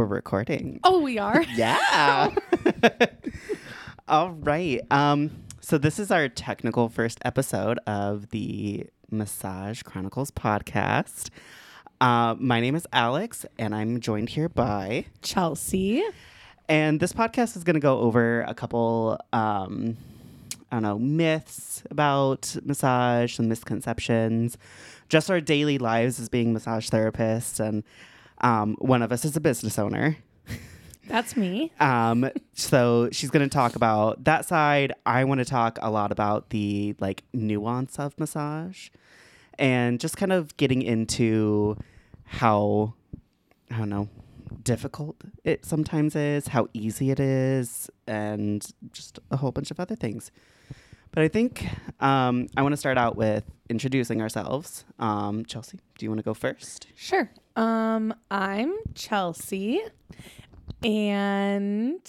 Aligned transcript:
We're 0.00 0.06
recording. 0.06 0.80
Oh, 0.82 1.02
we 1.02 1.18
are. 1.18 1.42
Yeah. 1.54 2.34
All 4.08 4.30
right. 4.30 4.80
Um, 4.90 5.30
so 5.60 5.76
this 5.76 5.98
is 5.98 6.10
our 6.10 6.26
technical 6.26 6.88
first 6.88 7.18
episode 7.22 7.78
of 7.86 8.30
the 8.30 8.86
Massage 9.10 9.82
Chronicles 9.82 10.30
podcast. 10.30 11.28
Uh, 12.00 12.34
my 12.38 12.60
name 12.62 12.76
is 12.76 12.86
Alex, 12.94 13.44
and 13.58 13.74
I'm 13.74 14.00
joined 14.00 14.30
here 14.30 14.48
by 14.48 15.04
Chelsea. 15.20 16.02
And 16.66 16.98
this 16.98 17.12
podcast 17.12 17.54
is 17.58 17.62
going 17.62 17.74
to 17.74 17.80
go 17.80 17.98
over 17.98 18.40
a 18.48 18.54
couple, 18.54 19.20
um, 19.34 19.98
I 20.72 20.76
don't 20.76 20.82
know, 20.82 20.98
myths 20.98 21.82
about 21.90 22.56
massage, 22.64 23.34
some 23.36 23.50
misconceptions, 23.50 24.56
just 25.10 25.30
our 25.30 25.42
daily 25.42 25.76
lives 25.76 26.18
as 26.18 26.30
being 26.30 26.54
massage 26.54 26.88
therapists. 26.88 27.60
And 27.60 27.84
um, 28.40 28.76
one 28.78 29.02
of 29.02 29.12
us 29.12 29.24
is 29.24 29.36
a 29.36 29.40
business 29.40 29.78
owner. 29.78 30.16
That's 31.08 31.36
me. 31.36 31.72
Um, 31.80 32.30
so 32.54 33.08
she's 33.10 33.30
going 33.30 33.48
to 33.48 33.52
talk 33.52 33.74
about 33.74 34.24
that 34.24 34.46
side. 34.46 34.92
I 35.04 35.24
want 35.24 35.38
to 35.40 35.44
talk 35.44 35.78
a 35.82 35.90
lot 35.90 36.12
about 36.12 36.50
the 36.50 36.94
like 37.00 37.24
nuance 37.32 37.98
of 37.98 38.16
massage 38.18 38.90
and 39.58 39.98
just 39.98 40.16
kind 40.16 40.32
of 40.32 40.56
getting 40.56 40.82
into 40.82 41.76
how, 42.24 42.94
I 43.70 43.78
don't 43.78 43.88
know, 43.88 44.08
difficult 44.62 45.16
it 45.42 45.64
sometimes 45.64 46.14
is, 46.14 46.48
how 46.48 46.68
easy 46.72 47.10
it 47.10 47.18
is, 47.18 47.90
and 48.06 48.64
just 48.92 49.18
a 49.30 49.36
whole 49.36 49.50
bunch 49.50 49.70
of 49.70 49.80
other 49.80 49.96
things. 49.96 50.30
But 51.12 51.24
I 51.24 51.28
think 51.28 51.66
um, 52.00 52.46
I 52.56 52.62
want 52.62 52.72
to 52.72 52.76
start 52.76 52.96
out 52.96 53.16
with 53.16 53.44
introducing 53.68 54.22
ourselves. 54.22 54.84
Um, 55.00 55.44
Chelsea, 55.44 55.80
do 55.98 56.06
you 56.06 56.10
want 56.10 56.20
to 56.20 56.24
go 56.24 56.34
first? 56.34 56.86
Sure. 56.94 57.30
Um, 57.60 58.14
I'm 58.30 58.74
Chelsea, 58.94 59.82
and 60.82 62.00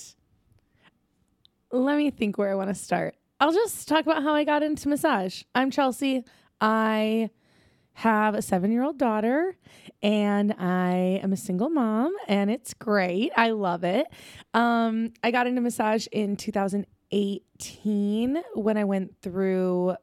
let 1.73 1.97
me 1.97 2.09
think 2.09 2.37
where 2.37 2.49
I 2.49 2.55
want 2.55 2.69
to 2.69 2.73
start. 2.73 3.15
I'll 3.37 3.51
just 3.51 3.89
talk 3.89 4.05
about 4.05 4.23
how 4.23 4.33
I 4.33 4.45
got 4.45 4.63
into 4.63 4.87
massage. 4.87 5.43
I'm 5.53 5.69
Chelsea. 5.69 6.23
I 6.61 7.31
have 7.95 8.33
a 8.33 8.41
seven 8.41 8.71
year 8.71 8.83
old 8.83 8.97
daughter 8.97 9.57
and 10.01 10.55
I 10.57 11.19
am 11.21 11.33
a 11.33 11.37
single 11.37 11.69
mom 11.69 12.15
and 12.29 12.49
it's 12.49 12.73
great. 12.73 13.33
I 13.35 13.49
love 13.49 13.83
it. 13.83 14.07
Um, 14.53 15.11
I 15.21 15.31
got 15.31 15.47
into 15.47 15.59
massage 15.59 16.07
in 16.13 16.37
2018 16.37 18.41
when 18.53 18.77
I 18.77 18.85
went 18.85 19.17
through 19.21 19.97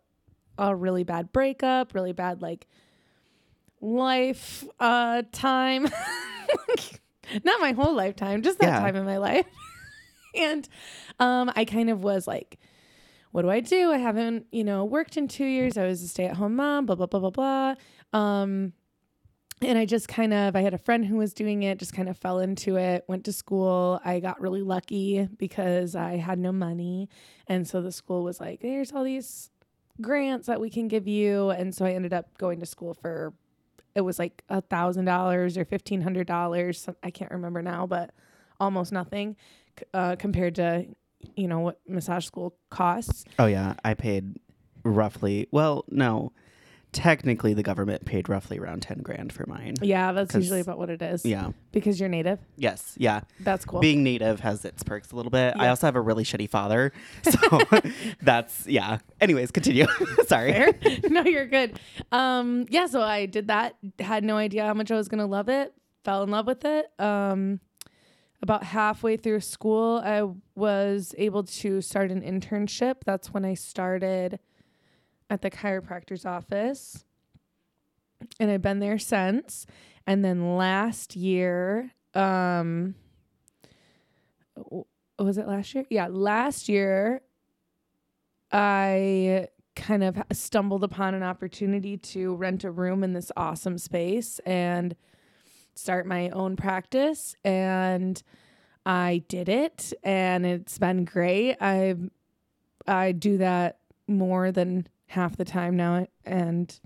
a 0.59 0.77
really 0.77 1.05
bad 1.05 1.33
breakup, 1.33 1.95
really 1.95 2.13
bad 2.13 2.43
like 2.43 2.67
life 3.81 4.65
uh 4.81 5.23
time. 5.33 5.89
Not 7.45 7.61
my 7.61 7.73
whole 7.73 7.95
lifetime, 7.95 8.43
just 8.43 8.59
that 8.59 8.69
Yeah. 8.69 8.79
time 8.81 8.97
in 8.97 9.05
my 9.05 9.19
life. 9.19 9.47
and 10.35 10.69
um 11.21 11.51
I 11.55 11.65
kind 11.65 11.91
of 11.91 12.03
was 12.03 12.27
like 12.27 12.59
what 13.31 13.43
do 13.43 13.51
I 13.51 13.61
do? 13.61 13.93
I 13.93 13.99
haven't, 13.99 14.47
you 14.51 14.65
know, 14.65 14.87
worked 14.87 15.19
in 15.19 15.29
two 15.29 15.45
years. 15.45 15.77
I 15.77 15.85
was 15.87 16.03
a 16.03 16.09
stay 16.09 16.25
at 16.25 16.37
home 16.37 16.57
mom, 16.57 16.87
blah, 16.87 16.97
blah, 16.97 17.05
blah, 17.07 17.21
blah, 17.21 17.31
blah. 17.31 17.75
Um, 18.19 18.73
and 19.61 19.77
I 19.77 19.85
just 19.85 20.09
kind 20.09 20.33
of, 20.33 20.57
I 20.57 20.63
had 20.63 20.73
a 20.73 20.79
friend 20.79 21.05
who 21.05 21.17
was 21.17 21.35
doing 21.35 21.63
it, 21.63 21.79
just 21.79 21.93
kind 21.93 22.09
of 22.09 22.17
fell 22.17 22.39
into 22.39 22.77
it, 22.77 23.05
went 23.07 23.25
to 23.27 23.33
school. 23.35 24.01
I 24.03 24.21
got 24.21 24.41
really 24.41 24.63
lucky 24.63 25.29
because 25.37 25.95
I 25.95 26.17
had 26.17 26.39
no 26.39 26.53
money. 26.53 27.11
And 27.47 27.69
so 27.69 27.83
the 27.83 27.93
school 27.93 28.25
was 28.25 28.41
like, 28.41 28.63
here's 28.63 28.93
all 28.93 29.05
these 29.05 29.51
grants 30.01 30.47
that 30.47 30.59
we 30.59 30.71
can 30.71 30.89
give 30.89 31.07
you. 31.07 31.51
And 31.51 31.75
so 31.75 31.85
I 31.85 31.93
ended 31.93 32.15
up 32.15 32.39
going 32.39 32.61
to 32.61 32.67
school 32.67 32.95
for, 32.95 33.35
it 33.99 34.03
was 34.03 34.19
like 34.19 34.43
a 34.49 34.61
thousand 34.61 35.07
dollars 35.07 35.59
or 35.59 35.65
fifteen 35.65 36.01
hundred 36.01 36.29
dollars. 36.29 36.89
I 37.03 37.11
can't 37.11 37.33
remember 37.33 37.63
now, 37.63 37.85
but 37.87 38.11
almost 38.61 38.93
nothing 38.93 39.37
uh, 39.93 40.15
compared 40.17 40.55
to, 40.55 40.87
you 41.35 41.49
know, 41.49 41.59
what 41.59 41.81
massage 41.87 42.25
school 42.25 42.57
costs. 42.71 43.25
Oh 43.41 43.47
yeah, 43.47 43.75
I 43.85 43.95
paid 43.95 44.37
roughly. 44.85 45.49
Well, 45.51 45.85
no, 45.91 46.33
technically 46.93 47.55
the 47.55 47.63
government 47.63 48.05
paid 48.05 48.29
roughly 48.29 48.59
around 48.59 48.83
ten 48.83 48.99
grand 48.99 49.33
for 49.33 49.47
mine. 49.47 49.75
Yeah, 49.83 50.13
that's 50.13 50.35
usually 50.35 50.61
about 50.61 50.79
what 50.79 50.91
it 50.91 51.03
is. 51.03 51.25
Yeah. 51.25 51.51
Because 51.73 52.01
you're 52.01 52.09
native. 52.09 52.39
Yes. 52.57 52.95
Yeah. 52.97 53.21
That's 53.41 53.65
cool. 53.65 53.81
Being 53.81 54.03
native 54.03 54.41
has 54.41 54.65
its 54.65 54.83
perks 54.83 55.13
a 55.13 55.17
little 55.17 55.31
bit. 55.31 55.55
I 55.57 55.69
also 55.69 55.87
have 55.87 55.97
a 55.97 56.01
really 56.01 56.25
shitty 56.25 56.49
father, 56.49 56.93
so 57.23 57.61
that's 58.23 58.67
yeah. 58.67 58.99
Anyways, 59.21 59.51
continue. 59.51 59.87
Sorry. 60.27 60.53
Fair. 60.53 60.73
no, 61.09 61.23
you're 61.23 61.47
good. 61.47 61.79
Um, 62.13 62.67
yeah, 62.71 62.87
so 62.87 63.03
I 63.03 63.27
did 63.27 63.49
that. 63.49 63.77
Had 63.99 64.25
no 64.25 64.37
idea 64.37 64.65
how 64.65 64.75
much 64.75 64.91
I 64.91 64.97
was 64.97 65.09
gonna 65.09 65.27
love 65.27 65.49
it. 65.49 65.73
Fell 66.05 66.23
in 66.23 66.31
love 66.31 66.47
with 66.47 66.65
it. 66.65 66.87
Um, 66.99 67.61
about 68.41 68.63
halfway 68.63 69.17
through 69.17 69.41
school, 69.41 70.01
I 70.05 70.23
was 70.55 71.15
able 71.19 71.43
to 71.43 71.81
start 71.81 72.11
an 72.11 72.23
internship. 72.23 72.97
That's 73.05 73.35
when 73.35 73.45
I 73.45 73.55
started 73.55 74.39
at 75.31 75.43
the 75.43 75.51
chiropractor's 75.51 76.25
office, 76.25 77.05
and 78.41 78.51
I've 78.51 78.63
been 78.63 78.81
there 78.81 78.99
since. 78.99 79.67
And 80.07 80.25
then 80.25 80.57
last 80.57 81.17
year, 81.17 81.93
um, 82.15 82.95
was 85.19 85.39
it 85.39 85.47
last 85.47 85.75
year? 85.75 85.85
Yeah, 85.91 86.09
last 86.11 86.69
year 86.69 87.23
I 88.51 89.49
kind 89.77 90.03
of 90.03 90.21
stumbled 90.33 90.83
upon 90.83 91.15
an 91.15 91.23
opportunity 91.23 91.97
to 91.97 92.35
rent 92.35 92.65
a 92.65 92.71
room 92.71 93.05
in 93.05 93.13
this 93.13 93.31
awesome 93.37 93.79
space 93.79 94.41
and 94.41 94.97
start 95.75 96.07
my 96.07 96.29
own 96.31 96.57
practice 96.57 97.37
and 97.45 98.21
I 98.85 99.23
did 99.29 99.49
it 99.49 99.93
and 100.03 100.45
it's 100.45 100.79
been 100.79 101.05
great. 101.05 101.57
I 101.61 101.95
I 102.87 103.13
do 103.13 103.39
that 103.39 103.79
more 104.09 104.51
than 104.51 104.89
half 105.09 105.37
the 105.37 105.45
time 105.45 105.77
now 105.77 106.07
and 106.25 106.81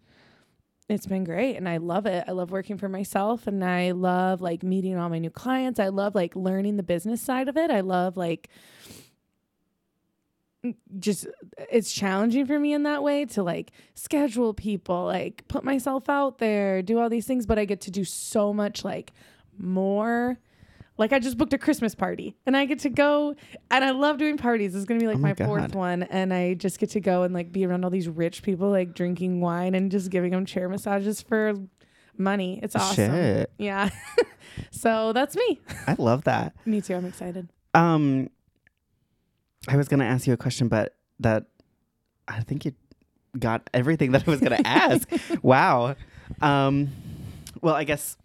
it's 0.89 1.07
been 1.07 1.25
great 1.25 1.57
and 1.57 1.69
I 1.69 1.79
love 1.79 2.07
it. 2.07 2.25
I 2.27 2.33
love 2.33 2.51
working 2.51 2.79
for 2.79 2.89
myself 2.89 3.47
and 3.47 3.65
I 3.65 3.93
love 3.93 4.41
like 4.41 4.63
meeting 4.63 4.97
all 4.97 5.09
my 5.09 5.19
new 5.19 5.31
clients. 5.31 5.81
I 5.81 5.89
love 5.89 6.15
like 6.15 6.35
learning 6.37 6.77
the 6.77 6.83
business 6.83 7.21
side 7.21 7.49
of 7.49 7.57
it. 7.57 7.71
I 7.71 7.81
love 7.81 8.17
like 8.17 8.49
just 10.99 11.27
it's 11.71 11.93
challenging 11.93 12.47
for 12.47 12.59
me 12.59 12.73
in 12.73 12.85
that 12.85 13.03
way 13.03 13.25
to 13.25 13.43
like 13.43 13.73
schedule 13.95 14.55
people, 14.55 15.05
like 15.05 15.47
put 15.49 15.65
myself 15.65 16.09
out 16.09 16.39
there, 16.39 16.83
do 16.83 17.01
all 17.01 17.09
these 17.09 17.27
things, 17.27 17.47
but 17.47 17.59
I 17.59 17.65
get 17.65 17.81
to 17.83 17.91
do 17.91 18.05
so 18.05 18.53
much 18.53 18.85
like 18.85 19.13
more. 19.59 20.39
Like 20.99 21.13
I 21.13 21.19
just 21.19 21.39
booked 21.39 21.53
a 21.53 21.59
Christmas 21.59 21.95
party 21.95 22.37
and 22.47 22.57
I 22.57 22.65
get 22.67 22.81
to 22.81 22.91
go 22.91 23.35
and 23.71 23.85
I 23.85 23.91
love 23.91 24.19
doing 24.19 24.37
parties. 24.37 24.75
It's 24.75 24.85
gonna 24.85 25.01
be 25.01 25.07
like 25.07 25.17
Oh 25.17 25.21
my, 25.21 25.35
my 25.39 25.47
fourth 25.47 25.75
one. 25.75 26.03
And 26.05 26.33
I 26.35 26.55
just 26.55 26.79
get 26.79 26.91
to 26.91 27.01
go 27.01 27.23
and 27.23 27.33
like 27.33 27.51
be 27.51 27.65
around 27.65 27.85
all 27.85 27.91
these 27.91 28.09
rich 28.09 28.43
people 28.43 28.71
like 28.71 28.95
drinking 28.95 29.41
wine 29.41 29.75
and 29.75 29.91
just 29.91 30.11
giving 30.11 30.33
them 30.33 30.45
chair 30.45 30.69
massages 30.69 31.23
for 31.23 31.55
money. 32.19 32.61
It's 32.63 32.77
awesome. 32.77 33.11
Shit. 33.11 33.53
Yeah. 33.59 33.89
so 34.71 35.13
that's 35.13 35.35
me. 35.35 35.61
I 35.87 35.97
love 35.99 36.25
that. 36.25 36.55
Me 36.67 36.81
too. 36.81 36.95
I'm 36.95 37.07
excited. 37.07 37.49
Um, 37.75 38.29
I 39.69 39.77
was 39.77 39.89
gonna 39.89 40.05
ask 40.05 40.27
you 40.27 40.35
a 40.35 40.37
question, 40.37 40.69
but 40.69 40.95
that 41.21 41.47
I 42.29 42.41
think 42.41 42.65
you 42.65 42.73
got 43.39 43.69
everything 43.73 44.13
that 44.13 44.29
I 44.29 44.31
was 44.31 44.41
gonna 44.41 44.61
ask. 44.65 45.09
wow. 45.43 45.97
Um, 46.41 46.91
well, 47.63 47.75
I 47.75 47.85
guess 47.85 48.17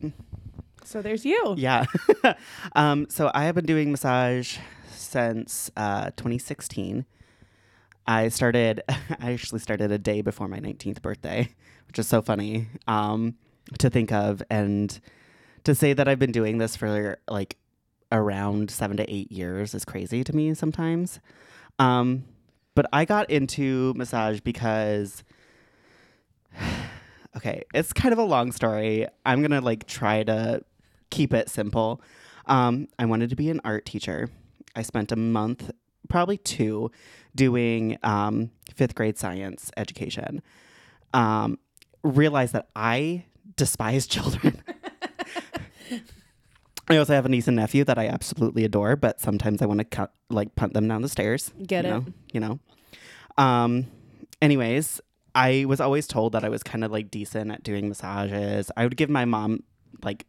So 0.87 1.01
there's 1.01 1.25
you. 1.25 1.53
yeah. 1.57 1.83
um, 2.73 3.07
so 3.09 3.29
I 3.33 3.43
have 3.43 3.55
been 3.55 3.65
doing 3.65 3.91
massage 3.91 4.57
since 4.89 5.69
uh, 5.75 6.11
2016. 6.11 7.05
I 8.07 8.29
started. 8.29 8.81
I 8.89 9.33
actually 9.33 9.59
started 9.59 9.91
a 9.91 9.97
day 9.97 10.21
before 10.21 10.47
my 10.47 10.61
19th 10.61 11.01
birthday, 11.01 11.49
which 11.87 11.99
is 11.99 12.07
so 12.07 12.21
funny 12.21 12.67
um, 12.87 13.35
to 13.79 13.89
think 13.89 14.13
of, 14.13 14.41
and 14.49 14.97
to 15.65 15.75
say 15.75 15.91
that 15.91 16.07
I've 16.07 16.19
been 16.19 16.31
doing 16.31 16.57
this 16.57 16.77
for 16.77 17.17
like 17.27 17.57
around 18.09 18.71
seven 18.71 18.95
to 18.95 19.13
eight 19.13 19.29
years 19.29 19.75
is 19.75 19.83
crazy 19.83 20.23
to 20.23 20.33
me 20.33 20.53
sometimes. 20.53 21.19
Um, 21.79 22.23
but 22.75 22.85
I 22.93 23.03
got 23.03 23.29
into 23.29 23.93
massage 23.97 24.39
because. 24.39 25.25
Okay, 27.35 27.61
it's 27.71 27.93
kind 27.93 28.13
of 28.13 28.17
a 28.17 28.23
long 28.23 28.51
story. 28.51 29.05
I'm 29.23 29.43
gonna 29.43 29.61
like 29.61 29.85
try 29.85 30.23
to 30.23 30.63
keep 31.09 31.33
it 31.33 31.49
simple. 31.49 32.01
Um, 32.45 32.87
I 32.97 33.05
wanted 33.05 33.29
to 33.29 33.35
be 33.35 33.49
an 33.49 33.61
art 33.63 33.85
teacher. 33.85 34.29
I 34.75 34.81
spent 34.81 35.11
a 35.11 35.15
month, 35.15 35.71
probably 36.09 36.37
two, 36.37 36.91
doing 37.35 37.97
um, 38.03 38.51
fifth 38.73 38.95
grade 38.95 39.17
science 39.17 39.71
education. 39.77 40.41
Um, 41.13 41.59
realized 42.03 42.53
that 42.53 42.69
I 42.75 43.25
despise 43.55 44.07
children. 44.07 44.61
I 46.89 46.97
also 46.97 47.13
have 47.13 47.25
a 47.25 47.29
niece 47.29 47.47
and 47.47 47.57
nephew 47.57 47.83
that 47.83 47.97
I 47.97 48.07
absolutely 48.07 48.63
adore, 48.63 48.95
but 48.95 49.19
sometimes 49.19 49.61
I 49.61 49.65
want 49.65 49.79
to 49.79 49.83
cut 49.83 50.13
like 50.29 50.55
punt 50.55 50.73
them 50.73 50.87
down 50.87 51.01
the 51.01 51.09
stairs. 51.09 51.51
Get 51.65 51.83
you 51.83 51.91
it. 51.91 51.93
Know, 51.93 52.05
you 52.33 52.39
know. 52.39 52.59
Um. 53.37 53.87
Anyways, 54.41 55.01
I 55.35 55.65
was 55.65 55.81
always 55.81 56.07
told 56.07 56.33
that 56.33 56.43
I 56.45 56.49
was 56.49 56.63
kind 56.63 56.83
of 56.83 56.91
like 56.91 57.11
decent 57.11 57.51
at 57.51 57.63
doing 57.63 57.89
massages. 57.89 58.71
I 58.77 58.83
would 58.83 58.95
give 58.95 59.09
my 59.09 59.25
mom 59.25 59.63
like 60.03 60.25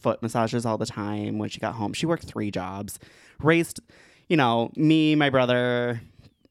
foot 0.00 0.22
massages 0.22 0.66
all 0.66 0.78
the 0.78 0.86
time 0.86 1.38
when 1.38 1.48
she 1.48 1.60
got 1.60 1.74
home. 1.74 1.92
She 1.92 2.06
worked 2.06 2.24
three 2.24 2.50
jobs, 2.50 2.98
raised, 3.40 3.80
you 4.28 4.36
know, 4.36 4.70
me, 4.76 5.14
my 5.14 5.30
brother, 5.30 6.00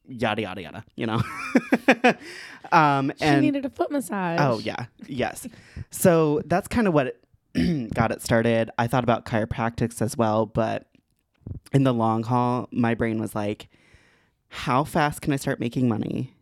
yada 0.07 0.42
yada 0.42 0.62
yada. 0.62 0.86
You 0.95 1.07
know. 1.07 1.22
um, 2.72 3.12
She 3.18 3.25
and 3.25 3.42
needed 3.42 3.66
a 3.66 3.69
foot 3.69 3.92
massage. 3.92 4.39
Oh 4.42 4.60
yeah, 4.60 4.86
yes. 5.07 5.48
So 5.89 6.42
that's 6.45 6.68
kind 6.68 6.88
of 6.88 6.94
what 6.94 7.07
it 7.07 7.94
got 7.94 8.12
it 8.12 8.22
started. 8.22 8.69
I 8.78 8.88
thought 8.88 9.04
about 9.04 9.25
chiropractics 9.25 10.01
as 10.01 10.18
well, 10.18 10.45
but 10.45 10.88
in 11.74 11.83
the 11.83 11.94
long 11.94 12.24
haul, 12.24 12.68
my 12.72 12.94
brain 12.94 13.19
was 13.19 13.36
like, 13.36 13.68
how 14.50 14.83
fast 14.83 15.22
can 15.22 15.33
I 15.33 15.38
start 15.38 15.60
making 15.60 15.88
money? 15.88 16.33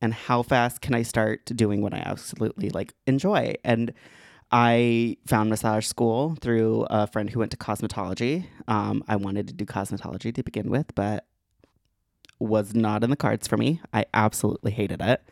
And 0.00 0.12
how 0.12 0.42
fast 0.42 0.80
can 0.80 0.94
I 0.94 1.02
start 1.02 1.44
doing 1.46 1.80
what 1.80 1.94
I 1.94 1.98
absolutely 1.98 2.70
like 2.70 2.94
enjoy? 3.06 3.54
And 3.64 3.92
I 4.52 5.16
found 5.26 5.48
massage 5.48 5.86
school 5.86 6.36
through 6.40 6.86
a 6.90 7.06
friend 7.06 7.30
who 7.30 7.38
went 7.38 7.50
to 7.52 7.56
cosmetology. 7.56 8.46
Um, 8.68 9.02
I 9.08 9.16
wanted 9.16 9.48
to 9.48 9.54
do 9.54 9.64
cosmetology 9.64 10.34
to 10.34 10.42
begin 10.42 10.68
with, 10.68 10.94
but 10.94 11.26
was 12.38 12.74
not 12.74 13.02
in 13.02 13.10
the 13.10 13.16
cards 13.16 13.46
for 13.48 13.56
me. 13.56 13.80
I 13.94 14.04
absolutely 14.12 14.72
hated 14.72 15.00
it. 15.00 15.22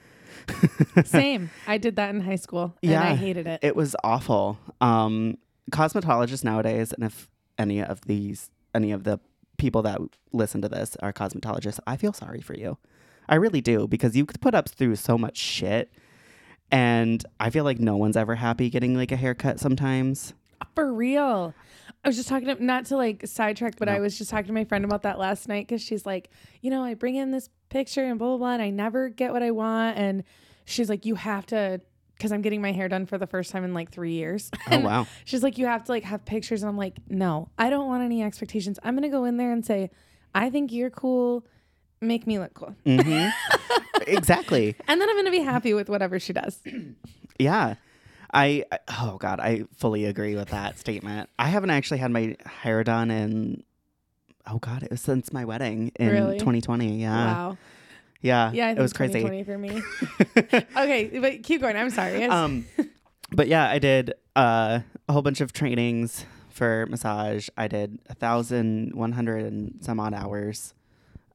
Same. 1.06 1.50
I 1.66 1.76
did 1.76 1.96
that 1.96 2.14
in 2.14 2.20
high 2.20 2.36
school 2.36 2.74
and 2.82 2.94
I 2.94 3.14
hated 3.14 3.46
it. 3.46 3.60
It 3.62 3.76
was 3.76 3.94
awful. 4.02 4.58
Um, 4.80 5.36
cosmetologists 5.70 6.44
nowadays, 6.44 6.92
and 6.92 7.04
if 7.04 7.28
any 7.58 7.82
of 7.82 8.00
these, 8.02 8.50
any 8.74 8.92
of 8.92 9.04
the 9.04 9.20
people 9.58 9.82
that 9.82 10.00
listen 10.32 10.62
to 10.62 10.68
this 10.68 10.96
are 11.00 11.12
cosmetologists, 11.12 11.80
I 11.86 11.96
feel 11.96 12.12
sorry 12.12 12.40
for 12.40 12.54
you. 12.54 12.78
I 13.28 13.34
really 13.34 13.60
do 13.60 13.86
because 13.86 14.16
you 14.16 14.24
could 14.24 14.40
put 14.40 14.54
up 14.54 14.68
through 14.68 14.96
so 14.96 15.18
much 15.18 15.36
shit, 15.36 15.92
and 16.70 17.24
I 17.38 17.50
feel 17.50 17.64
like 17.64 17.78
no 17.78 17.96
one's 17.96 18.16
ever 18.16 18.34
happy 18.36 18.70
getting 18.70 18.94
like 18.96 19.12
a 19.12 19.16
haircut. 19.16 19.60
Sometimes, 19.60 20.34
For 20.74 20.92
real. 20.92 21.54
I 22.02 22.08
was 22.08 22.16
just 22.16 22.28
talking 22.30 22.48
to, 22.48 22.64
not 22.64 22.86
to 22.86 22.96
like 22.96 23.26
sidetrack, 23.26 23.76
but 23.78 23.88
I 23.88 24.00
was 24.00 24.16
just 24.16 24.30
talking 24.30 24.46
to 24.46 24.52
my 24.54 24.64
friend 24.64 24.86
about 24.86 25.02
that 25.02 25.18
last 25.18 25.48
night 25.48 25.68
because 25.68 25.82
she's 25.82 26.06
like, 26.06 26.30
you 26.62 26.70
know, 26.70 26.82
I 26.82 26.94
bring 26.94 27.16
in 27.16 27.30
this 27.30 27.50
picture 27.68 28.04
and 28.04 28.18
blah, 28.18 28.28
blah, 28.28 28.36
blah, 28.38 28.52
and 28.52 28.62
I 28.62 28.70
never 28.70 29.10
get 29.10 29.32
what 29.32 29.42
I 29.42 29.50
want. 29.50 29.98
And 29.98 30.24
she's 30.64 30.88
like, 30.88 31.04
you 31.04 31.14
have 31.16 31.44
to, 31.46 31.80
because 32.16 32.32
I'm 32.32 32.40
getting 32.40 32.62
my 32.62 32.72
hair 32.72 32.88
done 32.88 33.04
for 33.04 33.18
the 33.18 33.26
first 33.26 33.50
time 33.50 33.64
in 33.64 33.74
like 33.74 33.90
three 33.90 34.12
years. 34.12 34.50
oh 34.70 34.78
wow, 34.78 35.06
She's 35.26 35.42
like, 35.42 35.58
you 35.58 35.66
have 35.66 35.84
to 35.84 35.92
like 35.92 36.04
have 36.04 36.24
pictures. 36.24 36.62
And 36.62 36.70
I'm 36.70 36.78
like, 36.78 36.96
no, 37.08 37.50
I 37.58 37.68
don't 37.68 37.86
want 37.86 38.02
any 38.02 38.22
expectations. 38.22 38.78
I'm 38.82 38.94
going 38.94 39.02
to 39.02 39.14
go 39.14 39.24
in 39.26 39.36
there 39.36 39.52
and 39.52 39.64
say, 39.64 39.90
I 40.34 40.48
think 40.48 40.72
you're 40.72 40.90
cool. 40.90 41.44
Make 42.00 42.26
me 42.26 42.38
look 42.38 42.54
cool. 42.54 42.74
hmm 42.84 43.28
exactly. 44.06 44.74
And 44.88 45.00
then 45.00 45.08
I'm 45.08 45.16
going 45.16 45.26
to 45.26 45.30
be 45.30 45.40
happy 45.40 45.74
with 45.74 45.88
whatever 45.88 46.18
she 46.18 46.32
does. 46.32 46.58
Yeah. 47.38 47.76
I, 48.34 48.64
I 48.70 48.78
oh 49.00 49.16
god, 49.18 49.40
I 49.40 49.64
fully 49.76 50.04
agree 50.04 50.36
with 50.36 50.50
that 50.50 50.78
statement. 50.78 51.30
I 51.38 51.48
haven't 51.48 51.70
actually 51.70 51.98
had 51.98 52.10
my 52.10 52.36
hair 52.44 52.84
done 52.84 53.10
in 53.10 53.62
oh 54.46 54.58
god, 54.58 54.82
it 54.82 54.90
was 54.90 55.00
since 55.00 55.32
my 55.32 55.46
wedding 55.46 55.90
in 55.96 56.10
Really? 56.10 56.38
2020. 56.38 57.00
Yeah. 57.00 57.24
Wow. 57.34 57.58
Yeah. 58.20 58.52
Yeah, 58.52 58.72
it 58.72 58.78
was 58.78 58.92
crazy. 58.92 59.20
2020 59.22 59.44
for 59.44 59.56
me. 59.58 59.82
okay, 60.76 61.18
but 61.18 61.42
keep 61.42 61.62
going. 61.62 61.76
I'm 61.76 61.88
sorry. 61.90 62.22
Um 62.24 62.66
but 63.32 63.48
yeah, 63.48 63.68
I 63.70 63.78
did 63.78 64.12
uh, 64.36 64.80
a 65.08 65.12
whole 65.12 65.22
bunch 65.22 65.40
of 65.40 65.52
trainings 65.52 66.26
for 66.50 66.86
massage. 66.90 67.48
I 67.56 67.68
did 67.68 67.98
a 68.08 68.14
thousand 68.14 68.94
one 68.94 69.12
hundred 69.12 69.44
and 69.46 69.78
some 69.80 69.98
odd 69.98 70.12
hours 70.14 70.74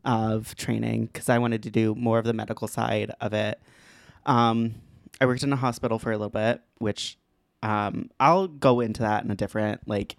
of 0.05 0.55
training 0.55 1.07
because 1.07 1.29
I 1.29 1.37
wanted 1.39 1.63
to 1.63 1.71
do 1.71 1.95
more 1.95 2.19
of 2.19 2.25
the 2.25 2.33
medical 2.33 2.67
side 2.67 3.11
of 3.19 3.33
it. 3.33 3.59
Um, 4.25 4.75
I 5.19 5.25
worked 5.25 5.43
in 5.43 5.51
a 5.51 5.57
hospital 5.57 5.99
for 5.99 6.11
a 6.11 6.17
little 6.17 6.29
bit, 6.29 6.61
which 6.77 7.17
um, 7.63 8.09
I'll 8.19 8.47
go 8.47 8.79
into 8.79 9.01
that 9.01 9.23
in 9.23 9.31
a 9.31 9.35
different 9.35 9.87
like 9.87 10.15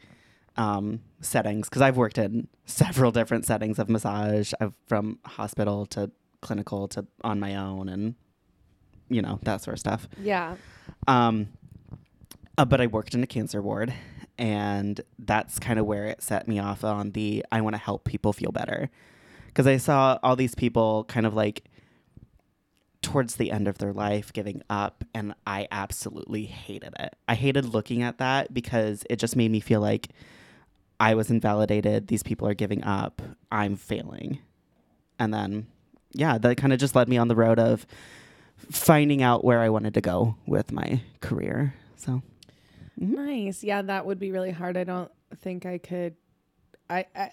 um, 0.57 1.01
settings 1.21 1.69
because 1.69 1.83
I've 1.83 1.97
worked 1.97 2.19
in 2.19 2.49
several 2.67 3.13
different 3.13 3.45
settings 3.45 3.79
of 3.79 3.89
massage, 3.89 4.53
I've, 4.61 4.75
from 4.87 5.19
hospital 5.25 5.87
to 5.87 6.11
clinical 6.41 6.89
to 6.89 7.07
on 7.23 7.41
my 7.41 7.57
own, 7.57 7.89
and 7.89 8.15
you 9.09 9.23
know 9.23 9.39
that 9.43 9.63
sort 9.63 9.75
of 9.75 9.81
stuff. 9.81 10.09
yeah. 10.21 10.57
Um, 11.07 11.49
uh, 12.59 12.65
but 12.65 12.81
I 12.81 12.87
worked 12.87 13.15
in 13.15 13.23
a 13.23 13.27
cancer 13.27 13.61
ward, 13.61 13.93
and 14.39 15.01
that's 15.19 15.59
kind 15.59 15.79
of 15.79 15.87
where 15.87 16.07
it 16.07 16.23
set 16.23 16.49
me 16.49 16.59
off 16.59 16.85
on 16.85 17.11
the 17.11 17.45
I 17.53 17.61
want 17.61 17.75
to 17.75 17.81
help 17.81 18.05
people 18.05 18.33
feel 18.33 18.51
better. 18.51 18.91
Because 19.57 19.67
I 19.67 19.79
saw 19.79 20.19
all 20.23 20.37
these 20.37 20.55
people 20.55 21.05
kind 21.05 21.25
of 21.25 21.33
like 21.33 21.65
towards 23.01 23.37
the 23.37 23.51
end 23.51 23.69
of 23.69 23.79
their 23.79 23.95
life 23.95 24.31
giving 24.31 24.61
up, 24.69 25.03
and 25.15 25.35
I 25.47 25.67
absolutely 25.71 26.45
hated 26.45 26.93
it. 27.01 27.17
I 27.27 27.37
hated 27.37 27.65
looking 27.65 28.03
at 28.03 28.19
that 28.19 28.53
because 28.53 29.03
it 29.09 29.17
just 29.17 29.35
made 29.35 29.51
me 29.51 29.61
feel 29.61 29.81
like 29.81 30.09
I 31.01 31.15
was 31.15 31.31
invalidated. 31.31 32.09
These 32.09 32.23
people 32.23 32.47
are 32.47 32.53
giving 32.53 32.85
up. 32.85 33.23
I'm 33.51 33.77
failing. 33.77 34.41
And 35.19 35.33
then, 35.33 35.69
yeah, 36.13 36.37
that 36.37 36.59
kind 36.59 36.75
of 36.75 36.79
just 36.79 36.95
led 36.95 37.09
me 37.09 37.17
on 37.17 37.29
the 37.29 37.35
road 37.35 37.59
of 37.59 37.87
finding 38.71 39.23
out 39.23 39.43
where 39.43 39.61
I 39.61 39.71
wanted 39.71 39.95
to 39.95 40.03
go 40.03 40.37
with 40.47 40.71
my 40.71 41.01
career. 41.23 41.73
So, 41.97 42.21
mm-hmm. 43.01 43.15
Nice. 43.15 43.65
Yeah, 43.65 43.81
that 43.81 44.05
would 44.05 44.19
be 44.19 44.33
really 44.33 44.51
hard. 44.51 44.77
I 44.77 44.85
don't 44.85 45.11
think 45.41 45.65
I 45.65 45.79
could. 45.79 46.15
I 46.91 47.07
I 47.17 47.31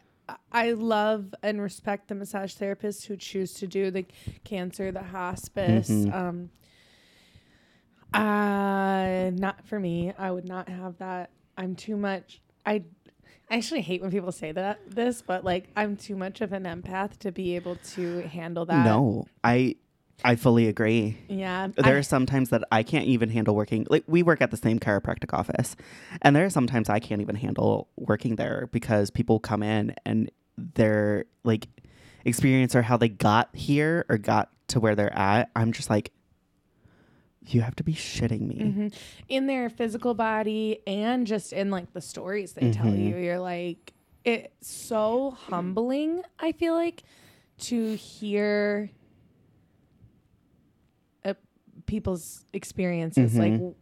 I 0.52 0.72
love 0.72 1.34
and 1.44 1.62
respect 1.62 2.08
the 2.08 2.16
massage 2.16 2.56
therapists 2.56 3.06
who 3.06 3.18
choose 3.18 3.54
to 3.56 3.68
do 3.68 3.92
the 3.92 4.06
cancer, 4.44 4.92
the 4.92 5.04
hospice. 5.04 5.90
Mhm. 5.90 6.14
Um, 6.14 6.50
uh, 8.14 9.31
not 9.34 9.66
for 9.66 9.80
me. 9.80 10.14
I 10.18 10.31
would 10.31 10.48
not 10.48 10.70
have 10.70 10.98
that. 11.00 11.31
I'm 11.58 11.75
too 11.75 11.98
much. 11.98 12.42
I 12.66 12.84
I 13.50 13.58
actually 13.58 13.81
hate 13.81 14.02
when 14.02 14.10
people 14.10 14.31
say 14.31 14.52
that 14.52 14.80
this, 14.88 15.22
but 15.22 15.44
like 15.44 15.68
I'm 15.75 15.98
too 15.98 16.16
much 16.16 16.42
of 16.42 16.54
an 16.54 16.64
empath 16.64 17.18
to 17.20 17.31
be 17.31 17.56
able 17.56 17.75
to 17.94 18.22
handle 18.28 18.66
that. 18.66 18.86
no, 18.86 19.28
I 19.44 19.75
I 20.24 20.36
fully 20.36 20.68
agree. 20.68 21.18
Yeah. 21.27 21.68
There 21.75 21.95
I- 21.95 21.98
are 21.98 22.04
some 22.04 22.25
times 22.25 22.50
that 22.50 22.63
I 22.71 22.83
can't 22.83 23.06
even 23.06 23.30
handle 23.30 23.56
working. 23.56 23.86
Like 23.89 24.04
we 24.07 24.24
work 24.24 24.42
at 24.42 24.51
the 24.51 24.57
same 24.57 24.80
chiropractic 24.80 25.33
office, 25.38 25.75
and 26.21 26.36
there 26.36 26.45
are 26.45 26.50
some 26.50 26.68
times 26.68 26.89
I 26.89 27.00
can't 27.00 27.21
even 27.21 27.36
handle 27.36 27.88
working 27.98 28.36
there 28.38 28.69
because 28.71 29.10
people 29.10 29.39
come 29.39 29.63
in 29.63 29.95
and 30.06 30.30
their 30.57 31.25
like 31.44 31.68
experience 32.25 32.75
or 32.75 32.81
how 32.83 32.95
they 32.98 33.10
got 33.10 33.50
here 33.56 34.06
or 34.07 34.18
got 34.18 34.50
to 34.69 34.80
where 34.80 34.95
they're 34.95 35.13
at. 35.18 35.50
I'm 35.56 35.71
just 35.74 35.89
like, 35.89 36.12
you 37.45 37.60
have 37.62 37.75
to 37.75 37.83
be 37.83 37.94
shitting 37.94 38.42
me. 38.48 38.56
Mhm. 38.56 38.94
in 39.27 39.48
their 39.48 39.69
physical 39.69 40.13
body 40.13 40.80
and 40.88 41.27
just 41.27 41.51
in 41.51 41.69
like 41.71 41.92
the 41.92 42.00
stories 42.00 42.54
they 42.54 42.71
tell 42.71 42.86
Mhm. 42.86 43.05
you 43.10 43.17
you're 43.17 43.39
like 43.39 43.91
it's 44.24 44.65
so 44.65 45.32
humbling 45.32 46.22
i 46.39 46.53
feel 46.53 46.74
like 46.74 47.03
to 47.58 47.96
hear 47.96 48.89
people's 51.94 52.44
experiences 52.54 53.36
like 53.38 53.54
Mhm. 53.54 53.58
w- 53.60 53.76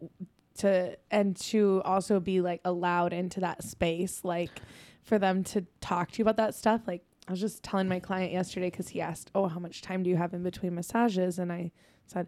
to 0.62 0.70
and 1.10 1.34
to 1.50 1.80
also 1.92 2.20
be 2.20 2.36
like 2.42 2.60
allowed 2.72 3.12
into 3.14 3.40
that 3.40 3.58
space 3.64 4.14
like 4.22 4.50
for 5.02 5.18
them 5.18 5.42
to 5.42 5.58
talk 5.80 6.10
to 6.12 6.18
you 6.18 6.22
about 6.24 6.36
that 6.36 6.54
stuff. 6.54 6.80
Like 6.86 7.02
i 7.28 7.30
was 7.30 7.40
just 7.40 7.62
telling 7.62 7.88
my 7.88 8.00
client 8.08 8.30
yesterday 8.32 8.68
because 8.72 8.88
he 8.94 9.00
asked 9.00 9.30
oh 9.34 9.46
how 9.54 9.58
much 9.66 9.76
time 9.80 10.02
do 10.02 10.10
you 10.10 10.16
have 10.22 10.34
in 10.34 10.42
between 10.42 10.74
massages? 10.74 11.38
And 11.38 11.50
i 11.50 11.62
said 12.06 12.26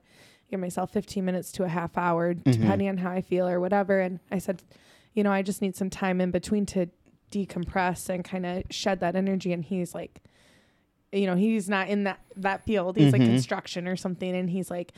give 0.50 0.58
myself 0.60 0.90
15 0.92 1.22
minutes 1.24 1.52
to 1.52 1.64
a 1.64 1.68
half 1.78 1.92
hour 1.98 2.32
depending 2.32 2.88
on 2.88 2.96
how 3.04 3.10
i 3.10 3.20
feel 3.20 3.46
or 3.46 3.58
whatever. 3.60 4.00
And 4.06 4.20
i 4.30 4.38
said 4.38 4.62
you 5.16 5.22
know 5.24 5.32
i 5.38 5.42
just 5.42 5.60
need 5.60 5.74
some 5.76 5.90
time 5.90 6.18
in 6.24 6.30
between 6.30 6.64
to 6.74 6.86
decompress 7.30 8.08
and 8.08 8.24
kind 8.24 8.46
of 8.46 8.62
shed 8.70 9.00
that 9.00 9.14
energy. 9.16 9.52
And 9.52 9.64
he's 9.64 9.94
like 9.94 10.22
you 11.14 11.26
know 11.26 11.36
he's 11.36 11.68
not 11.68 11.88
in 11.88 12.04
that 12.04 12.20
that 12.36 12.64
field. 12.64 12.96
He's 12.96 13.12
like 13.12 13.22
Mhm. 13.22 13.26
construction 13.26 13.86
or 13.88 13.96
something. 13.96 14.34
And 14.34 14.50
he's 14.50 14.70
like 14.70 14.92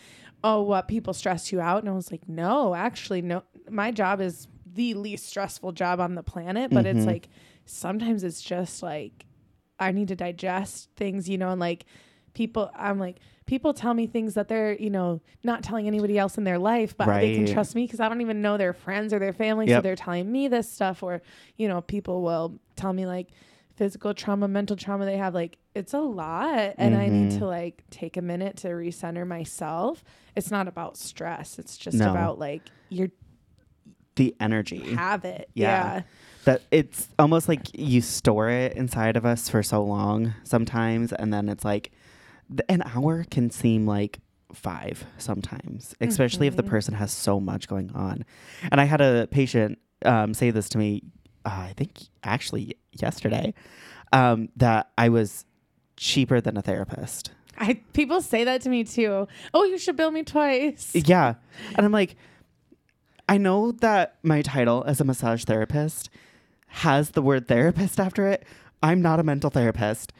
oh 0.45 0.61
what 0.63 0.87
people 0.89 1.13
stress 1.15 1.51
you 1.53 1.61
out? 1.61 1.83
And 1.83 1.89
i 1.89 1.93
was 1.93 2.11
like 2.13 2.29
no 2.29 2.75
actually 2.75 3.23
no. 3.23 3.43
My 3.71 3.91
job 3.91 4.21
is 4.21 4.49
the 4.75 4.93
least 4.95 5.27
stressful 5.27 5.73
job 5.73 5.99
on 6.01 6.15
the 6.15 6.23
planet 6.23 6.71
but 6.71 6.85
it's 6.85 7.05
Mhm. 7.05 7.07
like 7.07 7.29
sometimes 7.65 8.23
it's 8.23 8.43
just 8.43 8.83
like 8.83 9.25
i 9.81 9.91
need 9.91 10.09
to 10.09 10.15
digest 10.17 10.91
things 10.97 11.29
you 11.31 11.39
know 11.39 11.49
and 11.49 11.59
like 11.61 11.87
people 12.35 12.71
i'm 12.75 12.99
like 12.99 13.17
people 13.47 13.73
tell 13.73 13.95
me 13.95 14.07
things 14.07 14.35
that 14.35 14.49
they're 14.49 14.75
you 14.75 14.91
know 14.91 15.21
not 15.43 15.63
telling 15.63 15.87
anybody 15.87 16.19
else 16.19 16.37
in 16.37 16.45
their 16.45 16.59
life 16.59 16.95
but 16.97 17.07
they 17.07 17.35
can 17.37 17.47
trust 17.55 17.75
me 17.75 17.85
because 17.87 18.01
i 18.01 18.09
don't 18.09 18.21
even 18.21 18.43
know 18.43 18.59
their 18.59 18.75
friends 18.75 19.15
or 19.15 19.19
their 19.19 19.33
family 19.33 19.67
so 19.67 19.81
they're 19.81 19.97
telling 19.97 20.31
me 20.31 20.47
this 20.47 20.71
stuff. 20.71 21.03
Or 21.03 21.23
you 21.57 21.67
know 21.69 21.81
people 21.81 22.21
will 22.23 22.59
tell 22.77 22.93
me 22.93 23.07
like 23.07 23.29
physical 23.77 24.15
trauma 24.15 24.49
mental 24.49 24.75
trauma 24.77 25.05
they 25.05 25.17
have 25.19 25.35
like 25.35 25.59
it's 25.75 25.93
a 25.95 25.99
lot 26.01 26.75
and 26.79 26.97
i 26.97 27.09
need 27.09 27.31
Mhm. 27.33 27.39
to 27.39 27.47
like 27.47 27.85
take 27.91 28.17
a 28.17 28.23
minute 28.23 28.57
to 28.59 28.69
recenter 28.69 29.27
myself 29.27 30.03
it's 30.35 30.51
not 30.51 30.67
about 30.67 30.97
stress 30.97 31.59
it's 31.59 31.77
just 31.77 31.99
No. 31.99 32.11
about 32.11 32.39
like 32.39 32.63
your 32.89 33.09
The 34.17 34.35
energy. 34.41 34.95
have 34.95 35.25
it 35.27 35.51
Yeah. 35.55 35.95
yeah, 35.97 36.03
that 36.45 36.63
it's 36.71 37.09
almost 37.19 37.49
like 37.49 37.67
you 37.79 38.01
store 38.01 38.49
it 38.49 38.73
inside 38.75 39.15
of 39.17 39.27
us 39.27 39.49
for 39.51 39.63
so 39.63 39.85
long 39.85 40.33
sometimes 40.43 41.13
and 41.13 41.33
then 41.35 41.51
it's 41.51 41.65
like 41.65 41.93
th- 42.49 42.63
an 42.71 42.83
hour 42.95 43.25
can 43.31 43.51
seem 43.51 43.87
like 43.87 44.21
five 44.55 45.05
sometimes 45.19 45.95
especially 46.01 46.47
if 46.47 46.57
the 46.57 46.63
Mhm. 46.63 46.69
person 46.69 46.95
has 46.95 47.13
so 47.13 47.39
much 47.41 47.69
going 47.69 47.91
on 47.93 48.25
and 48.73 48.81
i 48.81 48.85
had 48.85 49.03
a 49.03 49.27
patient 49.31 49.79
um, 50.05 50.33
say 50.35 50.51
this 50.51 50.69
to 50.71 50.79
me. 50.79 51.03
Uh, 51.47 51.69
I 51.71 51.73
think 51.77 51.91
actually 52.23 52.77
yesterday 53.03 53.55
um, 54.13 54.49
that 54.57 54.91
I 54.97 55.09
was 55.09 55.45
cheaper 55.97 56.41
than 56.41 56.57
a 56.57 56.63
therapist. 56.63 57.31
I 57.59 57.81
people 57.95 58.21
say 58.21 58.45
that 58.45 58.61
to 58.63 58.69
me 58.69 58.85
too. 58.85 59.27
Oh, 59.55 59.65
you 59.65 59.79
should 59.79 59.97
bill 59.97 60.11
me 60.11 60.23
twice. 60.23 60.93
Yeah, 60.95 61.35
and 61.75 61.87
I'm 61.87 61.93
like, 61.93 62.17
I 63.29 63.39
know 63.39 63.73
that 63.73 64.17
my 64.23 64.43
title 64.43 64.85
as 64.87 65.01
a 65.01 65.05
massage 65.05 65.45
therapist 65.45 66.11
has 66.69 67.11
the 67.11 67.23
word 67.23 67.49
therapist 67.49 67.99
after 67.99 68.27
it. 68.29 68.45
I'm 68.83 69.01
not 69.01 69.19
a 69.21 69.23
mental 69.23 69.51
therapist. 69.51 70.13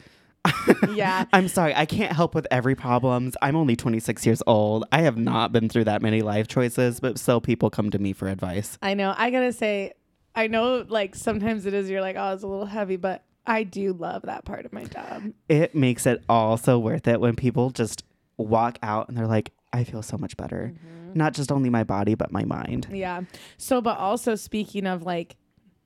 Yeah. 0.93 1.25
I'm 1.33 1.47
sorry. 1.47 1.75
I 1.75 1.85
can't 1.85 2.11
help 2.13 2.33
with 2.33 2.47
every 2.49 2.73
problems. 2.73 3.35
I'm 3.41 3.55
only 3.55 3.75
26 3.75 4.25
years 4.25 4.41
old. 4.47 4.85
I 4.91 5.01
have 5.01 5.17
not 5.17 5.51
been 5.51 5.69
through 5.69 5.83
that 5.85 6.01
many 6.01 6.21
life 6.21 6.47
choices, 6.47 6.99
but 6.99 7.19
still 7.19 7.39
people 7.41 7.69
come 7.69 7.89
to 7.91 7.99
me 7.99 8.13
for 8.13 8.27
advice. 8.27 8.77
I 8.81 8.93
know. 8.93 9.13
I 9.17 9.29
gotta 9.29 9.51
say, 9.53 9.93
I 10.37 10.45
know 10.45 10.85
like 10.87 11.15
sometimes 11.15 11.65
it 11.65 11.73
is 11.73 11.89
you're 11.89 11.99
like, 11.99 12.15
oh, 12.17 12.33
it's 12.33 12.43
a 12.43 12.47
little 12.47 12.67
heavy, 12.67 12.95
but 12.95 13.23
I 13.47 13.63
do 13.63 13.91
love 13.91 14.21
that 14.23 14.45
part 14.45 14.65
of 14.65 14.71
my 14.71 14.83
job. 14.83 15.33
It 15.49 15.73
makes 15.73 16.05
it 16.05 16.23
all 16.29 16.57
so 16.57 16.77
worth 16.77 17.07
it 17.07 17.19
when 17.19 17.35
people 17.35 17.71
just 17.71 18.03
walk 18.37 18.77
out 18.83 19.09
and 19.09 19.17
they're 19.17 19.25
like, 19.25 19.51
I 19.73 19.83
feel 19.83 20.03
so 20.03 20.15
much 20.15 20.37
better. 20.37 20.75
Not 21.15 21.33
just 21.33 21.51
only 21.51 21.71
my 21.71 21.83
body, 21.83 22.13
but 22.13 22.31
my 22.31 22.45
mind. 22.45 22.87
Yeah. 22.91 23.21
So, 23.57 23.81
but 23.81 23.97
also 23.97 24.35
speaking 24.35 24.85
of 24.85 25.01
like 25.01 25.37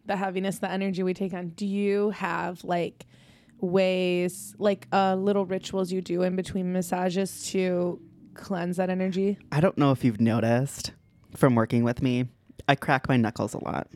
the 0.06 0.18
heaviness, 0.18 0.60
the 0.60 0.70
energy 0.70 1.02
we 1.02 1.14
take 1.14 1.34
on, 1.34 1.50
do 1.50 1.66
you 1.66 2.10
have 2.10 2.62
like 2.66 3.06
ways, 3.62 4.54
like 4.58 4.86
uh, 4.92 5.16
little 5.16 5.46
rituals 5.46 5.94
you 5.94 6.02
do 6.02 6.24
in 6.24 6.36
between 6.36 6.74
massages 6.74 7.48
to 7.52 8.02
cleanse 8.34 8.76
that 8.78 8.90
energy? 8.90 9.38
I 9.50 9.62
don't 9.62 9.78
know 9.78 9.92
if 9.92 10.04
you've 10.04 10.20
noticed 10.20 10.92
from 11.38 11.56
working 11.56 11.86
with 11.86 12.02
me, 12.02 12.26
I 12.68 12.76
crack 12.76 13.08
my 13.08 13.16
knuckles 13.16 13.54
a 13.54 13.64
lot. 13.64 13.88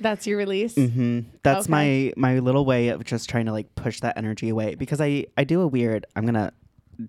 That's 0.00 0.26
your 0.26 0.36
release. 0.38 0.74
hmm 0.74 1.20
That's 1.42 1.66
Okay. 1.68 2.12
my 2.16 2.30
my 2.34 2.38
little 2.40 2.64
way 2.64 2.88
of 2.88 3.04
just 3.04 3.28
trying 3.30 3.46
to 3.46 3.52
like 3.52 3.74
push 3.74 4.00
that 4.00 4.16
energy 4.18 4.48
away 4.48 4.74
because 4.74 5.00
I 5.00 5.26
I 5.36 5.44
do 5.44 5.60
a 5.62 5.66
weird. 5.66 6.06
I'm 6.14 6.24
gonna 6.26 6.52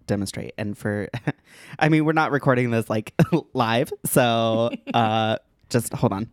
demonstrate 0.06 0.54
and 0.58 0.78
for, 0.78 1.08
I 1.80 1.88
mean 1.90 2.04
we're 2.06 2.12
not 2.14 2.32
recording 2.32 2.72
this 2.72 2.90
like 2.90 3.14
live, 3.54 3.92
so 4.06 4.70
uh 4.94 5.38
just 5.70 5.94
hold 5.94 6.14
on. 6.14 6.30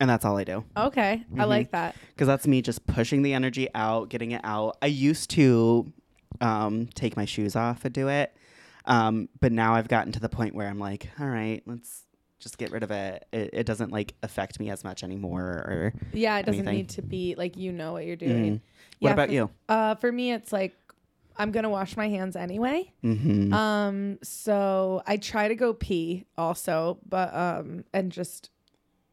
And 0.00 0.10
that's 0.10 0.24
all 0.24 0.36
I 0.36 0.44
do 0.44 0.64
Okay. 0.76 1.24
I 1.38 1.42
Mhm. 1.44 1.48
like 1.48 1.70
that. 1.72 1.94
because 2.10 2.26
that's 2.26 2.46
me 2.46 2.62
just 2.62 2.86
pushing 2.86 3.22
the 3.22 3.32
energy 3.32 3.68
out, 3.74 4.08
getting 4.08 4.32
it 4.32 4.40
out. 4.44 4.76
I 4.82 4.86
used 4.86 5.30
to 5.30 5.92
um, 6.40 6.86
take 6.94 7.16
my 7.16 7.24
shoes 7.24 7.54
off 7.56 7.84
and 7.84 7.94
do 7.94 8.08
it, 8.08 8.36
um, 8.86 9.28
but 9.40 9.52
now 9.52 9.74
I've 9.74 9.86
gotten 9.88 10.12
to 10.12 10.20
the 10.20 10.28
point 10.28 10.54
where 10.54 10.68
I'm 10.68 10.80
like, 10.80 11.08
all 11.20 11.28
right, 11.28 11.62
let's 11.64 12.03
just 12.44 12.56
get 12.58 12.70
rid 12.70 12.84
of 12.84 12.92
it. 12.92 13.26
It, 13.32 13.50
it 13.52 13.64
doesn't 13.66 13.90
like 13.90 14.14
affect 14.22 14.60
me 14.60 14.70
as 14.70 14.84
much 14.84 15.02
anymore. 15.02 15.42
Or 15.42 15.92
Yeah. 16.12 16.38
It 16.38 16.46
doesn't 16.46 16.60
Anything. 16.68 16.76
need 16.76 16.88
to 16.90 17.02
be 17.02 17.34
like 17.36 17.56
you 17.56 17.72
know 17.72 17.92
what 17.94 18.06
you're 18.06 18.14
doing. 18.14 18.56
Mm. 18.58 18.60
what 19.00 19.08
Yeah, 19.08 19.12
about 19.14 19.28
for- 19.28 19.34
you? 19.34 19.50
Uh, 19.68 19.94
for 19.96 20.12
me, 20.12 20.32
it's 20.32 20.52
like 20.52 20.76
I'm 21.36 21.50
gonna 21.50 21.68
wash 21.70 21.96
my 21.96 22.08
hands 22.08 22.36
anyway. 22.36 22.92
Mm-hmm. 23.02 23.52
Um, 23.52 24.18
so 24.22 25.02
I 25.04 25.16
try 25.16 25.48
to 25.48 25.56
go 25.56 25.74
pee 25.74 26.26
also, 26.38 26.98
but 27.08 27.34
um, 27.34 27.82
and 27.92 28.12
just 28.12 28.50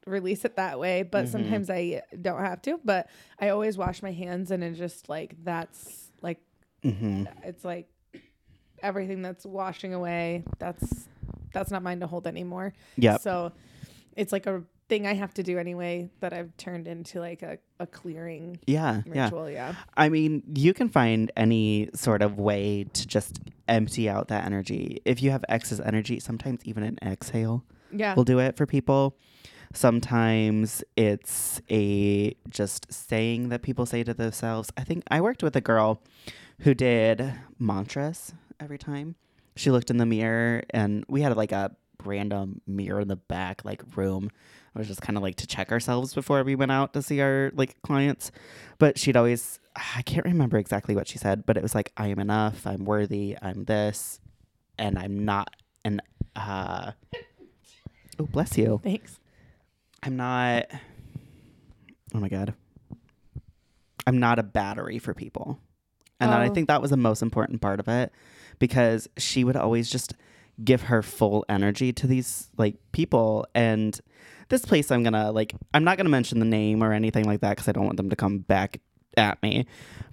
release 0.05 0.45
it 0.45 0.55
that 0.57 0.79
way. 0.79 1.01
But 1.01 1.25
Mhm. 1.25 1.29
sometimes 1.29 1.69
I 1.71 2.03
don't 2.21 2.39
have 2.41 2.61
to. 2.63 2.79
But 2.85 3.09
I 3.39 3.49
always 3.49 3.75
wash 3.77 4.03
my 4.03 4.11
hands, 4.11 4.51
and 4.51 4.63
it 4.63 4.73
just 4.75 5.09
like 5.09 5.35
that's 5.43 6.11
like 6.21 6.39
mm-hmm. 6.83 7.25
it's 7.43 7.65
like 7.65 7.87
everything 8.83 9.21
that's 9.23 9.45
washing 9.45 9.93
away. 9.93 10.43
That's 10.59 11.07
that's 11.53 11.71
not 11.71 11.83
mine 11.83 11.99
to 12.01 12.07
hold 12.07 12.27
anymore. 12.27 12.73
Yeah. 12.97 13.17
So 13.17 13.51
it's 14.15 14.31
like 14.31 14.45
a 14.45 14.63
thing 14.89 15.07
I 15.07 15.13
have 15.13 15.33
to 15.35 15.43
do 15.43 15.57
anyway 15.57 16.09
that 16.19 16.33
I've 16.33 16.55
turned 16.57 16.85
into 16.87 17.19
like 17.21 17.41
a, 17.43 17.57
a 17.79 17.87
clearing 17.87 18.59
Yeah. 18.67 19.01
Yeah. 19.05 19.23
ritual. 19.25 19.49
Yeah. 19.49 19.75
I 19.95 20.09
mean, 20.09 20.43
you 20.53 20.73
can 20.73 20.89
find 20.89 21.31
any 21.37 21.89
sort 21.93 22.21
of 22.21 22.37
way 22.37 22.85
to 22.93 23.07
just 23.07 23.39
empty 23.69 24.09
out 24.09 24.27
that 24.27 24.45
energy. 24.45 25.01
If 25.05 25.23
you 25.23 25.31
have 25.31 25.45
excess 25.47 25.79
energy, 25.79 26.19
sometimes 26.19 26.59
even 26.65 26.83
an 26.83 26.97
exhale 27.01 27.63
Yeah. 27.91 28.15
will 28.15 28.25
do 28.25 28.39
it 28.39 28.57
for 28.57 28.65
people. 28.65 29.15
Sometimes 29.73 30.83
it's 30.97 31.61
a 31.69 32.35
just 32.49 32.91
saying 32.93 33.49
that 33.49 33.61
people 33.61 33.85
say 33.85 34.03
to 34.03 34.13
themselves. 34.13 34.69
I 34.75 34.83
think 34.83 35.03
I 35.09 35.21
worked 35.21 35.41
with 35.41 35.55
a 35.55 35.61
girl 35.61 36.01
who 36.59 36.73
did 36.73 37.33
mantras 37.57 38.33
every 38.59 38.77
time. 38.77 39.15
She 39.55 39.71
looked 39.71 39.89
in 39.89 39.97
the 39.97 40.05
mirror 40.05 40.63
and 40.69 41.03
we 41.07 41.21
had 41.21 41.35
like 41.35 41.51
a 41.51 41.75
random 42.03 42.61
mirror 42.65 43.01
in 43.01 43.07
the 43.07 43.15
back 43.15 43.63
like 43.65 43.81
room. 43.95 44.29
It 44.73 44.77
was 44.79 44.87
just 44.87 45.01
kind 45.01 45.17
of 45.17 45.23
like 45.23 45.35
to 45.35 45.47
check 45.47 45.71
ourselves 45.71 46.13
before 46.13 46.41
we 46.43 46.55
went 46.55 46.71
out 46.71 46.93
to 46.93 47.01
see 47.01 47.19
our 47.21 47.51
like 47.53 47.81
clients. 47.81 48.31
But 48.79 48.97
she'd 48.97 49.17
always 49.17 49.59
I 49.97 50.01
can't 50.01 50.25
remember 50.25 50.57
exactly 50.57 50.95
what 50.95 51.07
she 51.07 51.17
said, 51.17 51.45
but 51.45 51.57
it 51.57 51.63
was 51.63 51.75
like 51.75 51.91
I 51.97 52.07
am 52.07 52.19
enough, 52.19 52.65
I'm 52.65 52.85
worthy, 52.85 53.37
I'm 53.41 53.65
this, 53.65 54.19
and 54.77 54.97
I'm 54.97 55.25
not 55.25 55.55
an 55.85 56.01
uh 56.35 56.91
Oh, 58.19 58.25
bless 58.25 58.57
you. 58.57 58.79
Thanks. 58.83 59.19
I'm 60.03 60.15
not. 60.15 60.65
Oh 62.13 62.19
my 62.19 62.29
god. 62.29 62.53
I'm 64.07 64.19
not 64.19 64.39
a 64.39 64.43
battery 64.43 64.99
for 64.99 65.13
people. 65.13 65.59
And 66.19 66.31
that 66.31 66.41
I 66.41 66.47
Oh. 66.49 66.53
think 66.53 66.67
that 66.67 66.81
was 66.81 66.91
the 66.91 66.97
most 66.97 67.21
important 67.21 67.61
part 67.61 67.79
of 67.79 67.87
it 67.87 68.11
because 68.61 69.09
she 69.17 69.43
would 69.43 69.57
always 69.57 69.89
just 69.89 70.13
give 70.63 70.83
her 70.83 71.01
full 71.01 71.43
energy 71.49 71.91
to 71.91 72.07
these 72.07 72.49
like 72.57 72.75
people 72.93 73.45
and 73.53 73.99
this 74.47 74.63
place 74.63 74.89
I'm 74.91 75.03
to 75.03 75.31
like 75.31 75.53
I'm 75.73 75.83
not 75.83 75.97
to 75.97 76.03
mention 76.05 76.39
the 76.39 76.45
name 76.45 76.81
or 76.81 76.93
anything 76.93 77.25
like 77.25 77.41
that 77.41 77.57
cuz 77.57 77.67
I 77.67 77.73
don't 77.73 77.85
want 77.85 77.97
them 77.97 78.09
to 78.09 78.15
come 78.15 78.37
back 78.39 78.79
at 79.17 79.41
me. 79.43 79.65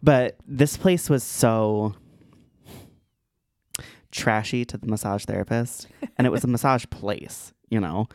But 0.02 0.36
this 0.46 0.76
place 0.76 1.08
was 1.08 1.22
so 1.22 1.94
trashy 4.10 4.64
to 4.64 4.78
the 4.78 4.86
massage 4.86 5.24
therapist 5.24 5.86
and 6.16 6.26
it 6.26 6.30
was 6.30 6.42
a 6.42 6.48
massage 6.48 6.86
place, 6.90 7.52
you 7.68 7.78
know 7.78 8.08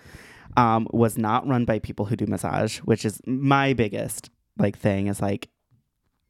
um, 0.58 0.88
was 0.92 1.18
not 1.18 1.48
run 1.48 1.66
by 1.66 1.80
people 1.80 2.06
who 2.06 2.16
do 2.16 2.26
massage, 2.26 2.80
which 2.80 3.06
is 3.06 3.22
my 3.26 3.74
biggest 3.74 4.30
like 4.58 4.78
thing. 4.78 5.08
Is 5.08 5.22
like 5.22 5.50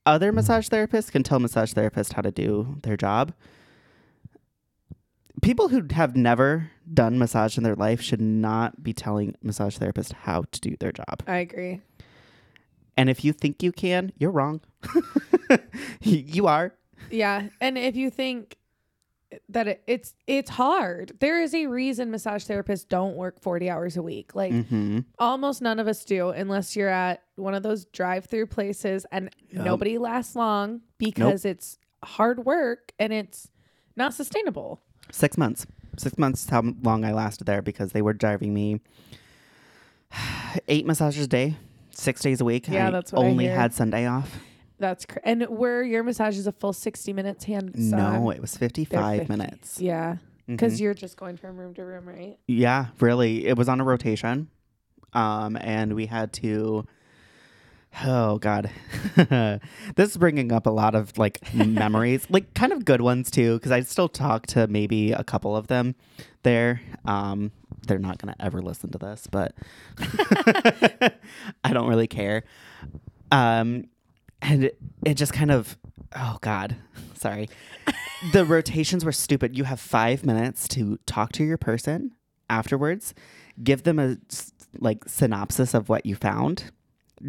other 0.05 0.31
massage 0.31 0.69
therapists 0.69 1.11
can 1.11 1.23
tell 1.23 1.39
massage 1.39 1.73
therapists 1.73 2.13
how 2.13 2.21
to 2.21 2.31
do 2.31 2.77
their 2.83 2.97
job. 2.97 3.33
People 5.41 5.69
who 5.69 5.83
have 5.91 6.15
never 6.15 6.69
done 6.93 7.17
massage 7.17 7.57
in 7.57 7.63
their 7.63 7.75
life 7.75 8.01
should 8.01 8.21
not 8.21 8.83
be 8.83 8.93
telling 8.93 9.35
massage 9.41 9.77
therapists 9.77 10.13
how 10.13 10.43
to 10.51 10.61
do 10.61 10.75
their 10.79 10.91
job. 10.91 11.23
I 11.27 11.37
agree. 11.37 11.81
And 12.95 13.09
if 13.09 13.25
you 13.25 13.33
think 13.33 13.63
you 13.63 13.71
can, 13.71 14.11
you're 14.17 14.31
wrong. 14.31 14.61
you 16.01 16.47
are. 16.47 16.73
Yeah, 17.09 17.47
and 17.59 17.77
if 17.77 17.95
you 17.95 18.09
think 18.09 18.57
that 19.49 19.67
it, 19.67 19.83
it's 19.87 20.13
it's 20.27 20.51
hard, 20.51 21.13
there 21.19 21.41
is 21.41 21.55
a 21.55 21.65
reason 21.65 22.11
massage 22.11 22.45
therapists 22.45 22.87
don't 22.87 23.15
work 23.15 23.41
40 23.41 23.69
hours 23.69 23.97
a 23.97 24.03
week. 24.03 24.35
Like 24.35 24.53
Mm-hmm. 24.53 24.99
almost 25.17 25.61
none 25.61 25.79
of 25.79 25.87
us 25.87 26.05
do 26.05 26.29
unless 26.29 26.75
you're 26.75 26.89
at 26.89 27.23
one 27.35 27.55
of 27.55 27.63
those 27.63 27.85
drive-through 27.85 28.45
places 28.47 29.05
and 29.11 29.31
Yep. 29.51 29.65
nobody 29.65 29.97
lasts 29.97 30.35
long 30.35 30.81
because 30.99 31.45
it's 31.45 31.79
hard 32.03 32.45
work 32.45 32.91
and 32.99 33.11
it's 33.11 33.49
not 33.95 34.13
sustainable. 34.13 34.79
Six 35.11 35.37
months. 35.37 35.65
Six 35.97 36.17
months 36.17 36.43
is 36.43 36.49
how 36.49 36.63
long 36.81 37.05
I 37.05 37.13
lasted 37.13 37.45
there 37.45 37.61
because 37.61 37.91
they 37.91 38.01
were 38.01 38.13
driving 38.13 38.53
me 38.53 38.81
eight 40.67 40.85
massages 40.85 41.25
a 41.25 41.27
day, 41.27 41.55
six 41.91 42.21
days 42.21 42.41
a 42.41 42.45
week. 42.45 42.67
Yeah, 42.67 42.87
I 42.87 42.91
that's 42.91 43.11
what 43.11 43.23
I 43.23 43.27
only 43.27 43.45
hear. 43.45 43.55
had 43.55 43.73
Sunday 43.73 44.05
off. 44.07 44.39
That's 44.79 45.05
cr- 45.05 45.19
and 45.23 45.47
were 45.49 45.83
your 45.83 46.03
massages 46.03 46.47
a 46.47 46.51
full 46.51 46.73
60 46.73 47.13
minutes 47.13 47.45
hand 47.45 47.71
no, 47.75 48.31
it 48.31 48.41
was 48.41 48.57
55 48.57 49.19
50. 49.19 49.31
minutes. 49.31 49.79
Yeah, 49.79 50.17
because 50.47 50.81
you're 50.81 50.93
just 50.95 51.15
going 51.15 51.37
from 51.37 51.57
room 51.57 51.73
to 51.75 51.85
room, 51.85 52.07
right? 52.07 52.37
yeah, 52.47 52.87
really. 52.99 53.45
It 53.45 53.57
was 53.57 53.69
on 53.69 53.79
a 53.79 53.83
rotation. 53.83 54.49
Um, 55.13 55.57
and 55.57 55.93
we 55.93 56.07
had 56.07 56.33
to. 56.33 56.85
Oh 58.03 58.39
God, 58.39 58.71
this 59.15 60.09
is 60.09 60.17
bringing 60.17 60.51
up 60.51 60.65
a 60.65 60.71
lot 60.71 60.95
of 60.95 61.17
like 61.17 61.53
memories, 61.53 62.25
like 62.29 62.53
kind 62.53 62.73
of 62.73 62.85
good 62.85 63.01
ones 63.01 63.29
too, 63.29 63.55
because 63.55 63.71
I 63.71 63.81
still 63.81 64.09
talk 64.09 64.47
to 64.47 64.67
maybe 64.67 65.11
a 65.11 65.23
couple 65.23 65.55
of 65.55 65.67
them 65.67 65.95
there. 66.41 66.81
Um, 67.05 67.51
they're 67.85 67.99
not 67.99 68.17
gonna 68.17 68.35
ever 68.39 68.61
listen 68.61 68.91
to 68.91 68.97
this, 68.97 69.27
but 69.29 69.53
I 71.63 71.71
don't 71.71 71.87
really 71.87 72.07
care. 72.07 72.43
Um, 73.31 73.85
and 74.41 74.65
it, 74.65 74.77
it 75.05 75.13
just 75.15 75.33
kind 75.33 75.51
of, 75.51 75.77
oh 76.15 76.37
God, 76.41 76.75
sorry. 77.15 77.47
the 78.31 78.43
rotations 78.45 79.05
were 79.05 79.11
stupid. 79.11 79.57
You 79.57 79.65
have 79.65 79.79
five 79.79 80.25
minutes 80.25 80.67
to 80.69 80.97
talk 81.05 81.31
to 81.33 81.43
your 81.43 81.57
person 81.57 82.11
afterwards, 82.49 83.13
give 83.63 83.83
them 83.83 83.99
a 83.99 84.17
like 84.79 85.03
synopsis 85.07 85.73
of 85.73 85.89
what 85.89 86.05
you 86.05 86.15
found. 86.15 86.71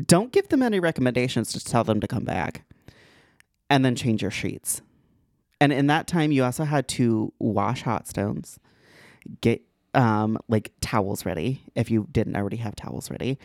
Don't 0.06 0.32
give 0.32 0.48
them 0.48 0.62
any 0.62 0.80
recommendations. 0.80 1.52
Just 1.52 1.66
tell 1.68 1.84
them 1.84 2.00
to 2.00 2.06
come 2.08 2.24
back, 2.24 2.64
and 3.70 3.84
then 3.84 3.94
change 3.94 4.22
your 4.22 4.30
sheets. 4.30 4.82
And 5.60 5.72
in 5.72 5.86
that 5.86 6.06
time, 6.06 6.32
you 6.32 6.44
also 6.44 6.64
had 6.64 6.88
to 6.88 7.32
wash 7.38 7.82
hot 7.82 8.08
stones, 8.08 8.58
get 9.40 9.62
um, 9.94 10.38
like 10.48 10.72
towels 10.80 11.24
ready 11.24 11.62
if 11.76 11.90
you 11.90 12.08
didn't 12.10 12.36
already 12.36 12.56
have 12.56 12.74
towels 12.74 13.10
ready, 13.10 13.38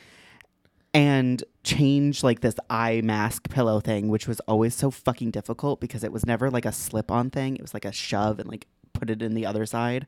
and 0.94 1.44
change 1.64 2.24
like 2.24 2.40
this 2.42 2.56
eye 2.70 3.02
mask 3.04 3.50
pillow 3.50 3.80
thing, 3.80 4.08
which 4.10 4.28
was 4.28 4.40
always 4.42 4.74
so 4.74 4.90
fucking 4.90 5.30
difficult 5.30 5.80
because 5.80 6.04
it 6.04 6.12
was 6.12 6.26
never 6.26 6.50
like 6.50 6.66
a 6.66 6.72
slip 6.72 7.12
on 7.12 7.30
thing. 7.30 7.56
It 7.56 7.62
was 7.62 7.74
like 7.76 7.86
a 7.86 7.92
shove 7.92 8.40
and 8.40 8.50
like 8.50 8.66
put 8.94 9.10
it 9.12 9.22
in 9.22 9.36
the 9.36 9.46
other 9.46 9.66
side. 9.68 10.08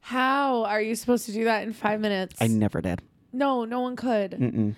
How 0.00 0.64
are 0.64 0.80
you 0.80 0.94
supposed 0.94 1.26
to 1.26 1.32
do 1.32 1.44
that 1.44 1.62
in 1.62 1.72
five 1.72 2.00
minutes? 2.00 2.36
I 2.40 2.48
never 2.48 2.80
did. 2.80 3.02
no, 3.32 3.64
no 3.64 3.80
one 3.80 3.96
could. 3.96 4.32
Mm-mm. 4.32 4.74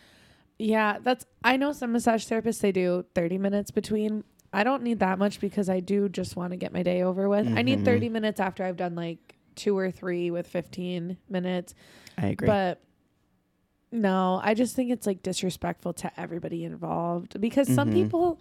Yeah, 0.58 0.98
that's. 1.02 1.24
I 1.44 1.56
know 1.56 1.72
some 1.72 1.92
massage 1.92 2.26
therapists 2.26 2.60
they 2.60 2.72
do 2.72 3.04
thirty 3.14 3.38
minutes 3.38 3.70
between. 3.70 4.24
I 4.52 4.64
don't 4.64 4.82
need 4.82 5.00
that 5.00 5.18
much 5.18 5.40
because 5.40 5.68
I 5.68 5.80
do 5.80 6.08
just 6.08 6.34
want 6.34 6.50
to 6.52 6.56
get 6.56 6.72
my 6.72 6.82
day 6.82 7.02
over 7.02 7.28
with. 7.28 7.46
I 7.46 7.62
need 7.62 7.80
Mhm. 7.80 7.84
thirty 7.84 8.08
minutes 8.08 8.40
after 8.40 8.64
I've 8.64 8.76
done 8.76 8.94
like 8.94 9.36
two 9.54 9.76
or 9.78 9.90
three 9.90 10.30
with 10.30 10.46
fifteen 10.46 11.18
minutes. 11.28 11.74
I 12.16 12.28
agree. 12.28 12.46
But 12.46 12.80
no, 13.92 14.40
I 14.42 14.54
just 14.54 14.74
think 14.76 14.90
it's 14.90 15.06
like 15.06 15.22
disrespectful 15.22 15.92
to 15.94 16.20
everybody 16.20 16.64
involved 16.64 17.40
because 17.40 17.72
some 17.72 17.90
Mhm. 17.90 17.94
people, 17.94 18.40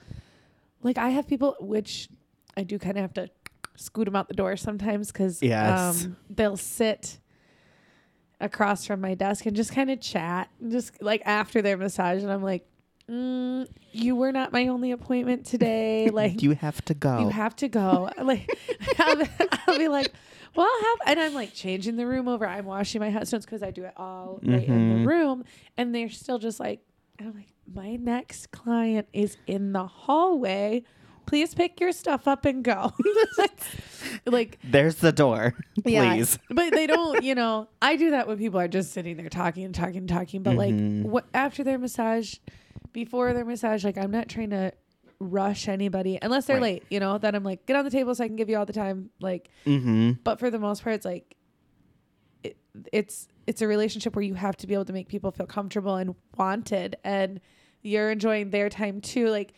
like 0.83 0.97
I 0.97 1.09
have 1.09 1.27
people, 1.27 1.55
which 1.59 2.09
I 2.57 2.63
do 2.63 2.77
kind 2.79 2.97
of 2.97 3.01
have 3.01 3.13
to 3.13 3.29
scoot 3.75 4.05
them 4.05 4.15
out 4.15 4.27
the 4.27 4.33
door 4.33 4.57
sometimes 4.57 5.11
because 5.11 5.41
Yes. 5.43 6.03
um, 6.05 6.17
they'll 6.29 6.57
sit 6.57 7.19
across 8.39 8.85
from 8.85 9.01
my 9.01 9.13
desk 9.15 9.45
and 9.45 9.55
just 9.55 9.73
kind 9.73 9.89
of 9.89 9.99
chat, 9.99 10.49
just 10.69 11.01
like 11.01 11.21
after 11.25 11.61
their 11.61 11.77
massage, 11.77 12.23
and 12.23 12.31
I'm 12.31 12.43
like, 12.43 12.65
mm, 13.09 13.67
"You 13.91 14.15
were 14.15 14.31
not 14.31 14.51
my 14.51 14.67
only 14.67 14.91
appointment 14.91 15.45
today. 15.45 16.09
Like 16.13 16.41
you 16.43 16.51
have 16.51 16.83
to 16.85 16.93
go. 16.93 17.19
you 17.19 17.29
have 17.29 17.55
to 17.57 17.67
go. 17.67 18.09
Like 18.21 18.47
I'll, 18.99 19.15
be- 19.15 19.25
I'll 19.67 19.77
be 19.77 19.87
like, 19.87 20.11
well, 20.55 20.67
I'll 20.67 20.83
have, 20.85 20.97
and 21.07 21.19
I'm 21.19 21.33
like 21.33 21.53
changing 21.53 21.95
the 21.97 22.05
room 22.07 22.27
over. 22.27 22.47
I'm 22.47 22.65
washing 22.65 22.99
my 23.01 23.09
headstones 23.09 23.45
because 23.45 23.61
I 23.63 23.71
do 23.71 23.83
it 23.85 23.93
all 23.97 24.39
right 24.43 24.67
in 24.67 25.01
the 25.03 25.07
room, 25.07 25.43
and 25.77 25.93
they're 25.93 26.09
still 26.09 26.39
just 26.39 26.59
like, 26.59 26.81
I'm 27.19 27.33
like, 27.35 27.53
my 27.73 27.95
next 27.97 28.51
client 28.51 29.07
is 29.13 29.37
in 29.47 29.73
the 29.73 29.85
hallway. 29.87 30.83
Please 31.27 31.53
pick 31.53 31.79
your 31.79 31.91
stuff 31.91 32.27
up 32.27 32.45
and 32.45 32.63
go. 32.63 32.93
like, 34.25 34.57
There's 34.63 34.95
the 34.95 35.11
door. 35.11 35.53
yeah, 35.85 36.13
Please. 36.15 36.39
but 36.49 36.71
they 36.73 36.87
don't. 36.87 37.23
You 37.27 37.35
know, 37.35 37.67
I 37.81 37.95
do 37.97 38.11
that 38.11 38.27
when 38.27 38.37
people 38.37 38.59
are 38.59 38.67
just 38.67 38.93
sitting 38.93 39.17
there 39.17 39.29
talking 39.29 39.65
and 39.65 39.75
talking 39.75 39.97
and 39.97 40.09
talking. 40.09 40.41
But 40.43 40.55
Mhm. 40.55 41.03
like, 41.03 41.11
what 41.11 41.25
after 41.33 41.63
their 41.63 41.77
massage, 41.77 42.35
before 42.93 43.33
their 43.33 43.43
massage, 43.45 43.83
like 43.83 43.97
I'm 43.97 44.11
not 44.11 44.29
trying 44.29 44.51
to 44.51 44.71
rush 45.19 45.67
anybody 45.67 46.17
unless 46.21 46.45
they're 46.45 46.55
Right. 46.57 46.81
late. 46.81 46.83
You 46.89 46.99
know, 46.99 47.17
then 47.17 47.35
I'm 47.35 47.43
like, 47.43 47.65
get 47.65 47.75
on 47.75 47.83
the 47.83 47.91
table 47.91 48.13
so 48.15 48.23
I 48.23 48.27
can 48.27 48.35
give 48.37 48.49
you 48.49 48.57
all 48.57 48.65
the 48.65 48.73
time. 48.73 49.09
Like, 49.19 49.49
Mm-hmm. 49.65 50.11
but 50.23 50.39
for 50.39 50.49
the 50.49 50.59
most 50.59 50.83
part, 50.83 50.95
it's 50.95 51.05
like, 51.05 51.35
it, 52.43 52.55
it's 52.93 53.27
it's 53.47 53.61
a 53.61 53.67
relationship 53.67 54.15
where 54.15 54.23
you 54.23 54.33
have 54.35 54.55
to 54.57 54.67
be 54.67 54.73
able 54.73 54.85
to 54.85 54.93
make 54.93 55.07
people 55.07 55.31
feel 55.31 55.45
comfortable 55.47 55.95
and 55.95 56.15
wanted, 56.37 56.95
and 57.03 57.39
you're 57.81 58.11
enjoying 58.11 58.49
their 58.51 58.69
time 58.69 59.01
too. 59.01 59.27
Like, 59.29 59.53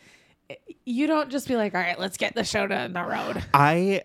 you 0.84 1.06
don't 1.06 1.30
just 1.30 1.48
be 1.48 1.56
like, 1.56 1.74
all 1.74 1.80
right, 1.80 1.98
let's 1.98 2.16
get 2.16 2.34
the 2.34 2.44
show 2.44 2.66
down 2.66 2.92
the 2.92 3.02
road. 3.02 3.42
I 3.54 4.02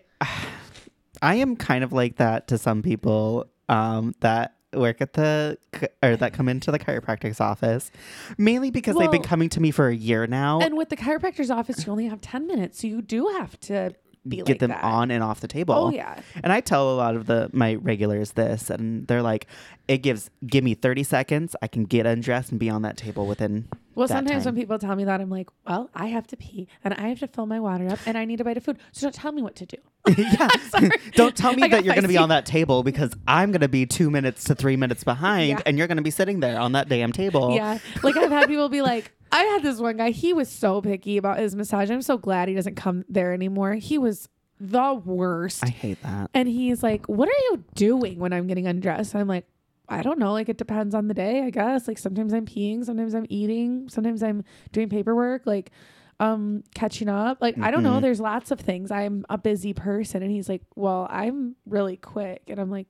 I 1.22 1.36
am 1.36 1.56
kind 1.56 1.84
of 1.84 1.92
like 1.92 2.16
that 2.16 2.48
to 2.48 2.58
some 2.58 2.82
people 2.82 3.46
um, 3.68 4.14
that 4.20 4.54
work 4.72 5.00
at 5.00 5.14
the 5.14 5.58
or 6.02 6.16
that 6.16 6.32
come 6.32 6.48
into 6.48 6.70
the 6.70 6.78
chiropractic's 6.78 7.40
office, 7.40 7.90
mainly 8.36 8.70
because 8.70 8.96
they've 8.96 9.10
been 9.10 9.22
coming 9.22 9.48
to 9.50 9.60
me 9.60 9.70
for 9.70 9.88
a 9.88 9.94
year 9.94 10.26
now. 10.26 10.60
And 10.60 10.76
with 10.76 10.88
the 10.90 10.96
chiropractor's 10.96 11.50
office, 11.50 11.86
you 11.86 11.92
only 11.92 12.06
have 12.06 12.20
10 12.20 12.46
minutes. 12.46 12.80
So 12.82 12.86
you 12.86 13.02
do 13.02 13.28
have 13.38 13.58
to 13.60 13.94
be 14.28 14.36
get 14.38 14.48
like 14.48 14.58
them 14.60 14.70
that. 14.70 14.82
on 14.84 15.10
and 15.10 15.22
off 15.22 15.40
the 15.40 15.48
table. 15.48 15.74
Oh, 15.74 15.90
yeah. 15.90 16.20
And 16.42 16.52
I 16.52 16.60
tell 16.60 16.90
a 16.92 16.96
lot 16.96 17.16
of 17.16 17.26
the 17.26 17.50
my 17.52 17.74
regulars 17.74 18.32
this, 18.32 18.70
and 18.70 19.06
they're 19.06 19.22
like, 19.22 19.46
"It 19.88 19.98
gives 19.98 20.30
give 20.46 20.64
me 20.64 20.74
thirty 20.74 21.02
seconds. 21.02 21.54
I 21.62 21.68
can 21.68 21.84
get 21.84 22.06
undressed 22.06 22.50
and 22.50 22.60
be 22.60 22.70
on 22.70 22.82
that 22.82 22.96
table 22.96 23.26
within." 23.26 23.68
Well, 23.96 24.08
sometimes 24.08 24.44
time. 24.44 24.54
when 24.54 24.62
people 24.62 24.78
tell 24.78 24.94
me 24.94 25.04
that, 25.04 25.22
I'm 25.22 25.30
like, 25.30 25.48
well, 25.66 25.88
I 25.94 26.08
have 26.08 26.26
to 26.26 26.36
pee 26.36 26.68
and 26.84 26.92
I 26.92 27.08
have 27.08 27.18
to 27.20 27.28
fill 27.28 27.46
my 27.46 27.58
water 27.60 27.88
up 27.88 27.98
and 28.04 28.18
I 28.18 28.26
need 28.26 28.42
a 28.42 28.44
bite 28.44 28.58
of 28.58 28.62
food. 28.62 28.76
So 28.92 29.06
don't 29.06 29.14
tell 29.14 29.32
me 29.32 29.40
what 29.40 29.56
to 29.56 29.64
do. 29.64 29.78
yeah, 30.18 30.48
Sorry. 30.68 30.90
don't 31.12 31.34
tell 31.34 31.54
me 31.54 31.62
I 31.62 31.68
that 31.68 31.82
you're 31.86 31.94
going 31.94 32.02
to 32.02 32.08
be 32.08 32.18
on 32.18 32.28
that 32.28 32.44
table 32.44 32.82
because 32.82 33.14
I'm 33.26 33.52
going 33.52 33.62
to 33.62 33.68
be 33.70 33.86
two 33.86 34.10
minutes 34.10 34.44
to 34.44 34.54
three 34.54 34.76
minutes 34.76 35.02
behind, 35.02 35.48
Yeah. 35.48 35.62
and 35.64 35.78
you're 35.78 35.86
going 35.86 35.96
to 35.96 36.02
be 36.02 36.10
sitting 36.10 36.40
there 36.40 36.60
on 36.60 36.72
that 36.72 36.90
damn 36.90 37.10
table. 37.10 37.54
Yeah. 37.54 37.78
Like 38.02 38.18
I've 38.18 38.30
had 38.30 38.48
people 38.48 38.68
be 38.68 38.82
like, 38.82 39.12
I 39.32 39.42
had 39.44 39.62
this 39.62 39.78
one 39.80 39.96
guy, 39.96 40.10
he 40.10 40.32
was 40.32 40.48
so 40.48 40.80
picky 40.80 41.16
about 41.16 41.38
his 41.38 41.54
massage. 41.56 41.90
I'm 41.90 42.02
so 42.02 42.16
glad 42.18 42.48
he 42.48 42.54
doesn't 42.54 42.76
come 42.76 43.04
there 43.08 43.32
anymore. 43.32 43.74
He 43.74 43.98
was 43.98 44.28
the 44.60 44.94
worst. 44.94 45.64
I 45.64 45.68
hate 45.68 46.02
that. 46.02 46.30
and 46.32 46.48
he's 46.48 46.82
like, 46.82 47.06
What 47.06 47.28
are 47.28 47.42
you 47.50 47.64
doing 47.74 48.18
when 48.18 48.32
I'm 48.32 48.46
getting 48.46 48.66
undressed? 48.66 49.14
I'm 49.14 49.28
like, 49.28 49.46
I 49.88 50.02
don't 50.02 50.18
know. 50.18 50.32
Like, 50.32 50.48
it 50.48 50.56
depends 50.58 50.94
on 50.94 51.08
the 51.08 51.14
day, 51.14 51.42
I 51.42 51.50
guess. 51.50 51.86
Like, 51.86 51.98
sometimes 51.98 52.32
I'm 52.32 52.46
peeing, 52.46 52.84
sometimes 52.84 53.14
I'm 53.14 53.26
eating, 53.28 53.88
sometimes 53.88 54.22
I'm 54.22 54.44
doing 54.72 54.88
paperwork, 54.88 55.42
like, 55.46 55.70
um, 56.18 56.64
catching 56.74 57.08
up. 57.10 57.38
Like, 57.42 57.58
I 57.58 57.70
don't 57.70 57.82
know. 57.82 57.98
Mhm. 57.98 58.00
There's 58.02 58.20
lots 58.20 58.50
of 58.50 58.58
things. 58.58 58.90
I'm 58.90 59.26
a 59.28 59.36
busy 59.36 59.74
person. 59.74 60.22
And 60.22 60.32
he's 60.32 60.48
like, 60.48 60.62
Well, 60.74 61.06
I'm 61.10 61.56
really 61.66 61.98
quick. 61.98 62.44
And 62.48 62.58
I'm 62.58 62.70
like, 62.70 62.86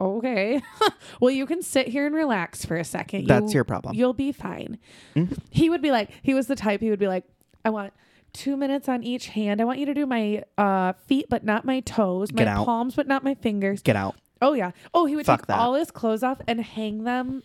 Okay. 0.00 0.60
well, 1.20 1.30
you 1.30 1.46
can 1.46 1.62
sit 1.62 1.88
here 1.88 2.04
and 2.06 2.14
relax 2.14 2.64
for 2.64 2.76
a 2.76 2.84
second. 2.84 3.26
That's 3.26 3.52
You- 3.52 3.58
your 3.58 3.64
problem. 3.64 3.94
You'll 3.94 4.12
be 4.14 4.32
fine. 4.32 4.78
Mhm. 5.14 5.38
He 5.50 5.70
would 5.70 5.80
be 5.82 5.90
like, 5.90 6.10
he 6.22 6.34
was 6.34 6.46
the 6.48 6.56
type, 6.56 6.80
he 6.80 6.90
would 6.90 6.98
be 6.98 7.08
like, 7.08 7.24
I 7.64 7.70
want 7.70 7.92
two 8.32 8.56
minutes 8.56 8.88
on 8.88 9.02
each 9.02 9.28
hand. 9.28 9.60
I 9.60 9.64
want 9.64 9.78
you 9.78 9.86
to 9.86 9.94
do 9.94 10.04
my 10.06 10.42
uh, 10.58 10.92
feet, 11.06 11.26
but 11.30 11.44
not 11.44 11.64
my 11.64 11.80
toes, 11.80 12.30
my 12.32 12.38
Get 12.40 12.48
out. 12.48 12.66
palms, 12.66 12.94
but 12.94 13.06
not 13.08 13.24
my 13.24 13.34
fingers. 13.34 13.80
Get 13.82 13.96
out. 13.96 14.16
Oh, 14.42 14.52
yeah. 14.52 14.72
Oh, 14.92 15.06
he 15.06 15.16
would 15.16 15.24
Fuck 15.24 15.40
take 15.40 15.46
that. 15.46 15.58
all 15.58 15.72
his 15.74 15.90
clothes 15.90 16.22
off 16.22 16.38
and 16.46 16.60
hang 16.60 17.04
them 17.04 17.42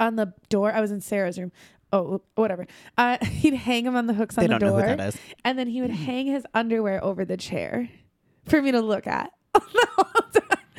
on 0.00 0.16
the 0.16 0.32
door. 0.48 0.72
I 0.72 0.80
was 0.80 0.90
in 0.90 1.02
Sarah's 1.02 1.38
room. 1.38 1.52
Oh, 1.92 2.22
whatever. 2.34 2.66
Uh, 2.96 3.18
he'd 3.26 3.52
hang 3.54 3.84
them 3.84 3.94
on 3.96 4.06
the 4.06 4.14
hooks 4.14 4.34
They 4.36 4.44
on 4.44 4.48
the 4.48 4.58
don't 4.58 4.60
know 4.70 4.78
door. 4.80 4.88
who 4.88 4.96
that 4.96 5.08
is. 5.14 5.18
And 5.44 5.58
then 5.58 5.66
he 5.66 5.82
would 5.82 5.90
hang 6.08 6.26
his 6.26 6.44
underwear 6.54 7.04
over 7.04 7.26
the 7.26 7.36
chair 7.36 7.90
for 8.46 8.62
me 8.62 8.72
to 8.72 8.80
look 8.80 9.06
at. 9.06 9.32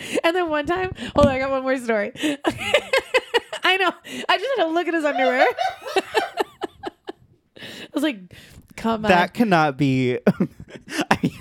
and 0.23 0.35
then 0.35 0.49
one 0.49 0.65
time, 0.65 0.91
hold 1.15 1.27
on, 1.27 1.33
I 1.33 1.39
got 1.39 1.51
one 1.51 1.63
more 1.63 1.77
story. 1.77 2.11
I 3.63 3.77
know. 3.77 3.91
I 4.27 4.37
just 4.37 4.57
had 4.57 4.65
to 4.65 4.67
look 4.67 4.87
at 4.87 4.93
his 4.93 5.05
underwear. 5.05 5.47
I 7.61 7.87
was 7.93 8.03
like, 8.03 8.33
come 8.75 9.05
on. 9.05 9.09
That 9.09 9.33
cannot 9.33 9.77
be. 9.77 10.17
I 11.11 11.19
mean, 11.21 11.31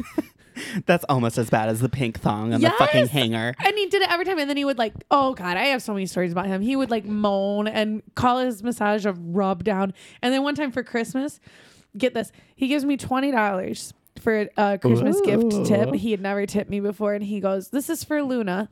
that's 0.87 1.05
almost 1.09 1.39
as 1.39 1.49
bad 1.49 1.69
as 1.69 1.81
the 1.81 1.89
pink 1.89 2.19
thong 2.21 2.53
and 2.53 2.63
the 2.63 2.71
fucking 2.71 3.07
hanger. 3.09 3.55
And 3.65 3.77
he 3.77 3.87
did 3.87 4.03
it 4.03 4.11
every 4.11 4.25
time. 4.25 4.39
And 4.39 4.51
then 4.51 4.57
he 4.57 4.65
would 4.65 4.79
like, 4.79 4.95
oh 5.11 5.35
God, 5.35 5.57
I 5.57 5.67
have 5.67 5.83
so 5.83 5.95
many 5.95 6.07
stories 6.07 6.33
about 6.33 6.47
him. 6.47 6.61
He 6.61 6.77
would 6.77 6.91
like 6.91 7.05
moan 7.05 7.69
and 7.69 8.03
call 8.15 8.41
his 8.41 8.63
massage 8.63 9.07
a 9.07 9.13
rub 9.13 9.65
down. 9.65 9.95
And 10.23 10.35
then 10.35 10.43
one 10.43 10.55
time 10.55 10.73
for 10.73 10.83
Christmas, 10.83 11.41
get 11.97 12.15
this, 12.15 12.33
he 12.57 12.67
gives 12.69 12.85
me 12.85 12.97
$20 12.97 13.93
for 14.29 14.47
a 14.59 14.77
Christmas 14.77 15.19
gift 15.23 15.65
tip. 15.65 15.95
He 15.95 16.11
had 16.11 16.21
never 16.21 16.45
tipped 16.45 16.69
me 16.69 16.81
before. 16.81 17.15
And 17.15 17.25
he 17.25 17.41
goes, 17.41 17.71
this 17.71 17.89
is 17.89 18.05
for 18.05 18.23
Luna, 18.23 18.69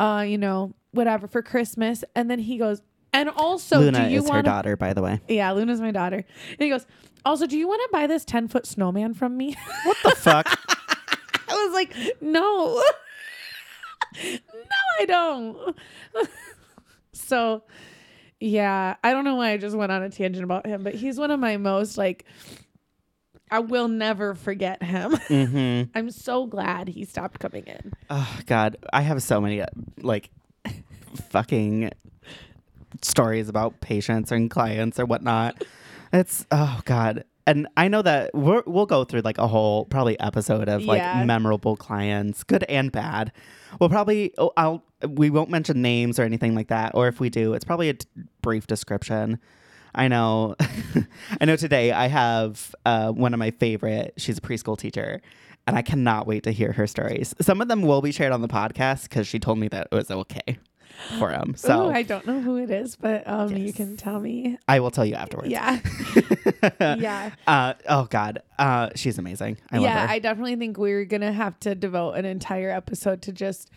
uh, 0.00 0.24
you 0.26 0.38
know, 0.38 0.74
whatever, 0.90 1.28
for 1.28 1.40
Christmas. 1.40 2.02
And 2.16 2.28
then 2.28 2.40
he 2.40 2.58
goes, 2.58 2.82
and 3.12 3.28
also, 3.28 3.78
Luna 3.78 4.08
do 4.08 4.12
you 4.12 4.24
is 4.24 4.28
her 4.28 4.42
daughter, 4.42 4.76
by 4.76 4.94
the 4.94 5.02
way. 5.02 5.20
Yeah, 5.28 5.52
Luna's 5.52 5.80
my 5.80 5.92
daughter. 5.92 6.16
And 6.16 6.58
he 6.58 6.68
goes, 6.68 6.84
also, 7.24 7.46
do 7.46 7.56
you 7.56 7.68
want 7.68 7.80
to 7.82 7.88
buy 7.92 8.08
this 8.08 8.24
10 8.24 8.48
foot 8.48 8.66
snowman 8.66 9.14
from 9.14 9.36
me? 9.36 9.56
What 9.84 9.96
the 10.02 10.10
fuck? 10.16 10.46
I 11.48 11.54
was 11.54 11.72
like, 11.72 11.94
no, 12.20 12.82
no, 14.24 14.38
I 14.98 15.04
don't. 15.06 15.76
so, 17.12 17.62
yeah, 18.40 18.96
I 19.04 19.12
don't 19.12 19.24
know 19.24 19.36
why 19.36 19.52
I 19.52 19.58
just 19.58 19.76
went 19.76 19.92
on 19.92 20.02
a 20.02 20.10
tangent 20.10 20.42
about 20.42 20.66
him, 20.66 20.82
but 20.82 20.96
he's 20.96 21.18
one 21.18 21.30
of 21.30 21.38
my 21.38 21.56
most 21.56 21.96
like, 21.96 22.24
I 23.50 23.60
will 23.60 23.88
never 23.88 24.34
forget 24.34 24.82
him. 24.82 25.12
hmm 25.28 25.82
I'm 25.94 26.10
so 26.10 26.46
glad 26.46 26.88
he 26.88 27.04
stopped 27.04 27.38
coming 27.40 27.64
in. 27.66 27.92
Oh 28.10 28.38
God, 28.46 28.76
I 28.92 29.00
have 29.02 29.22
so 29.22 29.40
many 29.40 29.62
like 30.02 30.30
fucking 31.30 31.90
stories 33.02 33.48
about 33.48 33.80
patients 33.80 34.32
and 34.32 34.50
clients 34.50 34.98
or 34.98 35.06
whatnot. 35.06 35.62
It's 36.12 36.46
oh 36.50 36.80
God, 36.84 37.24
and 37.46 37.68
I 37.76 37.88
know 37.88 38.02
that 38.02 38.34
we're, 38.34 38.62
we'll 38.66 38.86
go 38.86 39.04
through 39.04 39.20
like 39.22 39.38
a 39.38 39.46
whole 39.46 39.84
probably 39.86 40.18
episode 40.20 40.68
of 40.68 40.84
like 40.84 41.02
Yeah. 41.02 41.24
memorable 41.24 41.76
clients, 41.76 42.44
good 42.44 42.64
and 42.64 42.90
bad. 42.90 43.32
We'll 43.80 43.90
probably 43.90 44.32
oh, 44.38 44.52
I'll 44.56 44.82
we 45.06 45.30
won't 45.30 45.50
mention 45.50 45.80
names 45.82 46.18
or 46.18 46.22
anything 46.24 46.54
like 46.54 46.68
that, 46.68 46.92
or 46.94 47.08
if 47.08 47.20
we 47.20 47.28
do, 47.30 47.52
it's 47.54 47.64
probably 47.64 47.88
a 47.90 47.94
t- 47.94 48.06
brief 48.42 48.66
description. 48.66 49.38
I 49.98 50.06
know, 50.06 50.54
I 51.40 51.44
know. 51.44 51.56
Today 51.56 51.90
I 51.90 52.06
have 52.06 52.72
uh, 52.86 53.10
one 53.10 53.34
of 53.34 53.38
my 53.38 53.50
favorite. 53.50 54.14
She's 54.16 54.38
a 54.38 54.40
preschool 54.40 54.78
teacher, 54.78 55.20
and 55.66 55.76
I 55.76 55.82
cannot 55.82 56.28
wait 56.28 56.44
to 56.44 56.52
hear 56.52 56.70
her 56.70 56.86
stories. 56.86 57.34
Some 57.40 57.60
of 57.60 57.66
them 57.66 57.82
will 57.82 58.00
be 58.00 58.12
shared 58.12 58.30
on 58.30 58.40
the 58.40 58.48
podcast 58.48 59.02
because 59.02 59.26
she 59.26 59.40
told 59.40 59.58
me 59.58 59.66
that 59.68 59.88
it 59.90 59.94
was 59.94 60.08
okay 60.08 60.58
for 61.18 61.32
them. 61.32 61.54
So 61.56 61.86
Ooh, 61.86 61.90
I 61.90 62.04
don't 62.04 62.24
know 62.28 62.40
who 62.40 62.58
it 62.58 62.70
is, 62.70 62.94
but 62.94 63.24
um, 63.26 63.56
you 63.56 63.72
can 63.72 63.96
tell 63.96 64.20
me. 64.20 64.56
I 64.68 64.78
will 64.78 64.92
tell 64.92 65.04
you 65.04 65.14
afterwards. 65.14 65.50
Yeah, 65.50 65.80
yeah. 66.80 67.30
Uh, 67.48 67.74
oh 67.88 68.04
God, 68.04 68.40
uh, 68.56 68.90
she's 68.94 69.18
amazing. 69.18 69.58
I 69.72 69.78
yeah, 69.78 69.82
love 69.82 70.08
her. 70.08 70.14
I 70.14 70.18
definitely 70.20 70.54
think 70.54 70.78
we're 70.78 71.06
gonna 71.06 71.32
have 71.32 71.58
to 71.60 71.74
devote 71.74 72.12
an 72.12 72.24
entire 72.24 72.70
episode 72.70 73.22
to 73.22 73.32
just 73.32 73.68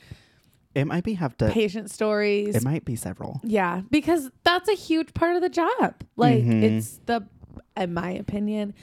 It 0.73 0.85
might 0.85 1.03
be 1.03 1.13
have 1.15 1.35
to. 1.37 1.49
patient 1.49 1.91
stories. 1.91 2.55
It 2.55 2.63
might 2.63 2.85
be 2.85 2.95
several. 2.95 3.41
Yeah, 3.43 3.81
because 3.89 4.31
that's 4.43 4.69
a 4.69 4.73
huge 4.75 5.13
part 5.13 5.35
of 5.35 5.41
the 5.41 5.49
job. 5.49 5.95
Like 6.15 6.43
Mhm. 6.43 6.63
it's 6.63 6.99
the 7.05 7.27
in 7.75 7.93
my 7.93 8.11
opinion 8.11 8.73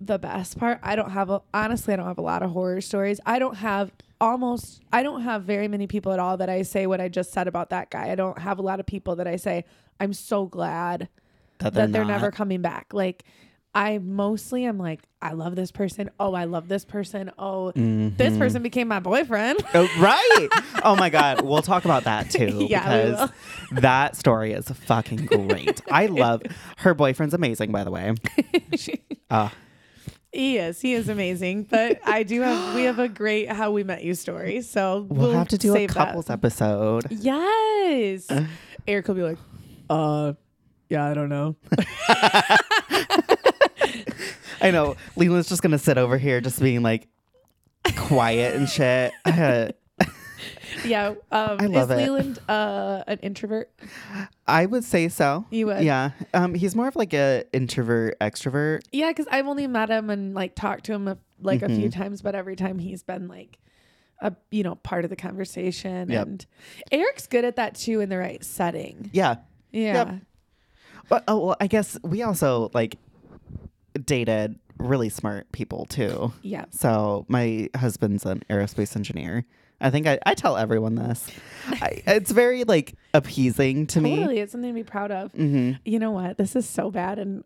the 0.00 0.18
best 0.18 0.58
part. 0.58 0.80
I 0.82 0.96
don't 0.96 1.10
have 1.10 1.30
a 1.30 1.42
honestly 1.54 1.92
I 1.94 1.96
don't 1.96 2.06
have 2.06 2.18
a 2.18 2.22
lot 2.22 2.42
of 2.42 2.50
horror 2.50 2.80
stories. 2.80 3.20
I 3.26 3.38
don't 3.38 3.56
have 3.56 3.92
almost 4.20 4.80
I 4.92 5.02
don't 5.02 5.20
have 5.22 5.44
very 5.44 5.68
many 5.68 5.86
people 5.86 6.12
at 6.12 6.18
all 6.18 6.36
that 6.38 6.48
I 6.48 6.62
say 6.62 6.86
what 6.86 7.00
I 7.00 7.08
just 7.08 7.32
said 7.32 7.46
about 7.46 7.70
that 7.70 7.90
guy. 7.90 8.10
I 8.10 8.14
don't 8.14 8.38
have 8.38 8.58
a 8.58 8.62
lot 8.62 8.80
of 8.80 8.86
people 8.86 9.16
that 9.16 9.26
I 9.26 9.36
say 9.36 9.64
I'm 10.00 10.12
so 10.12 10.46
glad 10.46 11.08
That 11.58 11.74
they're, 11.74 11.86
that 11.86 11.92
they're 11.92 12.04
never 12.04 12.30
coming 12.30 12.62
back. 12.62 12.92
Like 12.94 13.24
I 13.74 13.98
mostly 13.98 14.64
am 14.66 14.78
like 14.78 15.00
I 15.22 15.32
love 15.32 15.56
this 15.56 15.70
person. 15.72 16.10
Oh, 16.20 16.34
I 16.34 16.44
love 16.44 16.68
this 16.68 16.84
person. 16.84 17.30
Oh, 17.38 17.70
this 17.72 18.34
Mhm. 18.34 18.38
person 18.38 18.62
became 18.62 18.86
my 18.88 19.00
boyfriend. 19.00 19.60
Oh, 19.72 19.88
right. 19.98 20.48
oh 20.84 20.94
my 20.96 21.08
God. 21.10 21.40
We'll 21.42 21.62
talk 21.62 21.84
about 21.86 22.04
that 22.04 22.28
too. 22.30 22.66
Yeah, 22.68 22.82
because 22.82 23.30
that 23.80 24.16
story 24.16 24.52
is 24.52 24.68
fucking 24.68 25.24
great. 25.26 25.80
I 25.90 26.06
love 26.06 26.42
her 26.78 26.92
boyfriend's 26.92 27.34
amazing, 27.34 27.72
by 27.72 27.84
the 27.84 27.90
way. 27.90 28.14
Uh, 29.30 29.48
He 30.32 30.58
is. 30.58 30.80
He 30.80 30.92
is 30.94 31.08
amazing. 31.08 31.64
But 31.64 32.00
I 32.04 32.24
do 32.24 32.40
have 32.42 32.74
we 32.74 32.82
have 32.82 32.98
a 32.98 33.08
great 33.08 33.48
how 33.50 33.70
we 33.70 33.84
met 33.84 34.02
you 34.04 34.14
story. 34.14 34.60
So 34.62 35.06
we'll, 35.08 35.32
have 35.32 35.48
to 35.48 35.56
do 35.58 35.72
a 35.72 35.76
save 35.76 35.94
that. 35.94 36.08
couples 36.08 36.28
episode. 36.30 37.06
Yes. 37.10 38.28
Eric 38.86 39.08
will 39.08 39.14
be 39.14 39.22
like, 39.22 39.38
uh, 39.88 40.32
yeah, 40.90 41.06
I 41.06 41.14
don't 41.14 41.28
know. 41.30 41.56
I 44.62 44.70
know. 44.70 44.96
Leland's 45.16 45.48
just 45.48 45.60
gonna 45.62 45.78
sit 45.78 45.98
over 45.98 46.16
here 46.18 46.40
just 46.40 46.60
being 46.60 46.82
like 46.82 47.08
quiet 47.96 48.54
and 48.56 48.68
shit. 48.68 49.12
Yeah. 50.84 51.08
Um, 51.30 51.58
I 51.60 51.66
love 51.66 51.90
is 51.92 51.98
it. 51.98 52.02
Leland 52.02 52.38
uh, 52.48 53.04
an 53.06 53.18
introvert? 53.18 53.70
I 54.46 54.66
would 54.66 54.82
say 54.82 55.08
so. 55.08 55.44
You 55.50 55.66
would? 55.66 55.84
Yeah. 55.84 56.10
Um, 56.34 56.54
he's 56.54 56.74
more 56.74 56.88
of 56.88 56.96
like 56.96 57.12
a 57.12 57.44
introvert 57.52 58.18
extrovert. 58.20 58.80
Yeah, 58.90 59.08
because 59.08 59.26
I've 59.30 59.46
only 59.46 59.66
met 59.68 59.90
him 59.90 60.10
and 60.10 60.34
like 60.34 60.54
talked 60.56 60.84
to 60.84 60.92
him 60.94 61.06
a, 61.06 61.18
like 61.40 61.62
a 61.62 61.68
few 61.68 61.88
Mhm. 61.88 61.92
times, 61.94 62.22
but 62.22 62.34
every 62.34 62.56
time 62.56 62.78
he's 62.80 63.02
been 63.04 63.28
like 63.28 63.58
a 64.20 64.32
you 64.50 64.62
know 64.64 64.74
part 64.76 65.04
of 65.04 65.10
the 65.10 65.16
conversation. 65.16 66.10
Yep. 66.10 66.26
And 66.26 66.46
Eric's 66.90 67.26
good 67.28 67.44
at 67.44 67.56
that 67.56 67.74
too 67.76 68.00
in 68.00 68.08
the 68.08 68.18
right 68.18 68.42
setting. 68.42 69.10
Yeah. 69.12 69.36
Yeah. 69.70 70.18
But 71.08 71.22
oh 71.28 71.46
well, 71.46 71.56
I 71.60 71.66
guess 71.68 71.98
we 72.02 72.22
also 72.22 72.70
like 72.74 72.96
dated 74.04 74.58
really 74.78 75.08
smart 75.08 75.50
people 75.52 75.84
too. 75.86 76.32
Yeah. 76.42 76.64
So 76.70 77.24
my 77.28 77.68
husband's 77.76 78.24
an 78.26 78.42
aerospace 78.50 78.96
engineer. 78.96 79.44
I 79.80 79.90
think 79.90 80.06
I, 80.06 80.18
I 80.24 80.34
tell 80.34 80.56
everyone 80.56 80.94
this. 80.94 81.26
I, 81.68 82.02
it's 82.06 82.30
very 82.30 82.62
like 82.64 82.94
appeasing 83.14 83.86
to 83.88 84.00
me. 84.00 84.16
Totally. 84.16 84.38
It's 84.38 84.52
something 84.52 84.70
to 84.70 84.74
be 84.74 84.84
proud 84.84 85.10
of. 85.10 85.32
hmm 85.32 85.72
you 85.84 85.98
know 85.98 86.12
what? 86.12 86.38
This 86.38 86.54
is 86.54 86.68
so 86.68 86.90
bad, 86.90 87.18
and 87.18 87.42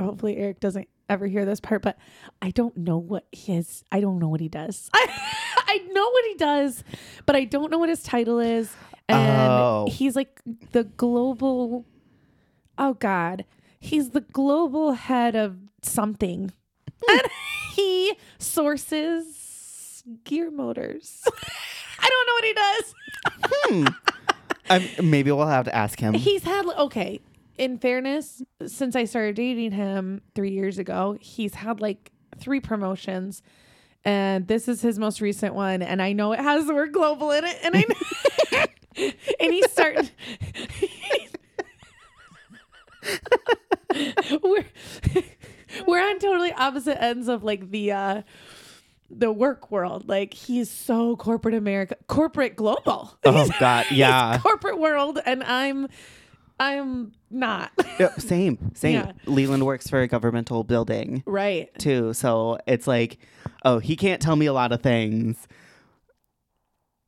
hopefully 0.00 0.36
Eric 0.38 0.60
doesn't 0.60 0.88
ever 1.10 1.26
hear 1.26 1.44
this 1.44 1.60
part. 1.60 1.82
But 1.82 1.98
I 2.40 2.50
don't 2.52 2.76
know 2.76 2.96
what 2.98 3.26
his. 3.32 3.84
I 3.92 4.00
don't 4.00 4.18
know 4.18 4.28
what 4.28 4.40
he 4.40 4.48
does. 4.48 4.88
I, 4.94 5.06
I 5.68 5.78
know 5.92 6.08
what 6.10 6.24
he 6.26 6.34
does, 6.36 6.84
but 7.26 7.36
I 7.36 7.44
don't 7.44 7.70
know 7.70 7.78
what 7.78 7.88
his 7.90 8.02
title 8.02 8.38
is. 8.40 8.72
And 9.08 9.18
Oh. 9.50 9.86
he's 9.90 10.16
like 10.16 10.40
the 10.72 10.84
global. 10.84 11.84
Oh 12.78 12.94
God, 12.94 13.44
he's 13.82 14.10
the 14.10 14.20
global 14.20 14.92
head 14.92 15.34
of 15.34 15.56
something, 15.82 16.52
and 17.10 17.22
he 17.72 18.14
sources 18.38 20.04
gear 20.24 20.50
motors. 20.50 21.22
I 21.98 22.08
don't 22.08 22.26
know 22.26 22.34
what 22.34 22.44
he 22.44 22.54
does. 22.54 22.94
Hmm. 23.52 23.86
Um, 24.70 24.88
maybe 25.02 25.30
we'll 25.30 25.48
have 25.48 25.66
to 25.66 25.74
ask 25.74 25.98
him. 26.00 26.14
He's 26.14 26.44
had 26.44 26.64
okay. 26.64 27.20
In 27.58 27.78
fairness, 27.78 28.42
since 28.66 28.96
I 28.96 29.04
started 29.04 29.34
dating 29.34 29.72
him 29.72 30.22
three 30.34 30.52
years 30.52 30.78
ago, 30.78 31.18
he's 31.20 31.52
had 31.54 31.80
like 31.80 32.10
three 32.38 32.60
promotions, 32.60 33.42
and 34.02 34.46
this 34.46 34.68
is 34.68 34.80
his 34.80 34.98
most 34.98 35.20
recent 35.20 35.54
one. 35.54 35.82
And 35.82 36.00
I 36.00 36.12
know 36.12 36.32
it 36.32 36.38
has 36.38 36.66
the 36.66 36.74
word 36.74 36.92
global 36.92 37.32
in 37.32 37.44
it, 37.44 37.56
and 37.62 37.76
I 37.76 37.84
know, 37.86 39.10
and 39.40 39.52
he's 39.52 39.70
starting. 39.70 40.08
we're 44.42 44.64
we're 45.86 46.02
on 46.02 46.18
totally 46.18 46.52
opposite 46.52 47.02
ends 47.02 47.28
of 47.28 47.42
like 47.42 47.70
the 47.70 47.92
uh 47.92 48.22
the 49.10 49.30
work 49.30 49.70
world. 49.70 50.08
Like 50.08 50.34
he's 50.34 50.70
so 50.70 51.16
corporate 51.16 51.54
America, 51.54 51.96
corporate 52.06 52.56
global. 52.56 53.12
oh 53.24 53.50
God, 53.60 53.86
yeah. 53.90 54.38
corporate 54.38 54.78
world 54.78 55.20
and 55.24 55.42
I'm 55.44 55.88
I'm 56.58 57.12
not. 57.30 57.72
Same, 58.18 58.72
same. 58.74 58.94
Yeah. 58.94 59.12
Leland 59.26 59.66
works 59.66 59.88
for 59.88 60.00
a 60.00 60.06
governmental 60.06 60.62
building 60.62 61.24
right. 61.26 61.76
too, 61.78 62.12
so 62.12 62.58
it's 62.66 62.86
like, 62.86 63.18
oh, 63.64 63.80
he 63.80 63.96
can't 63.96 64.22
tell 64.22 64.36
me 64.36 64.46
a 64.46 64.52
lot 64.52 64.70
of 64.70 64.80
things, 64.80 65.48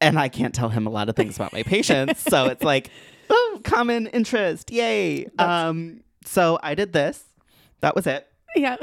and 0.01 0.19
I 0.19 0.29
can't 0.29 0.55
tell 0.55 0.71
him 0.71 0.87
a 0.87 0.91
lot 0.91 1.09
of 1.09 1.15
things 1.15 1.37
about 1.37 1.53
my 1.53 1.63
patients. 1.63 2.21
so 2.21 2.47
it's 2.47 2.65
like, 2.65 2.91
oh, 3.31 3.61
common 3.65 4.07
interest, 4.09 4.71
yay! 4.71 5.27
Um, 5.39 6.01
so 6.25 6.59
I 6.63 6.75
did 6.75 6.93
this. 6.93 7.25
That 7.81 7.95
was 7.95 8.07
it. 8.07 8.27
Yeah. 8.57 8.77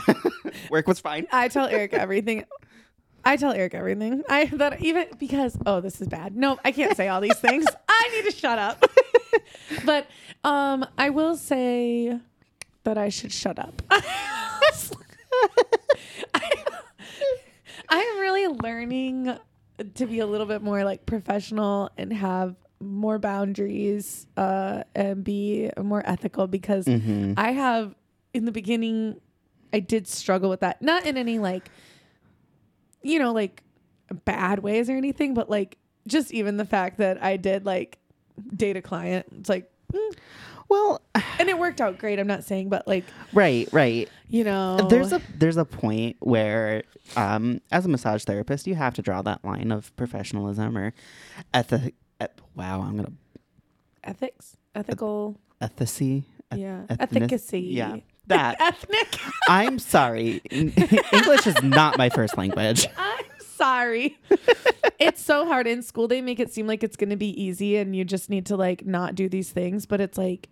Work 0.70 0.86
was 0.86 1.00
fine. 1.00 1.26
I 1.32 1.48
tell 1.48 1.66
Eric 1.66 1.94
everything. 1.94 2.44
I 3.24 3.36
tell 3.36 3.52
Eric 3.52 3.74
everything. 3.74 4.22
I 4.28 4.46
that 4.46 4.80
even 4.80 5.08
because 5.18 5.56
oh 5.66 5.80
this 5.80 6.00
is 6.00 6.08
bad. 6.08 6.36
No, 6.36 6.58
I 6.64 6.72
can't 6.72 6.96
say 6.96 7.08
all 7.08 7.20
these 7.20 7.38
things. 7.38 7.64
I 7.88 8.10
need 8.14 8.30
to 8.30 8.36
shut 8.36 8.58
up. 8.58 8.84
but 9.84 10.06
um 10.44 10.86
I 10.96 11.10
will 11.10 11.36
say 11.36 12.18
that 12.84 12.96
I 12.96 13.08
should 13.08 13.32
shut 13.32 13.58
up. 13.58 13.82
I'm 17.90 18.18
really 18.18 18.46
learning 18.46 19.36
to 19.94 20.06
be 20.06 20.18
a 20.18 20.26
little 20.26 20.46
bit 20.46 20.62
more 20.62 20.84
like 20.84 21.06
professional 21.06 21.90
and 21.96 22.12
have 22.12 22.54
more 22.80 23.18
boundaries 23.18 24.26
uh 24.36 24.82
and 24.94 25.24
be 25.24 25.70
more 25.82 26.02
ethical 26.06 26.46
because 26.46 26.84
Mm-hmm. 26.86 27.34
I 27.36 27.50
have 27.52 27.94
in 28.32 28.44
the 28.44 28.52
beginning 28.52 29.20
I 29.72 29.80
did 29.80 30.06
struggle 30.06 30.48
with 30.48 30.60
that. 30.60 30.80
Not 30.80 31.04
in 31.06 31.16
any 31.16 31.38
like 31.38 31.70
you 33.02 33.18
know, 33.18 33.32
like 33.32 33.62
bad 34.24 34.60
ways 34.60 34.88
or 34.90 34.96
anything, 34.96 35.34
but 35.34 35.48
like 35.50 35.76
just 36.06 36.32
even 36.32 36.56
the 36.56 36.64
fact 36.64 36.98
that 36.98 37.22
I 37.22 37.36
did 37.36 37.66
like 37.66 37.98
date 38.54 38.76
a 38.76 38.82
client. 38.82 39.26
It's 39.38 39.48
like 39.48 39.70
mm, 39.92 40.16
Well, 40.68 41.00
and 41.38 41.48
it 41.48 41.58
worked 41.58 41.80
out 41.80 41.98
great. 41.98 42.18
I'm 42.18 42.26
not 42.26 42.44
saying, 42.44 42.68
but 42.68 42.86
like, 42.86 43.04
right, 43.32 43.68
right. 43.72 44.08
you 44.28 44.44
know 44.44 44.86
There's 44.88 45.12
a 45.12 45.20
there's 45.36 45.56
a 45.56 45.64
point 45.64 46.16
where, 46.20 46.84
um, 47.16 47.60
as 47.70 47.84
a 47.86 47.88
massage 47.88 48.24
therapist, 48.24 48.66
you 48.66 48.74
have 48.76 48.94
to 48.94 49.02
draw 49.02 49.22
that 49.22 49.44
line 49.44 49.70
of 49.72 49.94
professionalism 49.96 50.76
or 50.78 50.92
ethic. 51.52 51.94
Wow, 52.58 52.82
I'm 52.82 52.96
gonna 52.96 53.12
ethics, 54.04 54.56
ethical, 54.74 55.38
ethicy. 55.62 56.24
eth- 56.50 56.58
yeah, 56.58 56.82
efficacy. 56.90 57.60
Yeah, 57.60 57.96
that. 58.26 58.60
Ethnic. 58.60 59.18
I'm 59.48 59.78
sorry. 59.78 60.42
English 60.50 61.46
is 61.46 61.62
not 61.62 61.96
my 61.96 62.10
first 62.10 62.36
language. 62.36 62.86
I'm 62.96 63.24
sorry. 63.40 64.18
it's 64.98 65.22
so 65.22 65.46
hard 65.46 65.66
in 65.66 65.82
school. 65.82 66.08
They 66.08 66.20
make 66.20 66.40
it 66.40 66.52
seem 66.52 66.66
like 66.66 66.82
it's 66.82 66.96
going 66.96 67.10
to 67.10 67.16
be 67.16 67.30
easy 67.40 67.76
and 67.76 67.94
you 67.94 68.04
just 68.04 68.28
need 68.30 68.46
to 68.46 68.56
like 68.56 68.84
not 68.84 69.14
do 69.14 69.28
these 69.28 69.50
things, 69.50 69.86
but 69.86 70.00
it's 70.00 70.18
like 70.18 70.48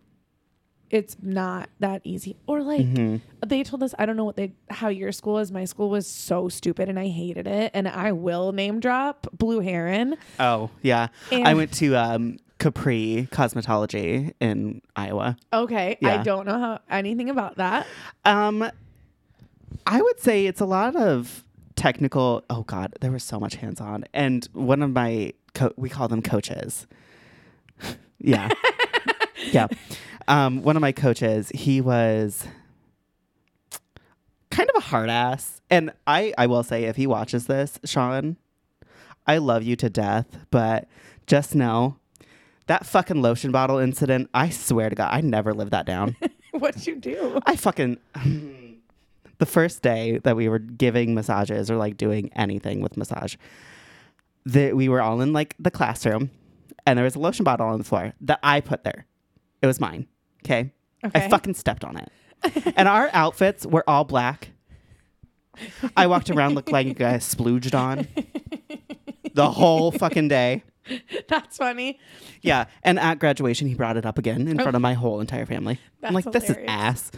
it's 0.90 1.16
not 1.20 1.68
that 1.80 2.00
easy. 2.04 2.36
Or 2.46 2.62
like 2.62 2.86
Mhm. 2.86 3.20
they 3.44 3.62
told 3.62 3.82
us 3.82 3.94
I 3.98 4.06
don't 4.06 4.16
know 4.16 4.24
what 4.24 4.36
they 4.36 4.52
how 4.70 4.88
your 4.88 5.10
school 5.12 5.38
is. 5.38 5.50
My 5.50 5.64
school 5.64 5.90
was 5.90 6.06
so 6.06 6.48
stupid 6.48 6.88
and 6.88 6.98
I 6.98 7.08
hated 7.08 7.46
it. 7.46 7.70
And 7.74 7.88
I 7.88 8.12
will 8.12 8.52
name 8.52 8.78
drop 8.80 9.26
Blue 9.36 9.60
Heron. 9.60 10.16
Oh 10.38 10.70
yeah, 10.82 11.08
I 11.32 11.54
went 11.54 11.72
to 11.74 11.96
um, 11.96 12.38
Capri 12.58 13.28
Cosmetology 13.32 14.32
in 14.40 14.80
Iowa. 14.94 15.36
Okay, 15.52 15.98
I 16.04 16.18
don't 16.18 16.46
know 16.46 16.58
how 16.58 16.80
anything 16.88 17.30
about 17.30 17.56
that. 17.56 17.86
Um, 18.24 18.68
I 19.86 20.00
would 20.00 20.20
say 20.20 20.46
it's 20.46 20.60
a 20.60 20.66
lot 20.66 20.96
of 20.96 21.44
technical. 21.74 22.44
Oh 22.48 22.62
God, 22.62 22.94
there 23.00 23.10
was 23.12 23.22
so 23.24 23.38
much 23.40 23.56
hands 23.56 23.80
on, 23.80 24.04
and 24.14 24.48
one 24.52 24.82
of 24.82 24.90
my 24.92 25.32
co- 25.54 25.74
we 25.76 25.88
call 25.88 26.08
them 26.08 26.22
coaches. 26.22 26.86
yeah, 28.18 28.48
yeah. 29.52 29.66
Um, 30.28 30.62
one 30.62 30.76
of 30.76 30.82
my 30.82 30.92
coaches, 30.92 31.50
he 31.54 31.80
was 31.80 32.46
kind 34.50 34.68
of 34.70 34.76
a 34.82 34.86
hard 34.86 35.10
ass, 35.10 35.60
and 35.70 35.92
I 36.06 36.34
I 36.36 36.46
will 36.46 36.62
say 36.62 36.84
if 36.84 36.96
he 36.96 37.06
watches 37.06 37.46
this, 37.46 37.78
Sean, 37.84 38.36
I 39.26 39.38
love 39.38 39.62
you 39.62 39.76
to 39.76 39.90
death, 39.90 40.38
but 40.50 40.88
just 41.26 41.54
know. 41.54 41.96
That 42.66 42.84
fucking 42.84 43.22
lotion 43.22 43.52
bottle 43.52 43.78
incident, 43.78 44.28
I 44.34 44.48
swear 44.50 44.88
to 44.88 44.96
God, 44.96 45.10
I 45.12 45.20
never 45.20 45.54
lived 45.54 45.70
that 45.70 45.86
down. 45.86 46.16
What'd 46.50 46.84
you 46.84 46.96
do? 46.96 47.38
I 47.46 47.54
fucking 47.54 47.98
the 49.38 49.46
first 49.46 49.82
day 49.82 50.18
that 50.18 50.34
we 50.34 50.48
were 50.48 50.58
giving 50.58 51.14
massages 51.14 51.70
or 51.70 51.76
like 51.76 51.96
doing 51.96 52.30
anything 52.34 52.80
with 52.80 52.96
massage, 52.96 53.36
the, 54.44 54.72
we 54.72 54.88
were 54.88 55.00
all 55.00 55.20
in 55.20 55.32
like 55.32 55.54
the 55.58 55.70
classroom, 55.70 56.30
and 56.86 56.96
there 56.98 57.04
was 57.04 57.14
a 57.14 57.20
lotion 57.20 57.44
bottle 57.44 57.66
on 57.68 57.78
the 57.78 57.84
floor 57.84 58.14
that 58.20 58.40
I 58.42 58.60
put 58.60 58.84
there. 58.84 59.06
It 59.62 59.66
was 59.66 59.80
mine. 59.80 60.06
Okay. 60.46 60.72
Okay. 61.04 61.24
I 61.24 61.28
fucking 61.28 61.54
stepped 61.54 61.84
on 61.84 61.96
it. 61.96 62.72
and 62.76 62.88
our 62.88 63.10
outfits 63.12 63.66
were 63.66 63.84
all 63.88 64.04
black. 64.04 64.50
I 65.96 66.06
walked 66.06 66.30
around 66.30 66.54
looking 66.54 66.72
like 66.72 66.86
a 66.86 66.94
guy 66.94 67.14
splooged 67.16 67.74
on 67.78 68.06
the 69.34 69.50
whole 69.50 69.90
fucking 69.90 70.28
day. 70.28 70.62
That's 71.28 71.56
funny. 71.56 71.98
Yeah. 72.42 72.66
And 72.82 72.98
at 73.00 73.18
graduation, 73.18 73.66
he 73.66 73.74
brought 73.74 73.96
it 73.96 74.06
up 74.06 74.18
again 74.18 74.46
in 74.48 74.56
front 74.58 74.76
of 74.76 74.82
my 74.82 74.94
whole 74.94 75.20
entire 75.20 75.46
family. 75.46 75.80
I'm 76.02 76.14
That's 76.14 76.26
like, 76.26 76.32
this 76.32 76.44
is 76.44 76.56
hilarious. 76.56 76.70
ass. 76.70 77.10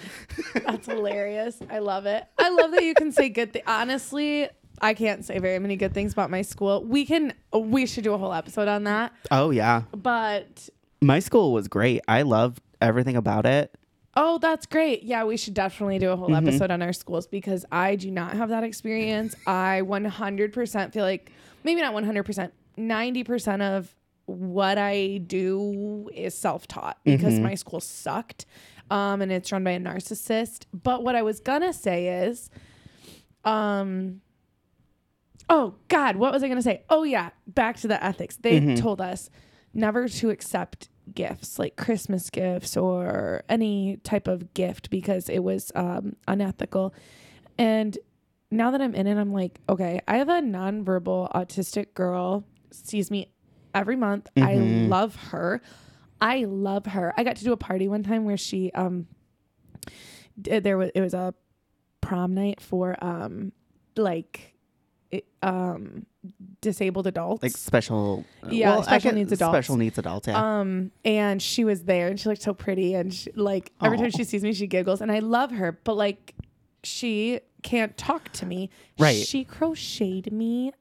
That's 0.54 0.86
hilarious. 0.86 1.58
I 1.70 1.80
love 1.80 2.06
it. 2.06 2.24
I 2.38 2.48
love 2.48 2.70
that 2.72 2.82
you 2.84 2.94
can 2.94 3.12
say 3.12 3.28
good 3.28 3.52
things. 3.52 3.64
Honestly, 3.66 4.48
I 4.80 4.94
can't 4.94 5.24
say 5.24 5.38
very 5.38 5.58
many 5.58 5.76
good 5.76 5.92
things 5.92 6.12
about 6.12 6.30
my 6.30 6.42
school. 6.42 6.82
We 6.84 7.04
can, 7.04 7.34
we 7.52 7.84
should 7.86 8.04
do 8.04 8.14
a 8.14 8.18
whole 8.18 8.32
episode 8.32 8.68
on 8.68 8.84
that. 8.84 9.12
Oh, 9.30 9.50
yeah. 9.50 9.82
But 9.94 10.68
My 11.02 11.18
school 11.18 11.52
was 11.52 11.68
great. 11.68 12.00
I 12.08 12.22
loved 12.22 12.62
everything 12.80 13.16
about 13.16 13.46
it. 13.46 13.74
Oh, 14.16 14.38
that's 14.38 14.66
great. 14.66 15.02
Yeah, 15.04 15.24
we 15.24 15.36
should 15.36 15.54
definitely 15.54 15.98
do 15.98 16.10
a 16.10 16.16
whole 16.16 16.34
episode 16.34 16.70
on 16.70 16.82
our 16.82 16.92
schools 16.92 17.26
because 17.26 17.64
I 17.70 17.94
do 17.94 18.10
not 18.10 18.34
have 18.36 18.48
that 18.48 18.64
experience. 18.64 19.34
I 19.46 19.82
100% 19.84 20.92
feel 20.92 21.04
like 21.04 21.30
maybe 21.62 21.80
not 21.80 21.94
100%, 21.94 22.50
90% 22.76 23.60
of 23.60 23.94
what 24.26 24.76
I 24.76 25.18
do 25.18 26.10
is 26.14 26.34
self-taught 26.34 26.98
because 27.04 27.38
my 27.38 27.54
school 27.54 27.80
sucked. 27.80 28.44
Um, 28.90 29.22
and 29.22 29.30
it's 29.30 29.52
run 29.52 29.62
by 29.64 29.72
a 29.72 29.78
narcissist. 29.80 30.64
But 30.72 31.04
what 31.04 31.14
I 31.14 31.22
was 31.22 31.40
gonna 31.40 31.72
say 31.72 32.24
is, 32.24 32.50
um, 33.44 34.20
oh 35.48 35.74
God, 35.88 36.16
what 36.16 36.32
was 36.32 36.42
I 36.42 36.48
gonna 36.48 36.62
say? 36.62 36.82
Oh 36.90 37.04
yeah, 37.04 37.30
back 37.46 37.76
to 37.78 37.88
the 37.88 38.02
ethics. 38.02 38.36
They 38.36 38.74
told 38.76 39.00
us 39.00 39.30
never 39.74 40.08
to 40.08 40.30
accept 40.30 40.88
gifts 41.14 41.58
like 41.58 41.76
Christmas 41.76 42.30
gifts 42.30 42.76
or 42.76 43.42
any 43.48 43.96
type 43.98 44.28
of 44.28 44.54
gift 44.54 44.90
because 44.90 45.28
it 45.28 45.40
was 45.40 45.72
um, 45.74 46.16
unethical. 46.26 46.94
And 47.58 47.96
now 48.50 48.70
that 48.70 48.80
I'm 48.80 48.94
in 48.94 49.06
it, 49.06 49.16
I'm 49.18 49.32
like, 49.32 49.60
okay, 49.68 50.00
I 50.08 50.18
have 50.18 50.28
a 50.28 50.40
nonverbal 50.40 51.32
autistic 51.32 51.94
girl 51.94 52.44
sees 52.70 53.10
me 53.10 53.32
every 53.74 53.96
month. 53.96 54.28
I 54.36 54.54
love 54.54 55.16
her. 55.16 55.60
I 56.20 56.44
love 56.44 56.86
her. 56.86 57.14
I 57.16 57.24
got 57.24 57.36
to 57.36 57.44
do 57.44 57.52
a 57.52 57.56
party 57.56 57.88
one 57.88 58.02
time 58.02 58.24
where 58.24 58.36
she 58.36 58.70
um 58.72 59.06
did, 60.40 60.64
there 60.64 60.78
was 60.78 60.90
it 60.94 61.00
was 61.00 61.14
a 61.14 61.34
prom 62.00 62.34
night 62.34 62.60
for 62.60 62.96
um 63.04 63.52
like 63.96 64.54
it, 65.10 65.26
um 65.42 66.06
disabled 66.60 67.06
adults. 67.06 67.42
Like 67.42 67.56
special. 67.56 68.24
Yeah, 68.48 68.76
well, 68.76 68.82
special 68.82 69.12
needs 69.12 69.32
adults. 69.32 69.52
Special 69.54 69.76
needs 69.76 69.98
adults, 69.98 70.26
yeah. 70.28 70.60
Um, 70.60 70.90
and 71.04 71.40
she 71.40 71.64
was 71.64 71.84
there 71.84 72.08
and 72.08 72.18
she 72.18 72.28
looked 72.28 72.42
so 72.42 72.54
pretty 72.54 72.94
and 72.94 73.12
she, 73.12 73.30
like 73.32 73.72
every 73.82 73.98
Aw. 73.98 74.02
time 74.02 74.10
she 74.10 74.24
sees 74.24 74.42
me, 74.42 74.52
she 74.52 74.66
giggles 74.66 75.00
and 75.00 75.10
I 75.12 75.18
love 75.20 75.50
her, 75.52 75.78
but 75.84 75.94
like 75.96 76.34
she 76.82 77.40
can't 77.62 77.96
talk 77.96 78.30
to 78.32 78.46
me. 78.46 78.70
Right. 78.98 79.16
She 79.16 79.44
crocheted 79.44 80.32
me 80.32 80.72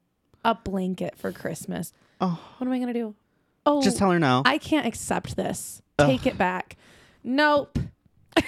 a 0.45 0.55
blanket 0.55 1.17
for 1.17 1.31
Christmas. 1.31 1.93
oh, 2.21 2.39
What 2.57 2.67
am 2.67 2.73
I 2.73 2.79
gonna 2.79 2.93
do? 2.93 3.15
Oh, 3.65 3.81
just 3.81 3.97
tell 3.97 4.11
her 4.11 4.19
no. 4.19 4.43
I 4.45 4.57
can't 4.57 4.85
accept 4.87 5.35
this. 5.35 5.81
Take 5.99 6.25
it 6.25 6.37
back. 6.37 6.77
Nope. 7.23 7.79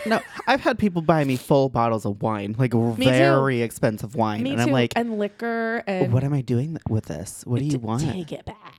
No, 0.06 0.20
I've 0.48 0.62
had 0.62 0.78
people 0.80 1.02
buy 1.02 1.24
me 1.24 1.36
full 1.36 1.70
bottles 1.70 2.06
of 2.06 2.22
wine, 2.22 2.56
like 2.58 2.74
very 2.74 3.62
expensive 3.62 4.16
wine. 4.16 4.44
Me 4.44 4.52
and 4.52 4.60
too. 4.60 4.64
I'm 4.66 4.72
like, 4.72 4.94
and 4.96 5.18
liquor 5.20 5.84
and 5.88 6.12
what 6.14 6.24
am 6.24 6.34
I 6.34 6.42
doing 6.42 6.70
th- 6.70 6.82
with 6.90 7.06
this? 7.06 7.44
What 7.46 7.60
do 7.60 7.66
you 7.66 7.80
want? 7.80 8.04
take 8.04 8.32
it 8.32 8.46
back. 8.46 8.76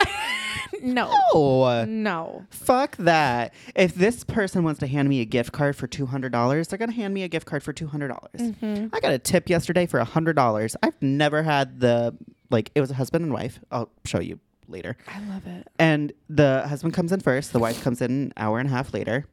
no. 0.82 1.10
Oh, 1.34 1.84
No. 1.84 2.46
fuck 2.50 2.96
that. 2.98 3.52
If 3.74 3.94
this 3.94 4.24
person 4.24 4.64
wants 4.64 4.80
to 4.80 4.86
hand 4.86 5.08
me 5.08 5.20
a 5.20 5.24
gift 5.24 5.52
card 5.52 5.76
for 5.76 5.86
$200, 5.86 6.68
they're 6.68 6.78
going 6.78 6.90
to 6.90 6.96
hand 6.96 7.12
me 7.14 7.22
a 7.22 7.28
gift 7.28 7.46
card 7.46 7.62
for 7.62 7.72
$200. 7.72 8.16
Mm-hmm. 8.36 8.86
I 8.94 9.00
got 9.00 9.12
a 9.12 9.18
tip 9.18 9.48
yesterday 9.48 9.86
for 9.86 10.00
$100. 10.00 10.76
I've 10.82 11.00
never 11.02 11.42
had 11.42 11.80
the, 11.80 12.16
like, 12.50 12.70
it 12.74 12.80
was 12.80 12.90
a 12.90 12.94
husband 12.94 13.24
and 13.24 13.32
wife. 13.32 13.60
I'll 13.70 13.90
show 14.04 14.20
you 14.20 14.38
later. 14.68 14.96
I 15.08 15.20
love 15.26 15.46
it. 15.46 15.68
And 15.78 16.12
the 16.28 16.64
husband 16.68 16.94
comes 16.94 17.12
in 17.12 17.20
first, 17.20 17.52
the 17.52 17.58
wife 17.58 17.82
comes 17.82 18.00
in 18.00 18.10
an 18.10 18.32
hour 18.36 18.58
and 18.58 18.68
a 18.68 18.72
half 18.72 18.94
later 18.94 19.26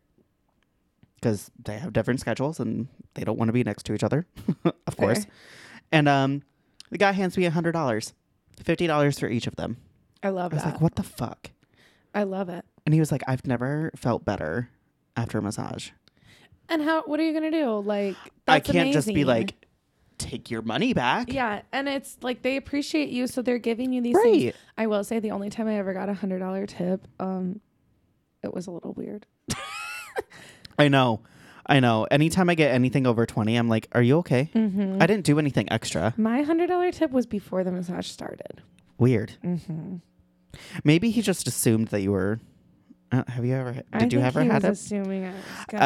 because 1.20 1.52
they 1.64 1.78
have 1.78 1.94
different 1.94 2.20
schedules 2.20 2.60
and 2.60 2.88
they 3.16 3.24
don't 3.24 3.38
want 3.38 3.50
to 3.50 3.54
be 3.54 3.64
next 3.64 3.84
to 3.88 3.94
each 3.94 4.04
other, 4.04 4.26
of 4.88 4.98
course. 4.98 5.26
And 5.92 6.08
um, 6.08 6.44
the 6.92 6.98
guy 6.98 7.12
hands 7.12 7.38
me 7.38 7.46
a 7.46 7.52
$100, 7.52 7.74
$50 8.64 9.20
for 9.20 9.28
each 9.28 9.48
of 9.48 9.56
them. 9.56 9.78
I 10.24 10.30
love 10.30 10.52
it. 10.52 10.56
I 10.56 10.58
was 10.58 10.64
that. 10.64 10.74
like, 10.74 10.82
what 10.82 10.96
the 10.96 11.04
fuck? 11.04 11.52
I 12.14 12.24
love 12.24 12.50
it. 12.50 12.66
And 12.86 12.94
he 12.94 13.00
was 13.00 13.12
like, 13.12 13.24
I've 13.28 13.46
never 13.46 13.92
felt 13.96 14.26
better 14.26 14.70
after 15.16 15.38
a 15.38 15.42
massage. 15.42 15.90
And 16.70 16.82
how? 16.82 17.04
What 17.04 17.20
are 17.20 17.24
you 17.24 17.34
gonna 17.34 17.52
do? 17.52 17.80
Like, 17.80 18.16
I 18.48 18.60
can't 18.60 18.92
just 18.92 19.08
be 19.08 19.24
like, 19.24 19.56
take 20.18 20.50
your 20.50 20.62
money 20.62 20.94
back. 20.94 21.32
Yeah, 21.32 21.62
and 21.72 21.88
it's 21.88 22.18
like 22.22 22.42
they 22.42 22.58
appreciate 22.58 23.10
you, 23.10 23.28
so 23.28 23.42
they're 23.42 23.58
giving 23.58 23.94
you 23.94 24.02
these 24.02 24.18
things. 24.22 24.54
I 24.78 24.88
will 24.88 25.04
say 25.04 25.20
the 25.20 25.32
only 25.32 25.50
time 25.50 25.68
I 25.68 25.78
ever 25.78 25.94
got 25.94 26.10
a 26.10 26.14
hundred 26.14 26.40
dollar 26.40 26.66
tip, 26.66 27.08
um, 27.20 27.62
it 28.44 28.54
was 28.54 28.68
a 28.68 28.72
little 28.72 28.94
weird. 28.94 29.26
I 30.78 30.88
know. 30.88 31.22
I 31.66 31.80
know. 31.80 32.08
Anytime 32.10 32.50
I 32.50 32.56
get 32.56 32.72
anything 32.74 33.06
over 33.06 33.26
20, 33.26 33.56
I'm 33.56 33.68
like, 33.68 33.88
are 33.92 34.02
you 34.02 34.18
okay? 34.20 34.50
Mm-hmm. 34.56 35.02
I 35.02 35.08
didn't 35.08 35.26
do 35.26 35.38
anything 35.38 35.72
extra. 35.72 36.14
My 36.18 36.42
hundred 36.44 36.68
dollar 36.68 36.92
tip 36.92 37.12
was 37.12 37.26
before 37.26 37.64
the 37.64 37.72
massage 37.72 38.08
started. 38.08 38.62
Weird. 38.98 39.34
Mm-hmm. 39.44 39.98
Maybe 40.84 41.10
he 41.10 41.22
just 41.22 41.48
assumed 41.48 41.90
that 41.90 42.02
you 42.02 42.12
were. 42.12 42.40
Uh, 43.12 43.24
have 43.28 43.46
you 43.46 43.56
ever? 43.56 43.74
Did 43.74 43.86
I 43.94 44.06
you 44.06 44.20
ever 44.20 44.42
he 44.44 44.48
had 44.50 44.64
was 44.64 44.66
it? 44.66 44.72
assuming 44.72 45.26
I 45.26 45.32
was 45.32 45.66
gonna. 45.70 45.86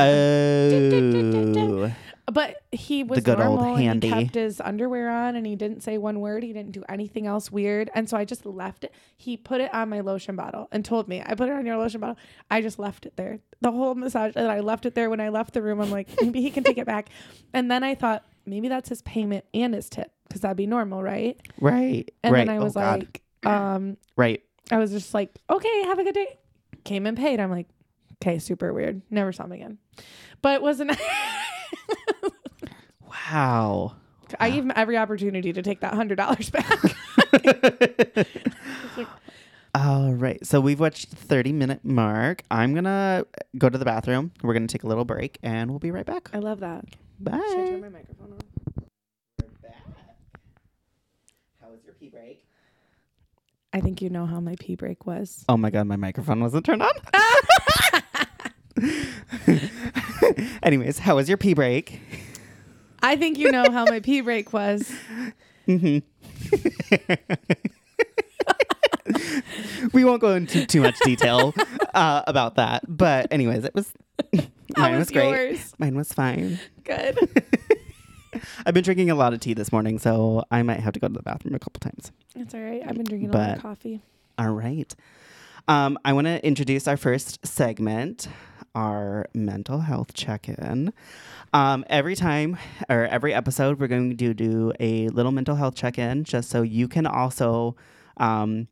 Oh, 1.90 1.92
But 2.32 2.62
he 2.72 3.04
was 3.04 3.20
good 3.24 3.42
old 3.42 3.60
normal 3.60 3.78
and 3.78 4.02
he 4.02 4.10
kept 4.10 4.36
his 4.36 4.62
underwear 4.62 5.10
on 5.10 5.36
and 5.36 5.46
he 5.46 5.56
didn't 5.58 5.82
say 5.82 5.98
one 5.98 6.22
word. 6.22 6.44
He 6.44 6.54
didn't 6.54 6.72
do 6.72 6.84
anything 6.88 7.28
else 7.28 7.52
weird. 7.52 7.90
And 7.94 8.10
so 8.10 8.16
I 8.16 8.24
just 8.24 8.46
left 8.46 8.86
it. 8.86 8.94
He 9.18 9.36
put 9.36 9.60
it 9.60 9.74
on 9.74 9.90
my 9.90 10.00
lotion 10.00 10.36
bottle 10.38 10.70
and 10.72 10.86
told 10.86 11.10
me, 11.10 11.22
I 11.26 11.36
put 11.36 11.50
it 11.50 11.54
on 11.54 11.66
your 11.66 11.76
lotion 11.78 12.00
bottle. 12.00 12.18
I 12.50 12.62
just 12.62 12.80
left 12.80 13.06
it 13.06 13.18
there. 13.18 13.40
The 13.60 13.72
whole 13.72 13.96
massage 13.96 14.34
and 14.36 14.50
I 14.50 14.62
left 14.62 14.86
it 14.86 14.96
there 14.96 15.10
when 15.10 15.20
I 15.20 15.28
left 15.30 15.54
the 15.54 15.62
room. 15.62 15.82
I'm 15.82 15.92
like, 15.92 16.08
maybe 16.22 16.42
he 16.42 16.52
can 16.52 16.64
take 16.64 16.78
it 16.78 16.86
back. 16.86 17.10
And 17.54 17.70
then 17.70 17.84
I 17.84 17.96
thought, 17.96 18.24
maybe 18.46 18.70
that's 18.70 18.88
his 18.88 19.02
payment 19.02 19.44
and 19.54 19.74
his 19.74 19.90
tip 19.90 20.10
because 20.28 20.40
that'd 20.42 20.56
be 20.56 20.68
normal, 20.68 21.04
right? 21.04 21.38
right. 21.60 22.10
And 22.24 22.32
right. 22.34 22.48
then 22.48 22.56
I 22.56 22.60
Oh, 22.60 22.64
was 22.64 22.76
God. 22.76 23.00
like, 23.00 23.22
um, 23.46 23.98
right. 24.16 24.42
I 24.72 24.78
was 24.78 24.92
just 24.92 25.14
like, 25.14 25.38
okay, 25.50 25.84
have 25.84 26.00
a 26.00 26.04
good 26.06 26.14
day. 26.14 26.38
Came 26.84 27.06
and 27.06 27.18
paid. 27.18 27.40
I'm 27.40 27.52
like, 27.52 27.68
okay, 28.22 28.40
super 28.40 28.74
weird. 28.74 29.02
Never 29.10 29.32
saw 29.32 29.46
him 29.46 29.52
again. 29.52 29.78
But 30.42 30.56
it 30.56 30.62
wasn't. 30.62 30.92
Wow. 33.32 33.96
I 34.40 34.50
gave 34.50 34.64
him 34.64 34.72
every 34.76 34.98
opportunity 34.98 35.52
to 35.54 35.62
take 35.62 35.82
that 35.82 35.94
hundred 35.94 36.16
dollars 36.16 36.50
back. 36.50 36.80
All 39.76 40.14
right. 40.14 40.46
So 40.46 40.60
we've 40.60 40.80
watched 40.80 41.12
the 41.12 41.16
30 41.16 41.54
minute 41.54 41.80
mark. 41.84 42.44
I'm 42.52 42.74
going 42.74 42.84
to 42.86 43.26
go 43.58 43.70
to 43.70 43.78
the 43.78 43.86
bathroom. 43.86 44.32
We're 44.42 44.54
going 44.54 44.68
to 44.68 44.72
take 44.72 44.84
a 44.84 44.88
little 44.88 45.06
break 45.06 45.38
and 45.44 45.70
we'll 45.70 45.80
be 45.80 45.92
right 45.92 46.06
back. 46.06 46.30
I 46.34 46.40
love 46.40 46.60
that. 46.60 46.86
Bye. 47.20 47.38
Should 47.50 47.60
I 47.60 47.66
turn 47.68 47.82
my 47.82 47.90
microphone 47.90 48.34
on? 48.34 48.40
How 51.62 51.70
was 51.70 51.80
your 51.86 51.94
pee 51.94 52.10
break? 52.10 52.46
I 53.74 53.80
think 53.80 54.02
you 54.02 54.10
know 54.10 54.26
how 54.26 54.40
my 54.40 54.56
pee 54.60 54.76
break 54.76 55.06
was. 55.06 55.46
Oh 55.48 55.58
my 55.58 55.70
God, 55.70 55.88
my 55.88 55.96
microphone 55.96 56.42
wasn't 56.42 56.66
turned 56.66 56.84
on. 56.84 56.92
Anyways, 60.64 61.00
how 61.00 61.16
was 61.16 61.28
your 61.30 61.38
pee 61.38 61.54
break? 61.54 62.00
I 63.02 63.16
think 63.16 63.38
you 63.38 63.52
know 63.52 63.72
how 63.72 63.86
my 63.86 64.00
pee 64.00 64.22
break 64.22 64.54
was. 64.54 64.92
hmm 65.66 66.00
we 69.94 70.04
won't 70.06 70.22
go 70.22 70.36
into 70.36 70.66
too 70.66 70.82
much 70.82 70.98
detail 71.00 71.54
uh, 71.94 72.24
about 72.28 72.56
that. 72.56 72.84
But 72.88 73.28
anyways, 73.32 73.64
it 73.64 73.74
was 73.76 73.92
How 74.76 74.84
mine 74.84 74.92
was, 74.94 75.00
was, 75.00 75.12
great. 75.12 75.30
yours? 75.30 75.74
Mine 75.78 75.96
was 75.96 76.14
fine. 76.14 76.60
Good. 76.84 77.18
I've 78.66 78.74
been 78.74 78.84
drinking 78.84 79.10
a 79.10 79.16
lot 79.16 79.34
of 79.34 79.40
tea 79.40 79.54
this 79.54 79.72
morning, 79.72 80.00
so 80.00 80.44
I 80.52 80.64
might 80.64 80.80
have 80.80 80.94
to 80.94 81.00
go 81.00 81.08
to 81.08 81.14
the 81.14 81.24
bathroom 81.24 81.56
a 81.56 81.60
couple 81.60 81.80
times. 81.80 82.12
It's 82.36 82.54
all 82.54 82.62
right. 82.62 82.82
I've 82.86 82.96
been 82.96 83.06
drinking 83.06 83.30
a 83.30 83.38
lot 83.38 83.58
of 83.58 83.62
coffee. 83.62 84.02
All 84.38 84.52
right. 84.52 84.94
Um, 85.68 85.98
I 86.04 86.14
want 86.14 86.28
to 86.28 86.46
introduce 86.46 86.88
our 86.88 86.98
first 86.98 87.46
segment, 87.46 88.28
our 88.74 89.28
mental 89.34 89.80
health 89.80 90.14
check 90.14 90.50
in. 90.50 90.94
Um, 91.54 91.84
every 91.90 92.16
time 92.16 92.58
or 92.90 93.06
every 93.06 93.34
episode, 93.34 93.80
we're 93.80 93.88
going 93.88 94.16
to 94.18 94.34
do 94.34 94.72
a 94.80 95.10
little 95.10 95.32
mental 95.32 95.56
health 95.56 95.76
check 95.76 96.00
in 96.00 96.24
just 96.24 96.50
so 96.50 96.62
you 96.62 96.88
can 96.88 97.06
also, 97.06 97.76
um, 98.18 98.68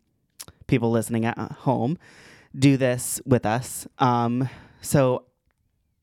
people 0.67 0.89
listening 0.89 1.25
at 1.25 1.37
home, 1.37 1.97
do 2.57 2.77
this 2.77 3.21
with 3.25 3.45
us. 3.45 3.87
Um, 3.99 4.49
so, 4.81 5.25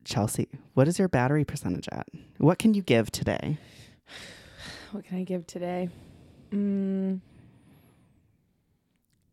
Chelsea, 0.06 0.48
what 0.74 0.86
is 0.88 0.98
your 0.98 1.08
battery 1.08 1.44
percentage 1.44 1.88
at? 1.92 2.06
What 2.38 2.58
can 2.58 2.72
you 2.74 2.80
give 2.82 3.10
today? 3.10 3.58
What 4.92 5.04
can 5.04 5.18
I 5.18 5.24
give 5.24 5.46
today? 5.46 5.88
Mm, 6.52 7.20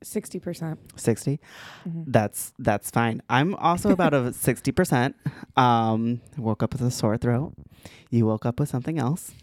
Sixty 0.02 0.38
percent. 0.40 0.80
60 0.98 1.40
Mhm. 1.88 2.04
that's 2.08 2.52
that's 2.60 2.90
fine 2.92 3.22
i'm 3.30 3.56
also 3.56 3.92
about 3.92 4.14
a 4.14 4.18
60% 4.36 5.14
um 5.56 6.20
woke 6.38 6.62
up 6.62 6.74
with 6.74 6.82
a 6.82 6.92
sore 6.92 7.16
throat 7.18 7.54
you 8.10 8.26
woke 8.26 8.46
up 8.46 8.60
with 8.60 8.68
something 8.68 9.00
else 9.00 9.32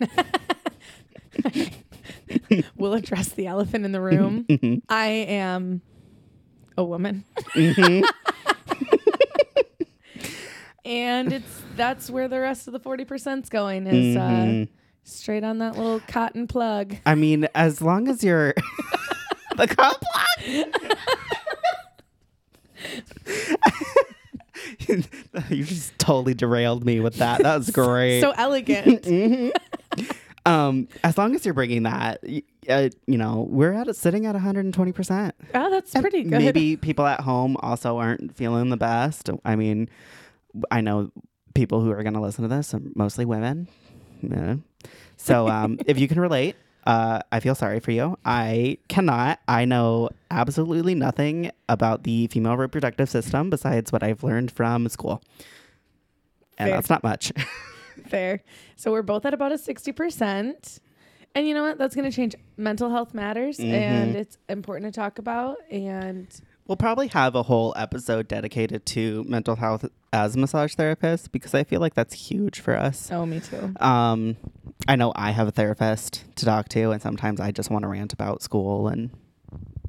We'll 2.77 2.93
address 2.95 3.29
the 3.31 3.47
elephant 3.47 3.85
in 3.87 3.93
the 3.93 4.01
room. 4.01 4.45
Mhm. 4.49 4.83
I 4.89 5.07
am 5.07 5.81
a 6.77 6.85
woman, 6.85 7.25
Mhm. 7.55 8.05
And 10.91 11.33
it's 11.33 11.63
that's 11.77 12.11
where 12.11 12.29
the 12.29 12.41
rest 12.41 12.67
of 12.67 12.73
the 12.73 12.81
forty 12.81 13.05
percent's 13.07 13.49
going 13.49 13.87
is 13.87 14.17
uh, 14.17 14.21
Mhm. 14.21 14.69
straight 15.05 15.45
on 15.45 15.59
that 15.59 15.77
little 15.77 16.01
cotton 16.09 16.47
plug. 16.47 16.97
i 17.07 17.15
mean 17.15 17.47
as 17.55 17.81
long 17.81 18.09
as 18.09 18.23
you're 18.25 18.55
the 19.57 19.67
cop 19.67 20.03
you 25.49 25.65
just 25.65 25.99
totally 25.99 26.35
derailed 26.35 26.85
me 26.85 27.01
with 27.01 27.17
that 27.17 27.43
that 27.43 27.57
was 27.59 27.71
great 27.71 28.21
So 28.21 28.33
elegant. 28.37 29.03
Mhm. 29.05 29.53
um 30.47 30.89
as 31.05 31.17
long 31.19 31.35
as 31.35 31.45
you're 31.45 31.55
bringing 31.55 31.83
that 31.85 32.21
y- 32.23 32.43
uh, 32.69 32.89
you 33.07 33.19
know 33.19 33.47
we're 33.51 33.73
at 33.73 33.89
it 33.89 33.97
sitting 33.97 34.27
at 34.27 34.35
120% 34.35 35.33
oh, 35.55 35.71
that's 35.71 35.93
pretty 35.93 36.23
good. 36.25 36.39
Maybe 36.39 36.77
people 36.77 37.07
at 37.07 37.21
home 37.21 37.57
also 37.61 37.99
aren't 37.99 38.37
feeling 38.37 38.71
the 38.71 38.77
best. 38.77 39.31
I 39.45 39.57
mean, 39.57 39.89
I 40.71 40.81
know 40.81 41.11
people 41.55 41.81
who 41.81 41.91
are 41.91 42.03
going 42.03 42.15
to 42.15 42.21
listen 42.21 42.43
to 42.43 42.49
this 42.49 42.73
are 42.75 42.81
mostly 42.95 43.25
women. 43.25 43.69
Yeah. 44.23 44.57
So 45.17 45.49
um, 45.57 45.79
if 45.87 45.99
you 45.99 46.09
can 46.09 46.21
relate, 46.21 46.57
uh, 46.87 47.21
I 47.31 47.41
feel 47.41 47.55
sorry 47.55 47.81
for 47.81 47.91
you. 47.91 48.17
I 48.25 48.79
cannot. 48.89 49.41
I 49.47 49.65
know 49.65 50.11
absolutely 50.31 50.95
nothing 50.95 51.51
about 51.69 52.05
the 52.05 52.27
female 52.29 52.57
reproductive 52.57 53.11
system 53.11 53.51
besides 53.51 53.93
what 53.93 54.03
I've 54.03 54.23
learned 54.25 54.51
from 54.51 54.89
school. 54.89 55.23
And 56.59 56.69
Fair. 56.69 56.77
that's 56.77 56.91
not 56.91 57.03
much. 57.03 57.33
Fair. 58.09 58.43
So 58.77 58.93
we're 58.93 59.03
both 59.03 59.27
at 59.27 59.35
about 59.35 59.53
a 59.53 59.57
60%. 59.57 60.81
And 61.35 61.47
you 61.47 61.55
know 61.55 61.63
what? 61.63 61.79
That's 61.79 61.95
going 61.95 62.11
to 62.11 62.15
change. 62.15 62.35
Mental 62.57 62.91
health 62.91 63.15
matters 63.15 63.59
Mhm. 63.59 63.71
and 63.73 64.17
it's 64.17 64.37
important 64.49 64.93
to 64.93 65.01
talk 65.01 65.19
about. 65.19 65.59
And 65.71 66.27
we'll 66.71 66.77
probably 66.77 67.09
have 67.09 67.35
a 67.35 67.43
whole 67.43 67.75
episode 67.77 68.29
dedicated 68.29 68.87
to 68.87 69.25
mental 69.25 69.57
health 69.57 69.85
as 70.13 70.37
a 70.37 70.39
massage 70.39 70.73
therapist 70.77 71.33
because 71.33 71.53
I 71.53 71.65
feel 71.65 71.81
like 71.81 71.95
that's 71.95 72.15
huge 72.15 72.61
for 72.61 72.77
us. 72.77 73.11
oh, 73.11 73.27
me 73.27 73.41
too. 73.41 73.75
Um, 73.81 74.37
I 74.87 74.95
know 74.95 75.13
I 75.17 75.33
have 75.33 75.49
a 75.49 75.51
therapist 75.51 76.23
to 76.37 76.45
talk 76.45 76.69
to, 76.69 76.93
and 76.93 77.03
sometimes 77.03 77.41
I 77.41 77.51
just 77.51 77.71
want 77.71 77.83
to 77.83 77.89
rant 77.89 78.13
about 78.13 78.41
school 78.41 78.87
and, 78.87 79.11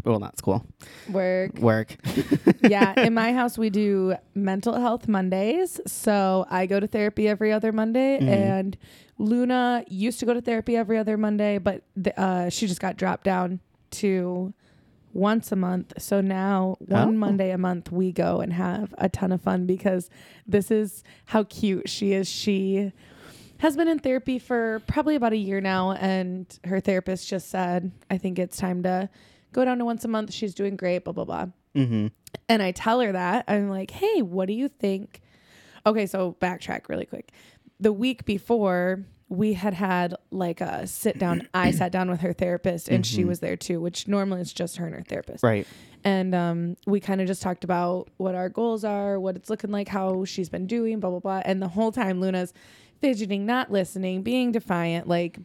well, 0.03 0.19
not 0.19 0.39
school, 0.39 0.65
Work. 1.07 1.59
work. 1.59 1.97
yeah. 2.63 2.99
In 3.05 3.13
my 3.13 3.31
house, 3.31 3.59
we 3.59 3.69
do 3.69 4.15
mental 4.33 4.73
health 4.79 5.07
Mondays. 5.07 5.79
So 5.85 6.47
I 6.49 6.65
go 6.65 6.79
to 6.79 6.87
therapy 6.87 7.27
every 7.27 7.51
other 7.51 7.71
Monday. 7.71 8.17
Mhm. 8.19 8.27
And 8.27 8.77
Luna 9.19 9.85
used 9.87 10.19
to 10.21 10.25
go 10.25 10.33
to 10.33 10.41
therapy 10.41 10.75
every 10.75 10.97
other 10.97 11.15
Monday, 11.15 11.59
but 11.59 11.83
th- 12.03 12.15
uh, 12.17 12.49
she 12.49 12.65
just 12.65 12.81
got 12.81 12.97
dropped 12.97 13.23
down 13.25 13.59
to 13.91 14.51
once 15.13 15.51
a 15.51 15.55
month. 15.55 15.93
So 15.97 16.21
now 16.21 16.77
one 16.79 17.09
Oh. 17.09 17.11
Monday 17.11 17.51
a 17.51 17.57
month 17.57 17.91
we 17.91 18.11
go 18.11 18.39
and 18.41 18.53
have 18.53 18.93
a 18.97 19.09
ton 19.09 19.31
of 19.31 19.41
fun 19.41 19.65
because 19.65 20.09
this 20.47 20.71
is 20.71 21.03
how 21.25 21.43
cute 21.43 21.89
she 21.89 22.13
is. 22.13 22.27
She 22.27 22.91
has 23.57 23.75
been 23.77 23.87
in 23.87 23.99
therapy 23.99 24.39
for 24.39 24.81
probably 24.87 25.15
about 25.15 25.33
a 25.33 25.37
year 25.37 25.61
now 25.61 25.91
and 25.91 26.47
her 26.63 26.79
therapist 26.79 27.27
just 27.27 27.49
said, 27.49 27.91
I 28.09 28.17
think 28.17 28.39
it's 28.39 28.57
time 28.57 28.83
to 28.83 29.09
go 29.51 29.65
down 29.65 29.77
to 29.79 29.85
once 29.85 30.03
a 30.05 30.07
month. 30.07 30.33
She's 30.33 30.55
doing 30.55 30.75
great, 30.75 31.03
blah 31.03 31.13
blah 31.13 31.25
blah. 31.25 31.45
Mm-hmm. 31.75 32.07
And 32.49 32.61
I 32.61 32.71
tell 32.71 32.99
her 33.01 33.11
that. 33.11 33.45
I'm 33.47 33.69
like, 33.69 33.91
hey, 33.91 34.21
what 34.21 34.47
do 34.47 34.53
you 34.53 34.67
think? 34.67 35.21
Okay, 35.85 36.05
so 36.05 36.35
backtrack 36.41 36.89
really 36.89 37.05
quick. 37.05 37.31
The 37.79 37.93
week 37.93 38.25
before, 38.25 39.03
we 39.31 39.53
had 39.53 39.73
had 39.73 40.13
like 40.29 40.59
a 40.59 40.85
sit 40.85 41.17
down. 41.17 41.47
I 41.53 41.71
sat 41.71 41.93
down 41.93 42.09
with 42.11 42.19
her 42.19 42.33
therapist 42.33 42.89
and 42.89 43.05
she 43.05 43.23
Mhm. 43.23 43.27
was 43.27 43.39
there 43.39 43.55
too, 43.55 43.79
which 43.79 44.05
normally 44.05 44.41
it's 44.41 44.51
just 44.51 44.75
her 44.75 44.85
and 44.85 44.93
her 44.93 45.03
therapist. 45.03 45.41
Right. 45.41 45.65
And 46.03 46.35
um, 46.35 46.75
we 46.85 46.99
kind 46.99 47.21
of 47.21 47.27
just 47.27 47.41
talked 47.41 47.63
about 47.63 48.09
what 48.17 48.35
our 48.35 48.49
goals 48.49 48.83
are, 48.83 49.17
what 49.21 49.37
it's 49.37 49.49
looking 49.49 49.71
like, 49.71 49.87
how 49.87 50.25
she's 50.25 50.49
been 50.49 50.67
doing, 50.67 50.99
blah, 50.99 51.11
blah, 51.11 51.19
blah. 51.19 51.41
And 51.45 51.61
the 51.61 51.69
whole 51.69 51.93
time, 51.93 52.19
Luna's 52.19 52.53
fidgeting, 52.99 53.45
not 53.45 53.71
listening, 53.71 54.21
being 54.21 54.51
defiant, 54.51 55.07
like 55.07 55.39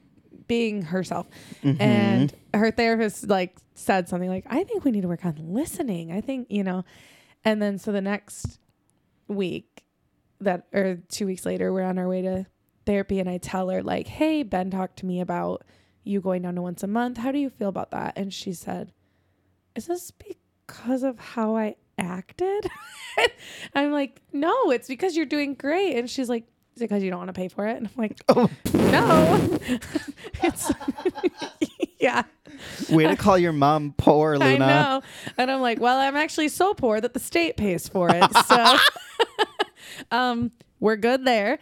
being 0.48 0.82
herself. 0.82 1.28
Mhm. 1.62 1.80
And 1.80 2.34
her 2.54 2.72
therapist 2.72 3.28
like 3.28 3.56
said 3.76 4.08
something 4.08 4.28
like, 4.28 4.46
I 4.48 4.64
think 4.64 4.84
we 4.84 4.90
need 4.90 5.02
to 5.02 5.08
work 5.08 5.24
on 5.24 5.36
listening. 5.52 6.10
I 6.10 6.20
think, 6.20 6.48
you 6.50 6.64
know. 6.64 6.84
And 7.44 7.62
then 7.62 7.78
so 7.78 7.92
the 7.92 8.00
next 8.00 8.58
week 9.28 9.84
that 10.40 10.66
or 10.72 10.96
two 11.08 11.26
weeks 11.26 11.46
later, 11.46 11.72
we're 11.72 11.82
on 11.84 11.98
our 11.98 12.08
way 12.08 12.22
to 12.22 12.46
therapy 12.86 13.20
and 13.20 13.28
I 13.28 13.38
tell 13.38 13.68
her, 13.68 13.82
like, 13.82 14.06
hey, 14.06 14.42
Ben 14.42 14.70
talked 14.70 14.98
to 15.00 15.06
me 15.06 15.20
about 15.20 15.64
you 16.04 16.20
going 16.20 16.42
down 16.42 16.54
to 16.54 16.62
once 16.62 16.82
a 16.82 16.86
month. 16.86 17.18
How 17.18 17.32
do 17.32 17.38
you 17.38 17.50
feel 17.50 17.68
about 17.68 17.90
that? 17.90 18.14
And 18.16 18.32
she 18.32 18.52
said, 18.52 18.92
Is 19.74 19.86
this 19.86 20.10
because 20.12 21.02
of 21.02 21.18
how 21.18 21.56
I 21.56 21.76
acted? 21.98 22.70
I'm 23.74 23.90
like, 23.92 24.22
No, 24.32 24.70
it's 24.70 24.88
because 24.88 25.16
you're 25.16 25.26
doing 25.26 25.54
great. 25.54 25.96
And 25.96 26.08
she's 26.08 26.28
like, 26.28 26.44
Is 26.76 26.82
it 26.82 26.88
because 26.88 27.02
you 27.02 27.10
don't 27.10 27.18
want 27.18 27.28
to 27.28 27.32
pay 27.34 27.48
for 27.48 27.66
it? 27.66 27.76
And 27.76 27.86
I'm 27.88 27.92
like, 28.00 28.16
Oh, 28.28 28.48
No. 28.72 29.58
it's 30.42 30.70
yeah. 31.98 32.22
way 32.88 33.06
to 33.06 33.16
call 33.16 33.36
your 33.36 33.52
mom 33.52 33.94
poor, 33.96 34.38
Luna. 34.38 34.44
I 34.44 34.56
know. 34.58 35.02
And 35.38 35.50
I'm 35.50 35.60
like, 35.60 35.80
well, 35.80 35.98
I'm 35.98 36.16
actually 36.16 36.48
so 36.48 36.72
poor 36.74 37.00
that 37.00 37.14
the 37.14 37.20
state 37.20 37.56
pays 37.56 37.88
for 37.88 38.08
it. 38.12 38.30
So 38.46 38.76
um 40.12 40.52
we're 40.80 40.96
good 40.96 41.24
there. 41.24 41.58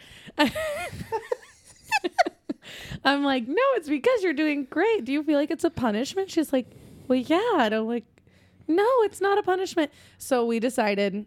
I'm 3.03 3.23
like, 3.23 3.47
no, 3.47 3.61
it's 3.75 3.87
because 3.87 4.23
you're 4.23 4.33
doing 4.33 4.65
great. 4.69 5.05
Do 5.05 5.11
you 5.11 5.21
feel 5.23 5.37
like 5.37 5.51
it's 5.51 5.63
a 5.63 5.69
punishment? 5.69 6.31
She's 6.31 6.51
like, 6.51 6.65
well, 7.07 7.19
yeah. 7.19 7.59
And 7.65 7.75
I'm 7.75 7.87
like, 7.87 8.05
no, 8.67 8.87
it's 9.03 9.21
not 9.21 9.37
a 9.37 9.43
punishment. 9.43 9.91
So 10.17 10.45
we 10.45 10.59
decided 10.59 11.25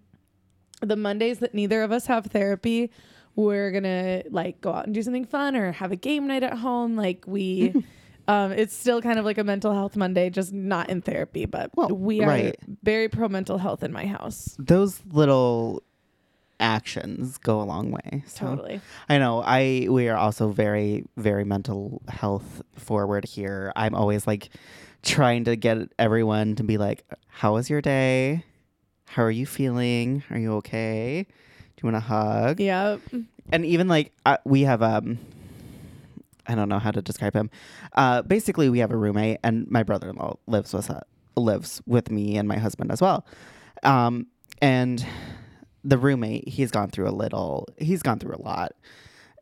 the 0.81 0.97
Mondays 0.97 1.39
that 1.39 1.55
neither 1.55 1.83
of 1.83 1.93
us 1.93 2.07
have 2.07 2.27
therapy, 2.27 2.91
we're 3.37 3.71
gonna 3.71 4.25
like 4.31 4.61
go 4.61 4.73
out 4.73 4.87
and 4.87 4.95
do 4.95 5.01
something 5.03 5.25
fun 5.25 5.55
or 5.55 5.71
have 5.71 5.93
a 5.93 5.97
game 5.97 6.27
night 6.27 6.43
at 6.43 6.55
home. 6.55 6.97
Like 6.97 7.25
we 7.29 7.73
um 8.29 8.51
it's 8.51 8.75
still 8.77 9.01
kind 9.01 9.19
of 9.21 9.25
like 9.25 9.39
a 9.39 9.45
mental 9.45 9.73
health 9.73 9.97
Monday, 9.97 10.31
just 10.31 10.53
not 10.53 10.91
in 10.91 11.01
therapy, 11.03 11.47
but 11.47 11.71
Well, 11.77 11.91
we 11.91 12.23
are 12.23 12.27
right. 12.29 12.57
very 12.83 13.09
pro 13.09 13.29
mental 13.29 13.59
health 13.59 13.85
in 13.85 13.93
my 13.93 14.07
house. 14.07 14.57
Those 14.59 15.01
little 15.13 15.85
actions 16.61 17.39
go 17.39 17.61
a 17.61 17.65
long 17.65 17.91
way. 17.91 18.25
So 18.27 18.47
Totally. 18.47 18.81
I 19.09 19.19
know. 19.19 19.43
I 19.45 19.87
we 19.91 20.09
are 20.09 20.17
also 20.17 20.49
very 20.49 21.05
very 21.17 21.45
mental 21.45 22.03
health 22.09 22.63
forward 22.75 23.25
here. 23.25 23.73
I'm 23.77 23.95
always 23.95 24.27
like 24.27 24.51
trying 25.03 25.45
to 25.45 25.57
get 25.57 25.79
everyone 25.99 26.57
to 26.57 26.65
be 26.65 26.79
like, 26.79 27.05
"How 27.29 27.55
was 27.55 27.71
your 27.71 27.81
day? 27.81 28.45
How 29.07 29.23
are 29.23 29.31
you 29.31 29.47
feeling? 29.47 30.23
Are 30.31 30.39
you 30.39 30.55
okay? 30.55 31.27
Do 31.77 31.81
you 31.83 31.93
want 31.93 31.97
a 31.97 32.07
hug?" 32.07 32.61
Yep. 32.61 33.01
And 33.51 33.65
even 33.65 33.89
like 33.89 34.13
uh, 34.27 34.39
we 34.45 34.63
have 34.63 34.83
um 34.83 35.19
I 36.47 36.55
don't 36.55 36.69
know 36.69 36.79
how 36.79 36.91
to 36.91 37.03
describe 37.03 37.35
him. 37.35 37.51
Uh 37.95 38.23
basically 38.23 38.69
we 38.69 38.81
have 38.81 38.91
a 38.91 38.97
roommate 38.97 39.39
and 39.43 39.71
my 39.71 39.83
brother-in-law 39.83 40.37
lives 40.47 40.73
with 40.73 40.91
uh, 40.91 41.01
lives 41.37 41.81
with 41.87 42.11
me 42.11 42.37
and 42.37 42.49
my 42.49 42.59
husband 42.59 42.91
as 42.91 43.01
well. 43.01 43.25
Um 43.83 44.27
and 44.61 45.07
the 45.85 45.99
roommate, 45.99 46.49
he's 46.49 46.71
gone 46.71 46.91
through 46.91 47.09
a 47.09 47.13
little, 47.13 47.67
he's 47.79 48.03
gone 48.03 48.19
through 48.19 48.35
a 48.37 48.43
lot. 48.43 48.73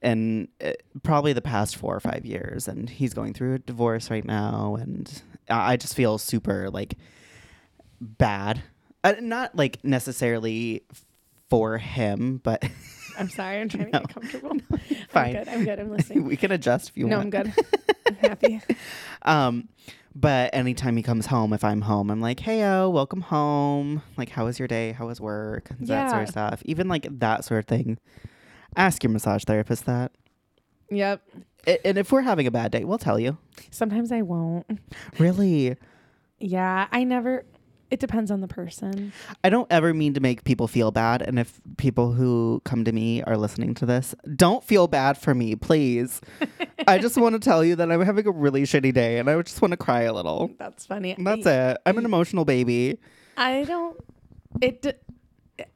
And 0.02 0.48
uh, 0.64 0.72
probably 1.02 1.32
the 1.32 1.40
past 1.42 1.76
4 1.76 1.96
or 1.96 2.00
5 2.00 2.24
years 2.26 2.68
and 2.68 2.88
he's 2.88 3.14
going 3.14 3.32
through 3.32 3.54
a 3.54 3.58
divorce 3.58 4.10
right 4.10 4.24
now 4.24 4.76
and 4.78 5.22
I 5.48 5.72
I 5.72 5.76
just 5.76 5.94
feel 5.96 6.18
super 6.18 6.68
like 6.70 6.94
bad. 8.00 8.62
Uh, 9.02 9.14
not 9.20 9.54
like 9.56 9.82
necessarily 9.84 10.82
for 11.48 11.78
him, 11.78 12.40
but 12.42 12.62
I'm 13.18 13.30
sorry. 13.30 13.58
I'm 13.60 13.68
trying 13.68 13.90
No. 13.90 14.00
to 14.00 14.06
get 14.06 14.14
comfortable. 14.14 14.56
Fine. 15.08 15.24
I'm 15.24 15.32
good. 15.44 15.48
I'm 15.48 15.64
good. 15.64 15.80
I'm 15.80 15.90
listening. 15.90 16.24
we 16.26 16.36
can 16.36 16.52
adjust 16.52 16.90
if 16.90 16.98
you 16.98 17.06
no, 17.06 17.18
want. 17.18 17.32
No, 17.32 17.38
I'm 17.40 17.44
good. 17.46 17.66
I'm 18.06 18.14
happy. 18.16 18.60
Um, 19.22 19.68
but 20.18 20.54
anytime 20.54 20.96
he 20.96 21.02
comes 21.02 21.26
home, 21.26 21.52
if 21.52 21.62
I'm 21.62 21.82
home, 21.82 22.10
I'm 22.10 22.22
like, 22.22 22.40
"Hey, 22.40 22.64
oh, 22.64 22.88
welcome 22.88 23.20
home. 23.20 24.02
Like, 24.16 24.30
how 24.30 24.46
was 24.46 24.58
your 24.58 24.66
day? 24.66 24.92
How 24.92 25.06
was 25.06 25.20
work? 25.20 25.70
And 25.70 25.86
That 25.86 26.10
sort 26.10 26.22
of 26.22 26.28
stuff. 26.30 26.62
Even 26.64 26.88
like 26.88 27.06
that 27.18 27.44
sort 27.44 27.58
of 27.58 27.66
thing. 27.66 27.98
Ask 28.76 29.02
your 29.02 29.10
massage 29.10 29.44
therapist 29.44 29.84
that. 29.84 30.12
Yep. 30.90 31.22
And 31.84 31.98
if 31.98 32.12
we're 32.12 32.22
having 32.22 32.46
a 32.46 32.50
bad 32.50 32.72
day, 32.72 32.84
we'll 32.84 32.96
tell 32.98 33.18
you. 33.18 33.36
Sometimes 33.70 34.10
I 34.10 34.22
won't. 34.22 34.66
Really? 35.18 35.76
Yeah, 36.38 36.86
I 36.90 37.04
never 37.04 37.44
it 37.90 38.00
depends 38.00 38.30
on 38.30 38.40
the 38.40 38.48
person. 38.48 39.12
I 39.44 39.50
don't 39.50 39.70
ever 39.70 39.94
mean 39.94 40.14
to 40.14 40.20
make 40.20 40.44
people 40.44 40.66
feel 40.66 40.90
bad. 40.90 41.22
And 41.22 41.38
if 41.38 41.60
people 41.76 42.12
who 42.12 42.60
come 42.64 42.84
to 42.84 42.92
me 42.92 43.22
are 43.22 43.36
listening 43.36 43.74
to 43.74 43.86
this, 43.86 44.14
don't 44.34 44.64
feel 44.64 44.88
bad 44.88 45.16
for 45.16 45.34
me, 45.34 45.54
please. 45.54 46.20
I 46.86 46.98
just 46.98 47.16
want 47.16 47.34
to 47.34 47.38
tell 47.38 47.64
you 47.64 47.76
that 47.76 47.90
I'm 47.90 48.00
having 48.02 48.26
a 48.26 48.30
really 48.30 48.62
shitty 48.62 48.92
day 48.92 49.18
and 49.18 49.30
I 49.30 49.40
just 49.42 49.62
want 49.62 49.72
to 49.72 49.76
cry 49.76 50.02
a 50.02 50.12
little. 50.12 50.50
That's 50.58 50.86
funny. 50.86 51.14
That's 51.18 51.46
it. 51.46 51.78
I'm 51.86 51.98
an 51.98 52.04
emotional 52.04 52.44
baby. 52.44 52.98
I 53.36 53.64
don't. 53.64 53.96
It 54.60 54.82
de- 54.82 54.94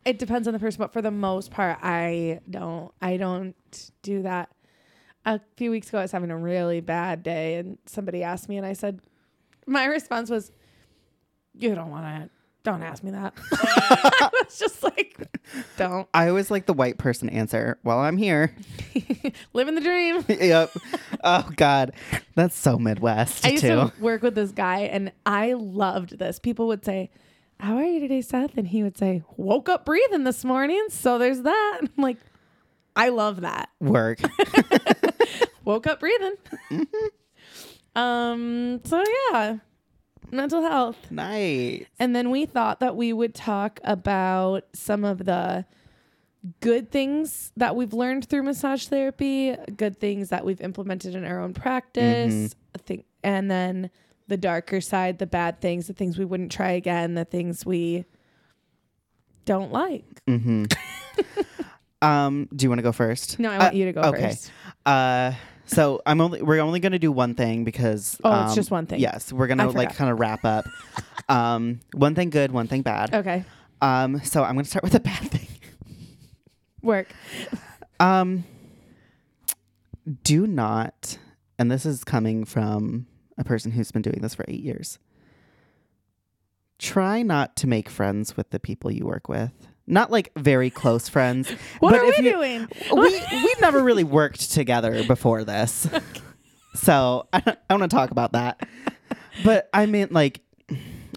it 0.04 0.18
depends 0.18 0.46
on 0.48 0.54
the 0.54 0.60
person, 0.60 0.78
but 0.78 0.92
for 0.92 1.02
the 1.02 1.10
most 1.10 1.50
part, 1.50 1.78
I 1.82 2.40
don't. 2.48 2.92
I 3.00 3.16
don't 3.16 3.90
do 4.02 4.22
that. 4.22 4.50
A 5.26 5.40
few 5.56 5.70
weeks 5.70 5.88
ago, 5.88 5.98
I 5.98 6.02
was 6.02 6.12
having 6.12 6.30
a 6.30 6.38
really 6.38 6.80
bad 6.80 7.22
day, 7.22 7.56
and 7.56 7.78
somebody 7.84 8.22
asked 8.22 8.48
me, 8.48 8.56
and 8.56 8.66
I 8.66 8.72
said, 8.72 9.00
my 9.66 9.84
response 9.84 10.30
was, 10.30 10.50
"You 11.60 11.74
don't 11.74 11.90
want 11.90 12.04
to. 12.24 12.30
Don't 12.62 12.82
ask 12.82 13.02
me 13.02 13.10
that." 13.12 13.32
I 13.52 14.30
was 14.44 14.58
just 14.58 14.82
like, 14.82 15.16
"Don't 15.76 16.08
I 16.12 16.28
always 16.28 16.50
like 16.50 16.66
the 16.66 16.72
white 16.74 16.98
person 16.98 17.28
answer. 17.28 17.78
Well, 17.84 17.98
I'm 17.98 18.16
here. 18.16 18.54
living 19.52 19.74
the 19.74 19.80
dream." 19.80 20.24
yep. 20.28 20.70
Oh 21.24 21.48
God, 21.56 21.92
that's 22.34 22.56
so 22.56 22.78
Midwest 22.78 23.46
I 23.46 23.50
used 23.50 23.62
too. 23.62 23.68
to 23.68 23.92
work 24.00 24.22
with 24.22 24.34
this 24.34 24.52
guy, 24.52 24.80
and 24.80 25.12
I 25.24 25.52
loved 25.54 26.18
this. 26.18 26.38
People 26.38 26.66
would 26.68 26.84
say, 26.84 27.10
"How 27.60 27.76
are 27.76 27.84
you 27.84 28.00
today, 28.00 28.20
Seth?" 28.20 28.56
And 28.58 28.68
he 28.68 28.82
would 28.82 28.98
say, 28.98 29.22
"Woke 29.36 29.68
up 29.68 29.84
breathing 29.86 30.24
this 30.24 30.44
morning." 30.44 30.84
So 30.90 31.18
there's 31.18 31.42
that. 31.42 31.76
And 31.80 31.90
I'm 31.96 32.02
like, 32.02 32.18
I 32.96 33.08
love 33.10 33.40
that. 33.42 33.70
Work. 33.80 34.18
Woke 35.64 35.86
up 35.86 36.00
breathing. 36.00 36.34
um. 37.94 38.80
So 38.84 39.02
yeah, 39.32 39.56
mental 40.32 40.62
health. 40.62 41.10
nice. 41.10 41.84
And 41.98 42.14
then 42.14 42.30
we 42.30 42.46
thought 42.46 42.80
that 42.80 42.96
we 42.96 43.12
would 43.12 43.34
talk 43.34 43.80
about 43.84 44.64
some 44.72 45.04
of 45.04 45.24
the 45.24 45.64
good 46.60 46.90
things 46.90 47.52
that 47.56 47.76
we've 47.76 47.92
learned 47.92 48.24
through 48.26 48.42
massage 48.44 48.86
therapy, 48.86 49.54
good 49.76 49.98
things 50.00 50.30
that 50.30 50.44
we've 50.44 50.60
implemented 50.60 51.14
in 51.14 51.24
our 51.24 51.40
own 51.40 51.52
practice, 51.52 52.54
I 52.74 52.78
think, 52.78 53.04
and 53.22 53.50
then 53.50 53.90
the 54.28 54.36
darker 54.36 54.80
side, 54.80 55.18
the 55.18 55.26
bad 55.26 55.60
things, 55.60 55.86
the 55.88 55.92
things 55.92 56.16
we 56.18 56.24
wouldn't 56.24 56.52
try 56.52 56.70
again, 56.70 57.14
the 57.14 57.24
things 57.24 57.66
we 57.66 58.04
don't 59.44 59.72
like. 59.72 60.04
Mm-hmm. 60.26 60.64
um, 62.02 62.48
do 62.54 62.64
you 62.64 62.70
want 62.70 62.78
to 62.78 62.82
go 62.84 62.92
first? 62.92 63.38
No, 63.38 63.50
I 63.50 63.58
want 63.58 63.74
Uh, 63.74 63.76
you 63.76 63.84
to 63.86 63.92
go 63.92 64.00
okay. 64.02 64.28
first. 64.28 64.50
Uh, 64.86 65.32
so 65.70 66.02
I'm 66.06 66.20
only 66.20 66.42
we're 66.42 66.60
only 66.60 66.80
gonna 66.80 66.98
do 66.98 67.12
one 67.12 67.34
thing 67.34 67.64
because 67.64 68.18
Oh, 68.24 68.42
it's 68.42 68.50
um, 68.50 68.56
just 68.56 68.70
one 68.70 68.86
thing. 68.86 69.00
Yes, 69.00 69.32
we're 69.32 69.44
I 69.46 69.48
gonna 69.48 69.66
like 69.70 69.88
forgot. 69.90 69.96
kind 69.96 70.10
of 70.10 70.18
wrap 70.20 70.44
up. 70.44 70.64
um, 71.28 71.80
one 71.94 72.14
thing 72.14 72.30
good, 72.30 72.52
one 72.52 72.66
thing 72.66 72.82
bad. 72.82 73.14
Okay. 73.14 73.44
Um, 73.80 74.20
so 74.24 74.42
I'm 74.42 74.54
gonna 74.54 74.64
start 74.64 74.82
with 74.84 74.94
a 74.94 75.00
bad 75.00 75.30
thing. 75.30 75.48
Work. 76.82 77.08
Um, 77.98 78.44
do 80.24 80.46
not, 80.46 81.18
and 81.58 81.70
this 81.70 81.84
is 81.86 82.04
coming 82.04 82.44
from 82.44 83.06
a 83.38 83.44
person 83.44 83.70
who's 83.72 83.92
been 83.92 84.02
doing 84.02 84.20
this 84.22 84.34
for 84.34 84.44
eight 84.48 84.62
years. 84.62 84.98
Try 86.78 87.22
not 87.22 87.56
to 87.56 87.66
make 87.66 87.88
friends 87.90 88.36
with 88.36 88.50
the 88.50 88.58
people 88.58 88.90
you 88.90 89.04
work 89.04 89.28
with. 89.28 89.52
Not 89.90 90.10
like 90.10 90.32
very 90.36 90.70
close 90.70 91.08
friends. 91.08 91.50
What 91.80 91.90
but 91.90 92.00
are 92.00 92.04
if 92.04 92.18
we 92.18 92.26
you- 92.26 92.32
doing? 92.32 92.68
we 92.92 93.22
we've 93.44 93.60
never 93.60 93.82
really 93.82 94.04
worked 94.04 94.52
together 94.52 95.04
before 95.04 95.44
this, 95.44 95.88
so 96.74 97.26
I, 97.32 97.56
I 97.68 97.74
want 97.76 97.90
to 97.90 97.94
talk 97.96 98.10
about 98.10 98.32
that. 98.32 98.66
But 99.44 99.68
I 99.72 99.86
mean, 99.86 100.08
like, 100.10 100.40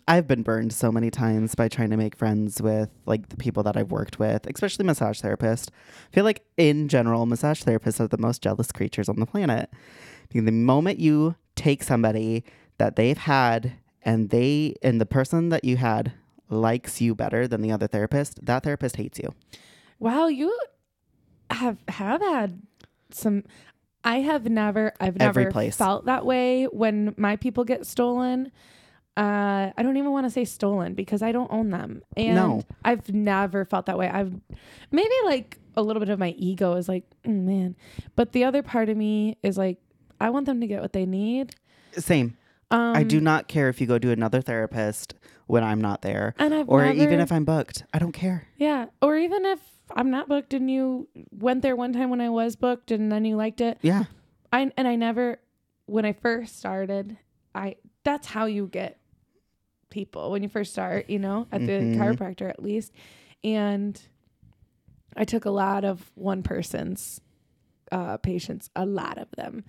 I've 0.07 0.27
been 0.27 0.41
burned 0.43 0.73
so 0.73 0.91
many 0.91 1.11
times 1.11 1.55
by 1.55 1.67
trying 1.67 1.89
to 1.91 1.97
make 1.97 2.15
friends 2.15 2.61
with 2.61 2.89
like 3.05 3.29
the 3.29 3.37
people 3.37 3.63
that 3.63 3.77
I've 3.77 3.91
worked 3.91 4.19
with, 4.19 4.47
especially 4.47 4.85
massage 4.85 5.21
therapists. 5.21 5.69
I 6.11 6.15
feel 6.15 6.23
like 6.23 6.43
in 6.57 6.87
general, 6.87 7.25
massage 7.25 7.63
therapists 7.63 7.99
are 7.99 8.07
the 8.07 8.17
most 8.17 8.41
jealous 8.41 8.71
creatures 8.71 9.07
on 9.09 9.19
the 9.19 9.25
planet. 9.25 9.69
The 10.31 10.41
moment 10.51 10.99
you 10.99 11.35
take 11.55 11.83
somebody 11.83 12.43
that 12.79 12.95
they've 12.95 13.17
had 13.17 13.73
and 14.01 14.29
they 14.31 14.75
and 14.81 14.99
the 14.99 15.05
person 15.05 15.49
that 15.49 15.63
you 15.63 15.77
had 15.77 16.11
likes 16.49 17.01
you 17.01 17.15
better 17.15 17.47
than 17.47 17.61
the 17.61 17.71
other 17.71 17.87
therapist, 17.87 18.45
that 18.45 18.63
therapist 18.63 18.95
hates 18.97 19.19
you. 19.19 19.33
Wow, 19.99 20.27
you 20.27 20.55
have 21.49 21.77
have 21.87 22.21
had 22.21 22.61
some. 23.11 23.43
I 24.05 24.19
have 24.19 24.45
never, 24.49 24.91
I've 24.99 25.15
Every 25.21 25.43
never 25.45 25.51
place. 25.51 25.77
felt 25.77 26.05
that 26.05 26.25
way 26.25 26.65
when 26.65 27.13
my 27.17 27.37
people 27.37 27.63
get 27.63 27.85
stolen. 27.85 28.51
Uh, 29.15 29.71
I 29.77 29.83
don't 29.83 29.95
even 29.95 30.11
want 30.11 30.25
to 30.25 30.29
say 30.31 30.43
stolen 30.43 30.93
because 30.95 31.21
I 31.21 31.31
don't 31.31 31.51
own 31.51 31.69
them, 31.69 32.01
and 32.17 32.35
No. 32.35 32.63
I've 32.83 33.13
never 33.13 33.63
felt 33.63 33.85
that 33.85 33.97
way. 33.97 34.09
I've 34.09 34.33
maybe 34.91 35.13
like 35.25 35.59
a 35.77 35.81
little 35.83 35.99
bit 35.99 36.09
of 36.09 36.17
my 36.19 36.31
ego 36.31 36.73
is 36.73 36.89
like, 36.89 37.03
"Mm, 37.23 37.43
man, 37.45 37.75
but 38.15 38.31
the 38.33 38.43
other 38.43 38.61
part 38.63 38.89
of 38.89 38.97
me 38.97 39.37
is 39.43 39.57
like, 39.57 39.77
I 40.19 40.31
want 40.31 40.47
them 40.47 40.59
to 40.61 40.67
get 40.67 40.81
what 40.81 40.93
they 40.93 41.05
need. 41.05 41.55
Same. 41.95 42.35
Um, 42.73 42.95
I 42.95 43.03
do 43.03 43.21
not 43.21 43.47
care 43.47 43.69
if 43.69 43.79
you 43.79 43.85
go 43.87 43.99
to 43.99 44.09
another 44.11 44.41
therapist 44.41 45.13
when 45.45 45.63
I'm 45.63 45.79
not 45.79 46.01
there, 46.01 46.33
and 46.39 46.53
I've 46.53 46.67
or 46.67 46.81
never, 46.83 46.93
even 46.97 47.19
if 47.19 47.31
I'm 47.31 47.45
booked. 47.45 47.83
I 47.93 47.99
don't 47.99 48.13
care. 48.13 48.47
yeah, 48.57 48.87
or 49.01 49.15
even 49.17 49.45
if 49.45 49.59
I'm 49.95 50.09
not 50.09 50.27
booked 50.27 50.53
and 50.53 50.71
you 50.71 51.07
went 51.31 51.61
there 51.61 51.75
one 51.75 51.93
time 51.93 52.09
when 52.09 52.19
I 52.21 52.29
was 52.29 52.55
booked 52.55 52.89
and 52.91 53.11
then 53.11 53.25
you 53.25 53.35
liked 53.35 53.61
it. 53.61 53.77
Yeah. 53.81 54.05
I 54.51 54.71
and 54.75 54.87
I 54.87 54.95
never 54.95 55.39
when 55.85 56.03
I 56.05 56.13
first 56.13 56.57
started, 56.57 57.17
I 57.53 57.75
that's 58.03 58.27
how 58.27 58.45
you 58.45 58.67
get 58.67 58.97
people 59.89 60.31
when 60.31 60.41
you 60.41 60.49
first 60.49 60.71
start, 60.71 61.09
you 61.09 61.19
know, 61.19 61.45
at 61.51 61.61
the 61.65 61.71
Mhm. 61.73 61.95
chiropractor 61.95 62.49
at 62.49 62.63
least. 62.63 62.91
And 63.43 64.01
I 65.15 65.25
took 65.25 65.45
a 65.45 65.51
lot 65.51 65.83
of 65.85 66.11
one 66.15 66.41
person's 66.41 67.21
uh 67.91 68.17
patients, 68.17 68.69
a 68.75 68.85
lot 68.85 69.17
of 69.19 69.29
them. 69.37 69.63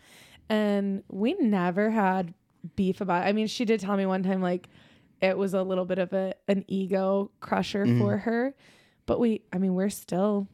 And 0.49 1.03
we 1.11 1.35
never 1.35 1.91
had 1.91 2.33
beef 2.77 3.01
about 3.01 3.25
it. 3.25 3.29
I 3.29 3.33
mean, 3.33 3.47
she 3.47 3.65
did 3.65 3.81
tell 3.81 3.97
me 3.97 4.07
one 4.07 4.23
time 4.23 4.41
like 4.43 4.69
it 5.21 5.37
was 5.39 5.55
a 5.55 5.63
little 5.63 5.85
bit 5.85 5.99
of 5.99 6.13
a 6.13 6.35
an 6.49 6.65
ego 6.69 7.31
crusher 7.41 7.87
Mhm. 7.87 7.99
for 7.99 8.19
her. 8.19 8.55
But 9.07 9.21
we 9.21 9.43
I 9.53 9.59
mean, 9.59 9.75
we're 9.75 9.91
still 9.91 10.49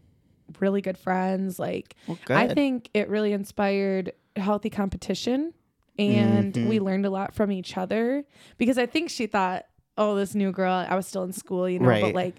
really 0.59 0.81
good 0.81 0.99
friends. 0.99 1.59
Like 1.59 1.95
Well, 2.07 2.19
good. 2.25 2.37
I 2.37 2.49
think 2.55 2.91
it 2.95 3.09
really 3.09 3.33
inspired 3.33 4.13
healthy 4.37 4.71
competition 4.71 5.55
and 5.99 6.55
Mhm. 6.55 6.67
we 6.67 6.81
learned 6.81 7.05
a 7.07 7.11
lot 7.11 7.35
from 7.35 7.53
each 7.53 7.77
other 7.77 8.25
because 8.59 8.79
I 8.79 8.87
think 8.87 9.11
she 9.11 9.27
thought, 9.27 9.67
oh, 9.99 10.15
this 10.17 10.35
new 10.35 10.51
girl, 10.53 10.73
I 10.73 10.95
was 10.95 11.07
still 11.07 11.25
in 11.25 11.33
school, 11.33 11.69
you 11.69 11.79
know, 11.79 11.89
Right. 11.89 12.01
but 12.03 12.15
like 12.15 12.37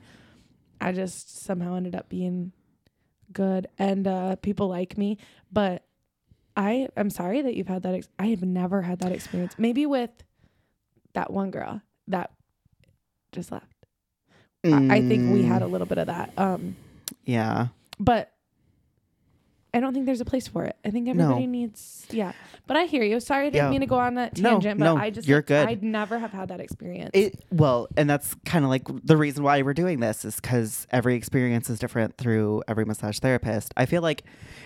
I 0.79 0.91
just 0.93 1.43
somehow 1.43 1.75
ended 1.75 1.95
up 1.95 2.09
being 2.09 2.53
good 3.31 3.67
and 3.77 4.07
uh, 4.07 4.35
people 4.37 4.67
like 4.67 4.97
me. 4.97 5.17
But 5.51 5.83
I 6.55 6.89
am 6.97 7.09
sorry 7.09 7.41
that 7.41 7.55
you've 7.55 7.67
had 7.67 7.83
that. 7.83 7.95
Ex- 7.95 8.09
I 8.19 8.27
have 8.27 8.41
never 8.43 8.81
had 8.81 8.99
that 8.99 9.11
experience. 9.11 9.55
Maybe 9.57 9.85
with 9.85 10.09
that 11.13 11.31
one 11.31 11.51
girl 11.51 11.81
that 12.07 12.31
just 13.31 13.51
left. 13.51 13.65
I, 14.63 14.97
I 14.97 15.01
think 15.01 15.31
we 15.31 15.43
had 15.43 15.61
a 15.61 15.65
Mm, 15.65 15.71
little 15.71 15.87
bit 15.87 15.97
of 15.97 16.07
that. 16.07 16.33
Um, 16.37 16.75
Yeah. 17.25 17.67
but 17.99 18.31
I 19.73 19.79
don't 19.79 19.93
think 19.93 20.05
there's 20.05 20.19
a 20.21 20.25
place 20.25 20.47
for 20.49 20.65
it. 20.65 20.75
I 20.83 20.89
think 20.91 21.07
everybody 21.07 21.47
needs, 21.47 22.05
yeah. 22.11 22.33
But 22.67 22.75
I 22.75 22.83
hear 22.83 23.03
you. 23.03 23.21
Sorry, 23.21 23.47
I 23.47 23.49
didn't 23.49 23.65
Yeah. 23.67 23.69
mean 23.71 23.79
to 23.79 23.87
go 23.87 23.97
on 23.97 24.15
that 24.15 24.37
No, 24.37 24.51
tangent, 24.51 24.79
but 24.79 24.85
no, 24.85 24.97
I 24.97 25.09
just 25.09 25.27
you're 25.29 25.41
good. 25.41 25.65
I'd 25.65 25.81
never 25.81 26.19
have 26.19 26.33
had 26.33 26.49
that 26.49 26.59
experience. 26.59 27.11
It 27.13 27.41
well, 27.51 27.87
and 27.95 28.09
that's 28.09 28.35
kind 28.45 28.65
of 28.65 28.69
like 28.69 28.83
the 29.05 29.15
reason 29.15 29.43
why 29.45 29.61
we're 29.61 29.73
doing 29.73 30.01
this 30.01 30.25
is 30.25 30.35
because 30.35 30.85
every 30.91 31.15
experience 31.15 31.69
is 31.69 31.79
different 31.79 32.17
through 32.17 32.63
every 32.67 32.83
massage 32.83 33.19
therapist. 33.19 33.73
I 33.77 33.85
feel 33.85 34.01
like 34.01 34.23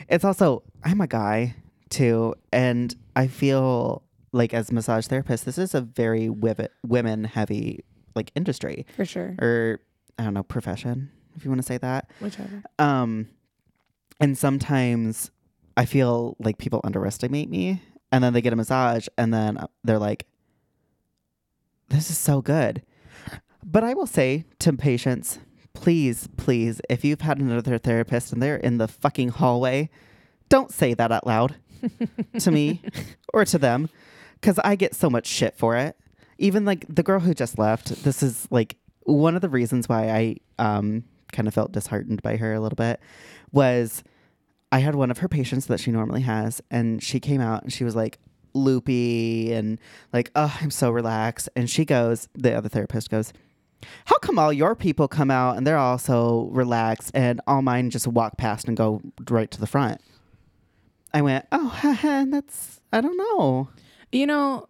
it's 0.10 0.26
also 0.26 0.64
I'm 0.84 1.00
a 1.02 1.08
guy 1.08 1.54
too, 1.90 2.36
and 2.52 2.96
I 3.16 3.28
feel 3.28 4.04
like 4.32 4.54
as 4.54 4.72
massage 4.72 5.08
therapist, 5.08 5.46
this 5.46 5.58
is 5.58 5.74
a 5.74 5.82
very 5.82 6.30
women 6.30 7.24
heavy 7.24 7.84
like 8.16 8.32
industry 8.36 8.86
for 8.96 9.06
sure. 9.06 9.36
or 9.40 9.80
I 10.18 10.24
don't 10.24 10.34
know 10.34 10.44
profession 10.44 11.12
if 11.36 11.44
you 11.44 11.52
want 11.52 11.60
to 11.60 11.68
say 11.68 11.78
that. 11.78 12.10
Whichever. 12.20 12.64
Um, 12.80 13.30
and 14.20 14.38
sometimes 14.38 15.32
I 15.76 15.86
feel 15.86 16.38
like 16.40 16.58
people 16.58 16.80
underestimate 16.84 17.50
me, 17.50 17.82
and 18.12 18.24
then 18.24 18.34
they 18.34 18.42
get 18.42 18.54
a 18.54 18.56
massage, 18.56 19.08
and 19.18 19.34
then 19.34 19.66
they're 19.84 20.00
like, 20.00 20.26
"This 21.90 22.10
is 22.10 22.18
so 22.18 22.42
good." 22.42 22.82
But 23.64 23.84
I 23.84 23.94
will 23.94 24.08
say 24.08 24.46
to 24.60 24.74
patients, 24.74 25.40
please, 25.74 26.30
please, 26.38 26.82
if 26.90 27.04
you've 27.04 27.22
had 27.22 27.40
another 27.40 27.78
therapist 27.78 28.32
and 28.32 28.42
they're 28.42 28.56
in 28.56 28.78
the 28.78 28.88
fucking 28.88 29.30
hallway, 29.30 29.90
don't 30.50 30.72
say 30.72 30.94
that 30.94 31.12
out 31.12 31.26
loud 31.26 31.56
to 32.40 32.52
me 32.52 32.82
or 33.34 33.46
to 33.46 33.58
them, 33.58 33.90
because 34.42 34.60
I 34.60 34.76
get 34.76 34.96
so 34.96 35.10
much 35.10 35.28
shit 35.28 35.58
for 35.58 35.76
it. 35.76 35.98
Even 36.38 36.66
like 36.66 36.86
the 36.94 37.04
girl 37.04 37.20
who 37.20 37.34
just 37.34 37.58
left, 37.58 38.04
this 38.04 38.22
is 38.22 38.48
like 38.52 38.78
one 39.04 39.36
of 39.36 39.42
the 39.42 39.50
reasons 39.50 39.88
why 39.88 40.10
I 40.10 40.36
um 40.60 41.04
kind 41.32 41.48
of 41.48 41.54
felt 41.54 41.72
disheartened 41.72 42.22
by 42.22 42.38
her 42.38 42.54
a 42.54 42.60
little 42.60 42.76
bit 42.76 43.00
was 43.52 44.04
I 44.72 44.80
had 44.80 44.96
one 44.96 45.12
of 45.12 45.20
her 45.20 45.28
patients 45.28 45.68
that 45.68 45.80
she 45.80 45.92
normally 45.92 46.22
has, 46.22 46.62
and 46.70 47.02
she 47.02 47.20
came 47.20 47.42
out 47.42 47.64
and 47.64 47.72
she 47.72 47.84
was 47.84 47.96
like 47.96 48.20
loopy 48.54 49.54
and 49.54 49.80
like, 50.14 50.32
oh, 50.36 50.58
I'm 50.62 50.72
so 50.72 50.92
relaxed. 50.92 51.50
And 51.56 51.70
she 51.70 51.86
goes, 51.86 52.28
the 52.34 52.54
other 52.54 52.70
therapist 52.70 53.10
goes, 53.10 53.32
How 54.06 54.18
come 54.18 54.40
all 54.40 54.52
your 54.52 54.76
people 54.76 55.08
come 55.08 55.30
out 55.30 55.58
and 55.58 55.68
they're 55.68 55.78
all 55.78 55.98
so 55.98 56.50
relaxed 56.52 57.12
and 57.14 57.42
all 57.46 57.62
mine 57.62 57.90
just 57.90 58.08
walk 58.08 58.38
past 58.38 58.68
and 58.68 58.76
go 58.76 59.02
right 59.30 59.52
to 59.52 59.60
the 59.60 59.68
front? 59.68 60.02
I 61.16 61.22
went, 61.22 61.46
oh, 61.52 61.80
and 62.04 62.32
that's, 62.34 62.82
I 62.92 63.00
don't 63.02 63.18
know. 63.18 63.70
You 64.12 64.28
know, 64.28 64.68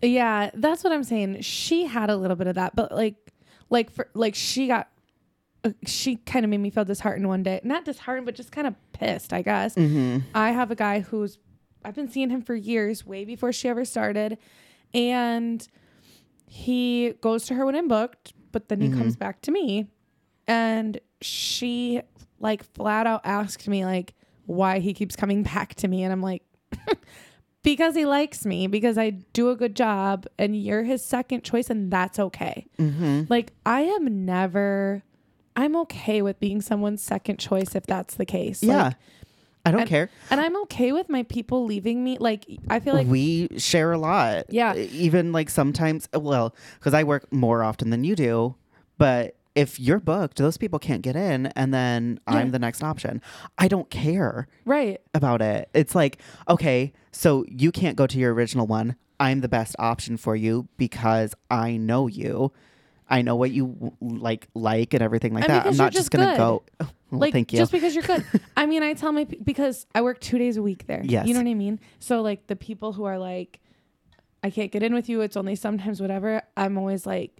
yeah, 0.00 0.50
that's 0.54 0.82
what 0.84 0.92
I'm 0.92 1.04
saying. 1.04 1.40
She 1.42 1.84
had 1.86 2.08
a 2.08 2.16
little 2.16 2.36
bit 2.36 2.46
of 2.46 2.54
that, 2.54 2.74
but 2.76 2.92
like, 2.92 3.16
like 3.68 3.90
for 3.90 4.08
like 4.14 4.34
she 4.34 4.66
got, 4.68 4.88
uh, 5.64 5.70
she 5.84 6.16
kind 6.16 6.44
of 6.44 6.50
made 6.50 6.58
me 6.58 6.70
feel 6.70 6.84
disheartened 6.84 7.28
one 7.28 7.42
day. 7.42 7.60
Not 7.64 7.84
disheartened, 7.84 8.26
but 8.26 8.34
just 8.34 8.50
kind 8.52 8.66
of 8.66 8.74
pissed. 8.92 9.32
I 9.32 9.42
guess. 9.42 9.74
Mm-hmm. 9.74 10.18
I 10.34 10.52
have 10.52 10.70
a 10.70 10.74
guy 10.76 11.00
who's, 11.00 11.38
I've 11.84 11.94
been 11.94 12.08
seeing 12.08 12.30
him 12.30 12.42
for 12.42 12.54
years, 12.54 13.04
way 13.04 13.24
before 13.24 13.52
she 13.52 13.68
ever 13.68 13.84
started, 13.84 14.38
and 14.94 15.66
he 16.46 17.12
goes 17.20 17.44
to 17.46 17.54
her 17.54 17.66
when 17.66 17.74
I'm 17.76 17.88
booked, 17.88 18.32
but 18.52 18.68
then 18.68 18.80
he 18.80 18.88
Mhm. 18.88 18.98
comes 18.98 19.16
back 19.16 19.40
to 19.42 19.50
me, 19.50 19.86
and 20.46 20.98
she 21.20 22.00
like 22.38 22.62
flat 22.64 23.06
out 23.06 23.20
asked 23.24 23.68
me 23.68 23.84
like 23.84 24.14
why 24.50 24.78
he 24.80 24.92
keeps 24.92 25.16
coming 25.16 25.42
back 25.54 25.74
to 25.76 25.88
me, 25.88 26.02
and 26.04 26.12
I'm 26.12 26.22
like. 26.22 26.42
Because 27.62 27.94
he 27.94 28.06
likes 28.06 28.46
me, 28.46 28.68
because 28.68 28.96
I 28.96 29.10
do 29.10 29.50
a 29.50 29.54
good 29.54 29.76
job, 29.76 30.26
and 30.38 30.56
you're 30.56 30.82
his 30.82 31.04
second 31.04 31.44
choice, 31.44 31.68
and 31.68 31.90
that's 31.90 32.18
okay. 32.18 32.66
Mm-hmm. 32.78 33.24
Like, 33.28 33.52
I 33.66 33.82
am 33.82 34.24
never, 34.24 35.02
I'm 35.56 35.76
okay 35.76 36.22
with 36.22 36.40
being 36.40 36.62
someone's 36.62 37.02
second 37.02 37.38
choice 37.38 37.74
if 37.74 37.84
that's 37.84 38.14
the 38.14 38.24
case. 38.24 38.62
Yeah. 38.62 38.82
Like, 38.84 38.94
I 39.66 39.70
don't 39.72 39.80
and- 39.82 39.90
care. 39.90 40.08
and 40.30 40.40
I'm 40.40 40.56
okay 40.62 40.92
with 40.92 41.10
my 41.10 41.22
people 41.24 41.66
leaving 41.66 42.02
me. 42.02 42.16
Like, 42.18 42.46
I 42.70 42.80
feel 42.80 42.94
like, 42.94 43.06
we 43.06 43.48
share 43.58 43.92
a 43.92 43.98
lot. 43.98 44.46
Yeah. 44.48 44.74
Even 44.74 45.32
like 45.32 45.50
sometimes, 45.50 46.08
well, 46.14 46.54
because 46.78 46.94
I 46.94 47.04
work 47.04 47.30
more 47.30 47.62
often 47.62 47.90
than 47.90 48.04
you 48.04 48.16
do, 48.16 48.54
but 48.96 49.36
if 49.60 49.78
you're 49.78 50.00
booked, 50.00 50.38
those 50.38 50.56
people 50.56 50.78
can't 50.78 51.02
get 51.02 51.16
in, 51.16 51.46
and 51.48 51.72
then 51.74 52.18
Yeah. 52.28 52.36
I'm 52.36 52.50
the 52.50 52.58
next 52.58 52.82
option. 52.82 53.20
I 53.58 53.68
don't 53.68 53.90
care 53.90 54.48
right. 54.64 55.00
about 55.14 55.42
it. 55.42 55.68
It's 55.74 55.94
like, 55.94 56.18
okay, 56.48 56.92
so 57.12 57.44
you 57.48 57.70
can't 57.72 57.96
go 57.96 58.06
to 58.06 58.18
your 58.18 58.32
original 58.32 58.66
one. 58.66 58.96
I'm 59.18 59.40
the 59.42 59.48
best 59.48 59.76
option 59.78 60.16
for 60.16 60.34
you 60.34 60.68
because 60.78 61.34
I 61.50 61.76
know 61.76 62.06
you. 62.06 62.52
I 63.12 63.22
know 63.22 63.34
what 63.36 63.50
you 63.50 63.92
like, 64.00 64.46
like, 64.54 64.94
and 64.94 65.02
everything 65.02 65.34
like 65.34 65.44
And 65.44 65.50
that. 65.52 65.66
I'm 65.66 65.76
not 65.76 65.92
just 65.92 66.04
just 66.04 66.10
gonna 66.12 66.30
good. 66.32 66.38
go. 66.38 66.62
Well, 67.10 67.20
like, 67.20 67.32
thank 67.32 67.52
you. 67.52 67.58
just 67.58 67.72
because 67.72 67.92
you're 67.94 68.04
good. 68.04 68.24
I 68.56 68.66
mean, 68.66 68.82
I 68.84 68.94
tell 68.94 69.10
my, 69.12 69.24
pe- 69.24 69.38
because 69.42 69.84
I 69.96 70.00
work 70.00 70.20
two 70.20 70.38
days 70.38 70.56
a 70.56 70.62
week 70.62 70.86
there. 70.86 71.02
Yes. 71.04 71.26
You 71.26 71.34
know 71.34 71.40
what 71.40 71.50
I 71.50 71.54
mean? 71.54 71.80
So, 71.98 72.22
like, 72.22 72.46
the 72.46 72.54
people 72.54 72.92
who 72.92 73.04
are 73.04 73.18
like, 73.18 73.58
I 74.44 74.50
can't 74.50 74.70
get 74.70 74.82
in 74.84 74.94
with 74.94 75.08
you, 75.08 75.20
it's 75.22 75.36
only 75.36 75.56
sometimes 75.56 76.00
whatever, 76.00 76.40
I'm 76.56 76.78
always 76.78 77.04
like, 77.04 77.32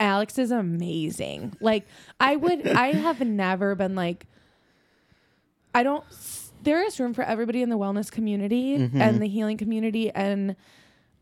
Alex 0.00 0.38
is 0.38 0.50
amazing. 0.50 1.54
Like, 1.60 1.86
I 2.20 2.36
would, 2.36 2.66
I 2.76 2.88
have 3.04 3.20
never 3.20 3.74
been 3.74 3.94
like, 3.94 4.26
I 5.74 5.82
don't, 5.82 6.04
there 6.62 6.84
is 6.84 6.98
room 6.98 7.14
for 7.14 7.22
everybody 7.24 7.62
in 7.62 7.68
the 7.70 7.78
wellness 7.78 8.10
community 8.10 8.78
Mhm. 8.78 9.00
and 9.00 9.22
the 9.22 9.28
healing 9.28 9.56
community. 9.56 10.10
And 10.10 10.56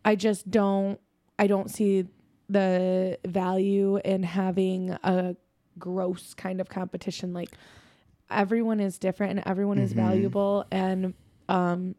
I 0.04 0.14
just 0.16 0.50
don't, 0.50 1.00
I 1.38 1.46
don't 1.46 1.70
see 1.70 2.06
the 2.48 3.18
value 3.26 3.98
in 4.04 4.22
having 4.22 4.90
a 5.02 5.36
gross 5.78 6.32
kind 6.34 6.60
of 6.60 6.68
competition. 6.68 7.32
Like, 7.32 7.50
everyone 8.30 8.80
is 8.80 8.98
different 8.98 9.32
and 9.38 9.42
everyone 9.46 9.78
is 9.78 9.92
Mhm. 9.92 9.96
valuable. 9.96 10.64
And, 10.70 11.14
um, 11.48 11.94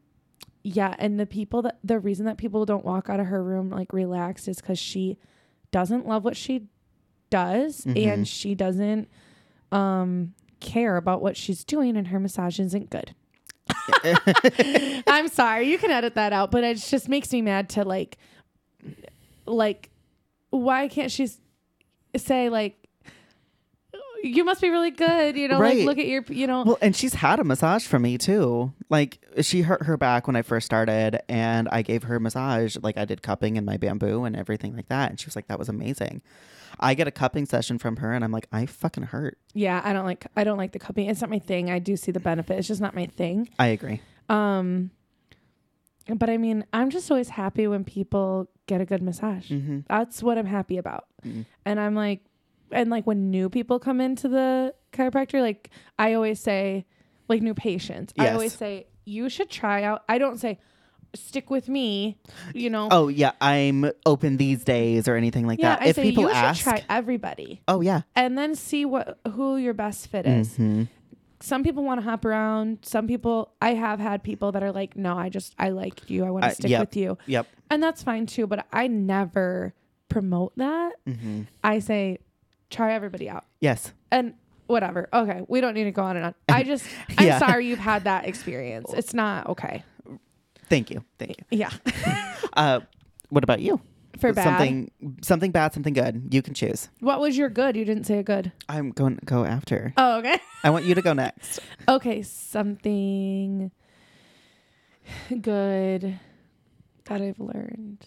yeah, 0.64 0.96
and 1.00 1.20
the 1.20 1.26
people 1.26 1.62
that 1.64 1.78
the 1.84 2.00
reason 2.00 2.26
that 2.26 2.38
people 2.38 2.66
don't 2.66 2.84
walk 2.84 3.10
out 3.10 3.20
of 3.20 3.28
her 3.28 3.42
room 3.44 3.70
like 3.70 3.94
relaxed 3.94 4.48
is 4.50 4.58
because 4.60 4.78
she 4.80 5.18
doesn't 5.72 6.08
love 6.08 6.24
what 6.24 6.38
she 6.38 6.68
does 7.30 7.82
Mhm. 7.86 8.08
and 8.08 8.28
she 8.28 8.56
doesn't 8.56 9.08
um 9.72 10.34
care 10.60 10.98
about 10.98 11.22
what 11.22 11.36
she's 11.38 11.64
doing 11.64 11.98
and 11.98 12.08
her 12.08 12.20
massage 12.20 12.60
isn't 12.60 12.90
good. 12.90 13.14
I'm 15.08 15.28
sorry, 15.28 15.70
you 15.70 15.78
can 15.78 15.92
edit 15.92 16.16
that 16.16 16.34
out, 16.34 16.52
but 16.52 16.64
it 16.64 16.78
just 16.78 17.10
makes 17.10 17.32
me 17.32 17.42
mad 17.42 17.70
to 17.70 17.84
like 17.84 18.18
like 19.46 19.90
why 20.50 20.88
can't 20.88 21.12
she 21.12 21.28
say 22.16 22.50
like 22.50 22.87
you 24.24 24.44
must 24.44 24.62
be 24.62 24.70
really 24.70 24.92
good, 24.92 25.36
you 25.38 25.48
know, 25.48 25.60
Right. 25.60 25.78
like 25.80 25.86
look 25.86 25.98
at 25.98 26.08
your 26.08 26.24
you 26.30 26.48
know 26.48 26.64
Well, 26.64 26.78
and 26.82 26.96
she's 26.96 27.14
had 27.16 27.40
a 27.40 27.44
massage 27.44 27.86
from 27.86 28.02
me 28.04 28.18
too. 28.18 28.74
Like 28.90 29.20
she 29.42 29.62
hurt 29.62 29.84
her 29.84 29.98
back 29.98 30.28
when 30.28 30.36
I 30.36 30.42
first 30.42 30.66
started, 30.66 31.20
and 31.30 31.68
I 31.72 31.82
gave 31.82 32.04
her 32.04 32.16
a 32.16 32.20
massage. 32.20 32.78
Like 32.82 32.98
I 32.98 33.06
did 33.06 33.22
cupping 33.22 33.58
and 33.58 33.66
my 33.66 33.78
bamboo 33.78 34.24
and 34.24 34.36
everything 34.36 34.76
like 34.76 34.88
that. 34.90 35.10
And 35.10 35.20
she 35.20 35.26
was 35.26 35.36
like, 35.36 35.48
"That 35.48 35.60
was 35.60 35.70
amazing." 35.70 36.22
I 36.80 36.94
get 36.94 37.08
a 37.08 37.12
cupping 37.12 37.46
session 37.48 37.78
from 37.80 37.98
her, 37.98 38.14
and 38.14 38.24
I'm 38.24 38.32
like, 38.32 38.48
"I 38.52 38.66
fucking 38.66 39.04
hurt." 39.06 39.38
Yeah, 39.54 39.82
I 39.84 39.94
don't 39.94 40.06
like 40.06 40.28
I 40.36 40.44
don't 40.44 40.58
like 40.58 40.72
the 40.74 40.80
cupping. 40.80 41.10
It's 41.10 41.22
not 41.22 41.30
my 41.30 41.40
thing. 41.40 41.70
I 41.72 41.80
do 41.80 41.96
see 41.98 42.12
the 42.12 42.20
benefit. 42.20 42.58
It's 42.60 42.68
just 42.68 42.82
not 42.82 42.94
my 42.96 43.06
thing. 43.08 43.50
I 43.60 43.68
agree. 43.68 44.02
Um 44.30 44.92
but 46.10 46.30
I 46.30 46.38
mean, 46.38 46.66
I'm 46.72 46.90
just 46.90 47.12
always 47.12 47.28
happy 47.30 47.68
when 47.68 47.84
people 47.84 48.50
get 48.66 48.80
a 48.80 48.86
good 48.86 49.02
massage. 49.02 49.52
Mm-hmm. 49.52 49.80
That's 49.90 50.24
what 50.24 50.38
I'm 50.38 50.46
happy 50.46 50.78
about. 50.78 51.06
Mhm. 51.26 51.46
And 51.66 51.80
I'm 51.82 51.96
like 51.96 52.22
and 52.72 52.90
like 52.90 53.06
when 53.08 53.30
new 53.32 53.50
people 53.50 53.80
come 53.80 54.02
into 54.02 54.28
the 54.28 54.74
chiropractor, 54.94 55.42
like 55.42 55.70
I 56.00 56.14
always 56.14 56.40
say 56.40 56.86
like 57.28 57.42
new 57.42 57.54
patients. 57.54 58.14
I 58.18 58.24
Yes. 58.24 58.34
always 58.34 58.54
say 58.54 58.88
you 59.06 59.30
should 59.30 59.50
try 59.50 59.84
out. 59.84 60.04
I 60.10 60.18
don't 60.18 60.38
say 60.40 60.60
stick 61.16 61.50
with 61.50 61.68
me, 61.70 62.18
you 62.54 62.70
know. 62.70 62.90
Oh 62.92 63.08
yeah, 63.08 63.32
I'm 63.42 63.90
open 64.06 64.38
these 64.38 64.64
days 64.64 65.08
or 65.08 65.16
anything 65.16 65.48
like 65.48 65.60
yeah, 65.60 65.76
that. 65.78 65.82
I 65.82 65.86
if 65.90 65.96
say 65.96 66.04
people 66.04 66.24
you 66.24 66.30
ask, 66.30 66.60
should 66.60 66.64
try 66.64 66.84
everybody 66.90 67.62
oh 67.68 67.82
yeah, 67.82 68.02
and 68.16 68.38
then 68.38 68.56
see 68.56 68.86
what 68.86 69.18
who 69.34 69.58
your 69.58 69.74
best 69.74 70.08
fit 70.08 70.26
is. 70.26 70.58
Mhm. 70.58 70.88
some 71.40 71.64
people 71.64 71.84
want 71.84 72.00
to 72.02 72.04
hop 72.04 72.26
around. 72.26 72.80
Some 72.82 73.08
people, 73.08 73.52
I 73.62 73.76
have 73.76 74.00
had 74.00 74.24
people 74.24 74.52
that 74.54 74.64
are 74.64 74.72
like, 74.72 74.96
no, 74.98 75.16
I 75.16 75.30
just, 75.30 75.54
I 75.60 75.70
like 75.70 76.10
you. 76.10 76.26
I 76.26 76.32
want 76.32 76.44
to 76.46 76.50
Uh, 76.50 76.54
stick 76.54 76.72
yep. 76.72 76.80
with 76.80 76.96
you. 76.98 77.18
yep. 77.28 77.46
And 77.70 77.82
that's 77.82 78.02
fine 78.02 78.26
too. 78.26 78.48
But 78.48 78.66
I 78.74 78.88
never 78.88 79.74
promote 80.10 80.54
that. 80.58 80.94
hmm 81.06 81.44
I 81.64 81.78
say, 81.80 82.18
try 82.70 82.94
everybody 82.94 83.30
out 83.30 83.46
Yes. 83.60 83.94
and 84.12 84.34
whatever. 84.68 85.08
Okay. 85.14 85.42
We 85.48 85.62
don't 85.62 85.74
need 85.74 85.86
to 85.86 85.92
go 85.92 86.04
on 86.04 86.18
and 86.18 86.26
on. 86.28 86.36
I 86.50 86.64
just, 86.64 86.86
I'm 87.18 87.26
Yeah. 87.28 87.40
sorry 87.40 87.68
you've 87.68 87.80
had 87.80 88.04
that 88.06 88.26
experience. 88.28 88.92
It's 88.94 89.14
not 89.14 89.48
okay. 89.48 89.84
Thank 90.70 90.90
you. 90.92 91.04
Thank 91.20 91.38
you. 91.38 91.46
Yeah. 91.52 91.72
Uh, 92.54 92.80
what 93.30 93.44
about 93.44 93.60
you? 93.62 93.80
For 94.20 94.34
bad. 94.34 94.44
Something, 94.44 94.90
something 95.22 95.52
bad, 95.52 95.74
something 95.76 95.94
good. 95.94 96.30
You 96.34 96.42
can 96.42 96.56
choose. 96.56 96.90
What 97.02 97.20
was 97.20 97.38
your 97.38 97.50
good? 97.50 97.76
You 97.76 97.86
didn't 97.86 98.06
say 98.06 98.18
a 98.18 98.24
good. 98.24 98.52
I'm 98.68 98.90
going 98.90 99.18
to 99.18 99.26
go 99.26 99.46
after. 99.46 99.94
Oh, 99.96 100.18
okay. 100.20 100.40
I 100.64 100.72
want 100.72 100.86
you 100.86 100.96
to 100.96 101.02
go 101.04 101.14
next. 101.14 101.60
Okay. 101.88 102.24
Something 102.24 103.70
good 105.40 106.20
that 107.06 107.22
I've 107.22 107.40
learned. 107.40 108.06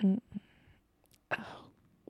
Mm. 0.00 0.20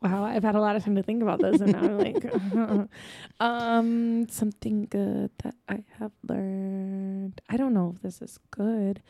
Wow, 0.03 0.25
I've 0.25 0.43
had 0.43 0.55
a 0.55 0.61
lot 0.61 0.77
of 0.77 0.85
time 0.85 0.97
to 0.97 1.03
think 1.03 1.23
about 1.23 1.41
this, 1.41 1.61
and 1.61 1.73
now 1.73 1.81
I'm 1.81 1.99
like, 1.99 2.89
um, 3.41 4.29
something 4.31 4.87
good 4.89 5.31
that 5.43 5.55
I 5.69 5.85
have 5.99 6.13
learned. 6.27 7.41
I 7.51 7.59
don't 7.59 7.75
know 7.75 7.93
if 7.95 8.01
this 8.03 8.23
is 8.23 8.39
good. 8.51 9.03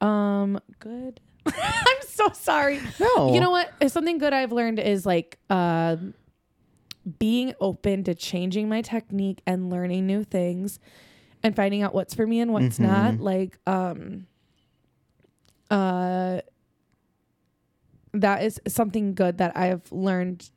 Um, 0.00 0.60
good. 0.78 1.18
I'm 1.46 2.02
so 2.06 2.28
sorry. 2.34 2.80
No. 3.00 3.34
You 3.34 3.40
know 3.40 3.50
what? 3.50 3.72
If 3.80 3.90
something 3.90 4.18
good 4.18 4.32
I've 4.32 4.52
learned 4.52 4.78
is 4.78 5.04
like 5.04 5.38
um 5.50 6.14
being 7.18 7.54
open 7.60 8.04
to 8.04 8.14
changing 8.14 8.68
my 8.68 8.82
technique 8.82 9.40
and 9.46 9.70
learning 9.70 10.06
new 10.06 10.22
things 10.24 10.78
and 11.42 11.56
finding 11.56 11.82
out 11.82 11.94
what's 11.94 12.14
for 12.14 12.26
me 12.26 12.38
and 12.40 12.52
what's 12.52 12.78
not. 12.78 13.14
Mhm. 13.14 13.20
Like 13.20 13.58
um 13.66 14.26
uh 15.70 16.40
that 18.20 18.42
is 18.42 18.60
something 18.68 19.14
good 19.14 19.38
that 19.38 19.56
I've 19.56 19.90
learned 19.92 20.50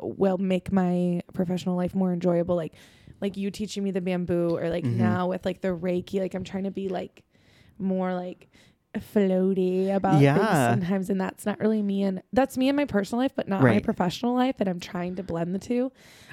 will 0.00 0.38
make 0.38 0.70
my 0.72 1.20
professional 1.32 1.76
life 1.76 1.94
more 1.94 2.12
enjoyable. 2.12 2.56
Like 2.56 2.74
like 3.20 3.36
you 3.36 3.50
teaching 3.50 3.84
me 3.84 3.90
the 3.90 4.00
bamboo 4.00 4.56
or 4.56 4.70
like 4.70 4.84
Mhm. 4.84 4.94
now 4.96 5.28
with 5.28 5.44
like 5.44 5.60
the 5.60 5.68
Reiki, 5.68 6.20
like 6.20 6.34
I'm 6.34 6.44
trying 6.44 6.64
to 6.64 6.70
be 6.70 6.88
like 6.88 7.22
more 7.78 8.14
like 8.14 8.48
floaty 8.98 9.94
about 9.94 10.20
things 10.34 10.80
sometimes 10.80 11.10
and 11.10 11.20
that's 11.20 11.46
not 11.46 11.60
really 11.60 11.82
me 11.82 12.02
and 12.02 12.22
that's 12.32 12.58
me 12.58 12.68
in 12.68 12.74
my 12.76 12.84
personal 12.84 13.22
life 13.22 13.32
but 13.36 13.46
not 13.48 13.62
my 13.74 13.78
professional 13.78 14.34
life 14.34 14.56
and 14.58 14.68
I'm 14.68 14.80
trying 14.80 15.14
to 15.16 15.22
blend 15.22 15.54
the 15.54 15.58
two 15.60 15.92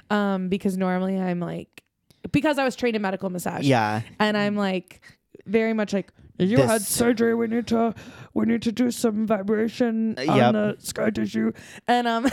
um 0.09 0.49
because 0.49 0.75
normally 0.75 1.19
I'm 1.19 1.39
like 1.39 1.83
because 2.31 2.57
I 2.57 2.63
was 2.63 2.75
trained 2.75 2.95
in 2.95 3.01
medical 3.01 3.29
massage 3.29 3.65
Yeah. 3.67 4.01
and 4.19 4.35
I'm 4.35 4.55
like 4.55 5.01
very 5.45 5.73
much 5.73 5.93
like 5.93 6.11
you 6.39 6.57
This- 6.57 6.69
had 6.69 6.81
surgery 6.81 7.33
we 7.35 7.47
need 7.47 7.67
to 7.67 7.93
we 8.33 8.45
need 8.45 8.61
to 8.63 8.71
do 8.71 8.91
some 8.91 9.25
vibration 9.27 10.15
Uh, 10.17 10.31
on 10.31 10.53
the 10.53 10.75
scar 10.79 11.11
tissue. 11.11 11.51
And 11.87 12.07
um 12.07 12.27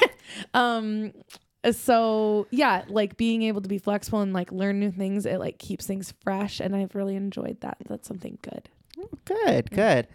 um 0.54 1.12
so 1.72 2.46
yeah 2.50 2.84
like 2.88 3.16
being 3.16 3.42
able 3.42 3.60
to 3.60 3.68
be 3.68 3.78
flexible 3.78 4.20
and 4.20 4.32
like 4.32 4.52
learn 4.52 4.78
new 4.78 4.90
things 4.90 5.26
it 5.26 5.38
like 5.40 5.58
keeps 5.58 5.86
things 5.86 6.12
fresh 6.22 6.60
and 6.60 6.76
I've 6.76 6.94
really 6.94 7.16
enjoyed 7.16 7.60
that. 7.62 7.78
That's 7.88 8.06
something 8.06 8.38
good. 8.42 8.68
Good, 9.26 9.70
good. 9.72 10.08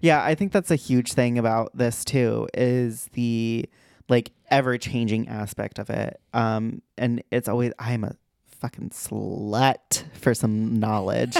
Yeah, 0.00 0.22
I 0.24 0.34
think 0.34 0.52
that's 0.52 0.70
a 0.70 0.76
huge 0.76 1.12
thing 1.12 1.38
about 1.38 1.76
this 1.76 2.04
too 2.04 2.48
is 2.54 3.08
the 3.12 3.68
like 4.08 4.32
ever 4.50 4.78
changing 4.78 5.28
aspect 5.28 5.78
of 5.78 5.90
it. 5.90 6.20
Um 6.32 6.82
and 6.98 7.22
it's 7.30 7.48
always 7.48 7.72
I'm 7.78 8.04
a 8.04 8.14
fucking 8.62 8.90
slut 8.90 10.04
for 10.14 10.34
some 10.34 10.78
knowledge. 10.78 11.36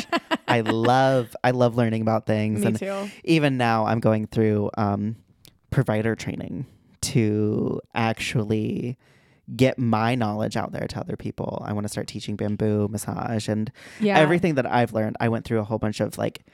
I 0.49 0.61
love 0.93 1.35
I 1.45 1.53
love 1.53 1.77
learning 1.77 2.03
about 2.03 2.27
things 2.27 2.61
Me 2.61 2.67
and 2.67 2.79
too. 2.79 3.09
even 3.25 3.57
now 3.57 3.87
I'm 3.87 4.01
going 4.01 4.27
through 4.27 4.71
um 4.77 5.17
provider 5.71 6.15
training 6.15 6.67
to 7.03 7.81
actually 7.95 8.99
get 9.57 9.79
my 9.79 10.15
knowledge 10.15 10.57
out 10.57 10.73
there 10.73 10.87
to 10.87 10.99
other 11.01 11.17
people. 11.17 11.63
I 11.67 11.73
want 11.73 11.85
to 11.85 11.89
start 11.89 12.07
teaching 12.07 12.37
bamboo 12.37 12.89
massage 12.89 13.49
and 13.49 13.71
Yeah. 14.01 14.19
everything 14.19 14.55
that 14.55 14.67
I've 14.67 14.93
learned, 14.93 15.17
I 15.21 15.29
went 15.29 15.45
through 15.45 15.61
a 15.61 15.65
whole 15.65 15.79
bunch 15.79 16.01
of 16.01 16.17
like 16.19 16.45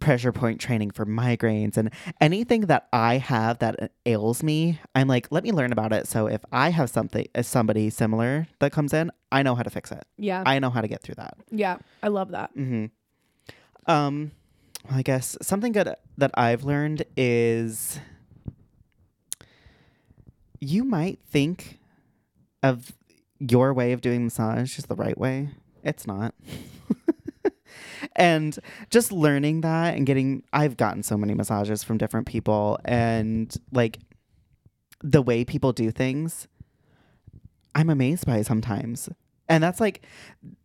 pressure 0.00 0.32
point 0.32 0.60
training 0.60 0.90
for 0.90 1.04
migraines 1.04 1.76
and 1.76 1.90
anything 2.20 2.62
that 2.62 2.88
I 2.92 3.18
have 3.18 3.58
that 3.58 3.92
ails 4.06 4.42
me, 4.42 4.80
I'm 4.94 5.08
like, 5.08 5.28
let 5.30 5.44
me 5.44 5.52
learn 5.52 5.72
about 5.72 5.92
it. 5.92 6.06
So 6.06 6.26
if 6.26 6.42
I 6.52 6.70
have 6.70 6.90
something, 6.90 7.26
if 7.34 7.46
somebody 7.46 7.90
similar 7.90 8.48
that 8.60 8.72
comes 8.72 8.92
in, 8.92 9.10
I 9.30 9.42
know 9.42 9.54
how 9.54 9.62
to 9.62 9.70
fix 9.70 9.90
it. 9.92 10.04
Yeah. 10.16 10.42
I 10.46 10.58
know 10.58 10.70
how 10.70 10.80
to 10.80 10.88
get 10.88 11.02
through 11.02 11.16
that. 11.16 11.36
yeah. 11.50 11.78
I 12.02 12.08
love 12.08 12.30
that. 12.30 12.56
Mm-hmm. 12.56 12.86
Um, 13.90 14.32
I 14.90 15.02
guess 15.02 15.36
something 15.42 15.72
good 15.72 15.94
that 16.16 16.30
I've 16.34 16.64
learned 16.64 17.04
is 17.16 18.00
you 20.60 20.84
might 20.84 21.18
think 21.30 21.78
of 22.62 22.92
your 23.38 23.72
way 23.72 23.92
of 23.92 24.00
doing 24.00 24.24
massage 24.24 24.78
is 24.78 24.86
the 24.86 24.96
right 24.96 25.16
way. 25.16 25.50
It's 25.82 26.06
not. 26.06 26.34
And 28.18 28.58
just 28.90 29.10
learning 29.12 29.62
that 29.62 29.94
and 29.96 30.04
getting 30.04 30.42
I've 30.52 30.76
gotten 30.76 31.02
so 31.02 31.16
many 31.16 31.32
massages 31.34 31.82
from 31.82 31.96
different 31.96 32.26
people 32.26 32.78
and 32.84 33.54
like 33.72 33.98
the 35.02 35.22
way 35.22 35.44
people 35.44 35.72
do 35.72 35.90
things 35.90 36.48
I'm 37.74 37.90
amazed 37.90 38.26
by 38.26 38.42
sometimes. 38.42 39.08
And 39.48 39.62
that's 39.62 39.80
like 39.80 40.04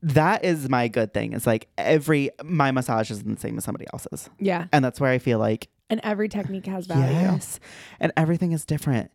that 0.01 0.43
is 0.43 0.67
my 0.67 0.87
good 0.87 1.13
thing. 1.13 1.33
It's 1.33 1.45
like 1.47 1.67
every 1.77 2.31
my 2.43 2.71
massage 2.71 3.11
isn't 3.11 3.35
the 3.35 3.39
same 3.39 3.57
as 3.57 3.63
somebody 3.63 3.85
else's. 3.93 4.29
Yeah. 4.39 4.65
And 4.73 4.83
that's 4.83 4.99
where 4.99 5.11
I 5.11 5.19
feel 5.19 5.37
like 5.39 5.69
And 5.89 6.01
every 6.03 6.27
technique 6.27 6.65
has 6.65 6.87
value. 6.87 7.03
yes. 7.13 7.59
And 7.99 8.11
everything 8.17 8.51
is 8.51 8.65
different. 8.65 9.11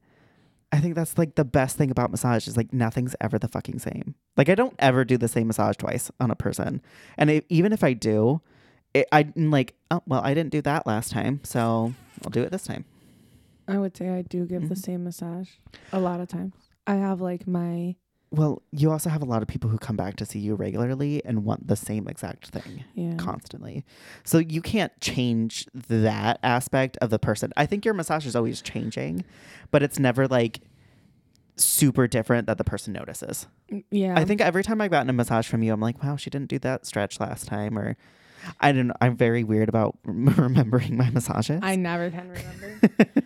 I 0.70 0.80
think 0.80 0.94
that's 0.94 1.16
like 1.16 1.34
the 1.34 1.44
best 1.44 1.76
thing 1.78 1.90
about 1.90 2.10
massage 2.10 2.46
is 2.46 2.56
like 2.56 2.72
nothing's 2.72 3.16
ever 3.20 3.38
the 3.38 3.48
fucking 3.48 3.78
same. 3.78 4.14
Like 4.36 4.48
I 4.48 4.54
don't 4.54 4.74
ever 4.78 5.04
do 5.04 5.16
the 5.16 5.28
same 5.28 5.46
massage 5.46 5.76
twice 5.76 6.10
on 6.20 6.30
a 6.30 6.36
person. 6.36 6.82
And 7.16 7.30
it, 7.30 7.46
even 7.48 7.72
if 7.72 7.82
I 7.82 7.94
do, 7.94 8.40
it, 8.94 9.06
I'm 9.10 9.32
like, 9.50 9.74
oh, 9.90 10.02
well, 10.06 10.20
I 10.22 10.34
didn't 10.34 10.52
do 10.52 10.60
that 10.62 10.86
last 10.86 11.10
time, 11.10 11.40
so 11.42 11.94
I'll 12.24 12.30
do 12.30 12.42
it 12.42 12.50
this 12.52 12.64
time. 12.64 12.84
I 13.66 13.78
would 13.78 13.96
say 13.96 14.08
I 14.10 14.22
do 14.22 14.46
give 14.46 14.68
the 14.68 14.74
Mhm. 14.74 14.78
same 14.84 15.04
massage 15.04 15.50
a 15.92 16.00
lot 16.00 16.20
of 16.20 16.28
times. 16.28 16.54
I 16.86 16.94
have 16.96 17.20
like 17.20 17.46
my 17.46 17.96
Well, 18.30 18.62
you 18.72 18.90
also 18.90 19.08
have 19.08 19.22
a 19.22 19.24
lot 19.24 19.40
of 19.40 19.48
people 19.48 19.70
who 19.70 19.78
come 19.78 19.96
back 19.96 20.16
to 20.16 20.26
see 20.26 20.38
you 20.38 20.54
regularly 20.54 21.24
and 21.24 21.44
want 21.44 21.66
the 21.66 21.76
same 21.76 22.06
exact 22.08 22.48
thing. 22.48 22.84
yeah. 22.94 23.14
constantly. 23.16 23.84
So 24.24 24.38
you 24.38 24.60
can't 24.60 24.92
change 25.00 25.66
that 25.72 26.38
aspect 26.42 26.98
of 27.00 27.10
the 27.10 27.18
person. 27.18 27.52
I 27.56 27.64
think 27.66 27.84
your 27.84 27.94
massage 27.94 28.26
is 28.26 28.36
always 28.36 28.60
changing, 28.60 29.24
but 29.70 29.82
it's 29.82 29.98
never 29.98 30.28
like 30.28 30.60
super 31.56 32.06
different 32.06 32.46
that 32.46 32.58
the 32.58 32.64
person 32.64 32.92
notices. 32.92 33.46
Mm, 33.72 33.84
yeah. 33.90 34.14
I 34.16 34.24
think 34.24 34.40
every 34.40 34.62
time 34.62 34.80
I've 34.80 34.90
gotten 34.90 35.10
a 35.10 35.14
massage 35.14 35.46
from 35.46 35.62
you, 35.62 35.72
I'm 35.72 35.80
like, 35.80 36.02
wow, 36.02 36.16
she 36.16 36.30
didn't 36.30 36.48
do 36.48 36.58
that 36.60 36.86
stretch 36.86 37.20
last 37.20 37.46
time, 37.46 37.78
or 37.78 37.96
I 38.60 38.72
don't 38.72 38.88
know. 38.88 38.94
I'm 39.00 39.16
very 39.16 39.44
weird 39.44 39.68
about 39.68 39.98
remembering 40.04 40.96
my 40.96 41.10
massages. 41.10 41.60
I 41.62 41.76
never 41.76 42.10
can 42.10 42.28
remember. 42.28 42.80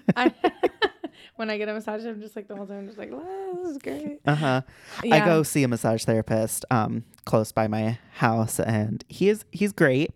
I, 0.17 0.33
when 1.37 1.51
I 1.51 1.59
get 1.59 1.69
a 1.69 1.75
massage, 1.75 2.05
I'm 2.05 2.21
just 2.21 2.37
like 2.37 2.49
the 2.49 2.57
whole 2.57 2.67
time, 2.67 2.79
I'm 2.79 2.87
just 2.87 2.99
like, 2.99 3.11
wow, 3.11 3.53
this 3.63 3.73
is 3.73 3.79
great. 3.79 4.21
uh 4.27 4.35
huh. 4.35 4.61
Yeah. 5.03 5.17
I 5.17 5.25
go 5.25 5.43
see 5.43 5.63
a 5.63 5.69
massage 5.69 6.05
therapist 6.05 6.65
um 6.71 7.05
close 7.25 7.53
by 7.53 7.69
my 7.69 7.99
house 8.15 8.59
and 8.61 9.05
he 9.09 9.29
is 9.29 9.45
he's 9.51 9.73
great. 9.73 10.13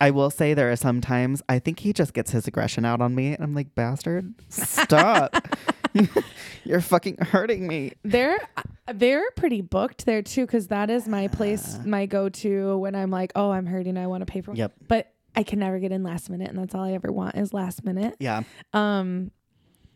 I 0.00 0.10
will 0.10 0.30
say 0.30 0.54
there 0.54 0.70
are 0.72 0.76
some 0.76 1.00
times 1.00 1.42
I 1.48 1.58
think 1.58 1.80
he 1.80 1.92
just 1.92 2.14
gets 2.14 2.30
his 2.30 2.46
aggression 2.46 2.84
out 2.84 3.00
on 3.00 3.14
me 3.14 3.34
and 3.34 3.42
I'm 3.42 3.54
like, 3.54 3.74
bastard, 3.74 4.34
stop. 4.48 5.36
You're 6.64 6.80
fucking 6.80 7.18
hurting 7.18 7.66
me. 7.66 7.92
They're 8.02 8.38
they're 8.92 9.30
pretty 9.32 9.60
booked 9.60 10.06
there 10.06 10.22
too, 10.22 10.46
because 10.46 10.68
that 10.68 10.90
is 10.90 11.06
my 11.06 11.28
place, 11.28 11.78
my 11.84 12.06
go 12.06 12.28
to 12.30 12.78
when 12.78 12.94
I'm 12.94 13.10
like, 13.10 13.32
oh, 13.36 13.50
I'm 13.50 13.66
hurting, 13.66 13.96
I 13.96 14.06
want 14.06 14.22
to 14.22 14.26
pay 14.26 14.40
for. 14.40 14.54
Yep. 14.54 14.72
But 14.88 15.12
I 15.36 15.42
can 15.42 15.58
never 15.58 15.78
get 15.78 15.92
in 15.92 16.02
last 16.02 16.30
minute, 16.30 16.48
and 16.48 16.58
that's 16.58 16.74
all 16.74 16.84
I 16.84 16.92
ever 16.92 17.10
want 17.12 17.36
is 17.36 17.52
last 17.52 17.84
minute. 17.84 18.16
Yeah. 18.18 18.42
Um, 18.72 19.30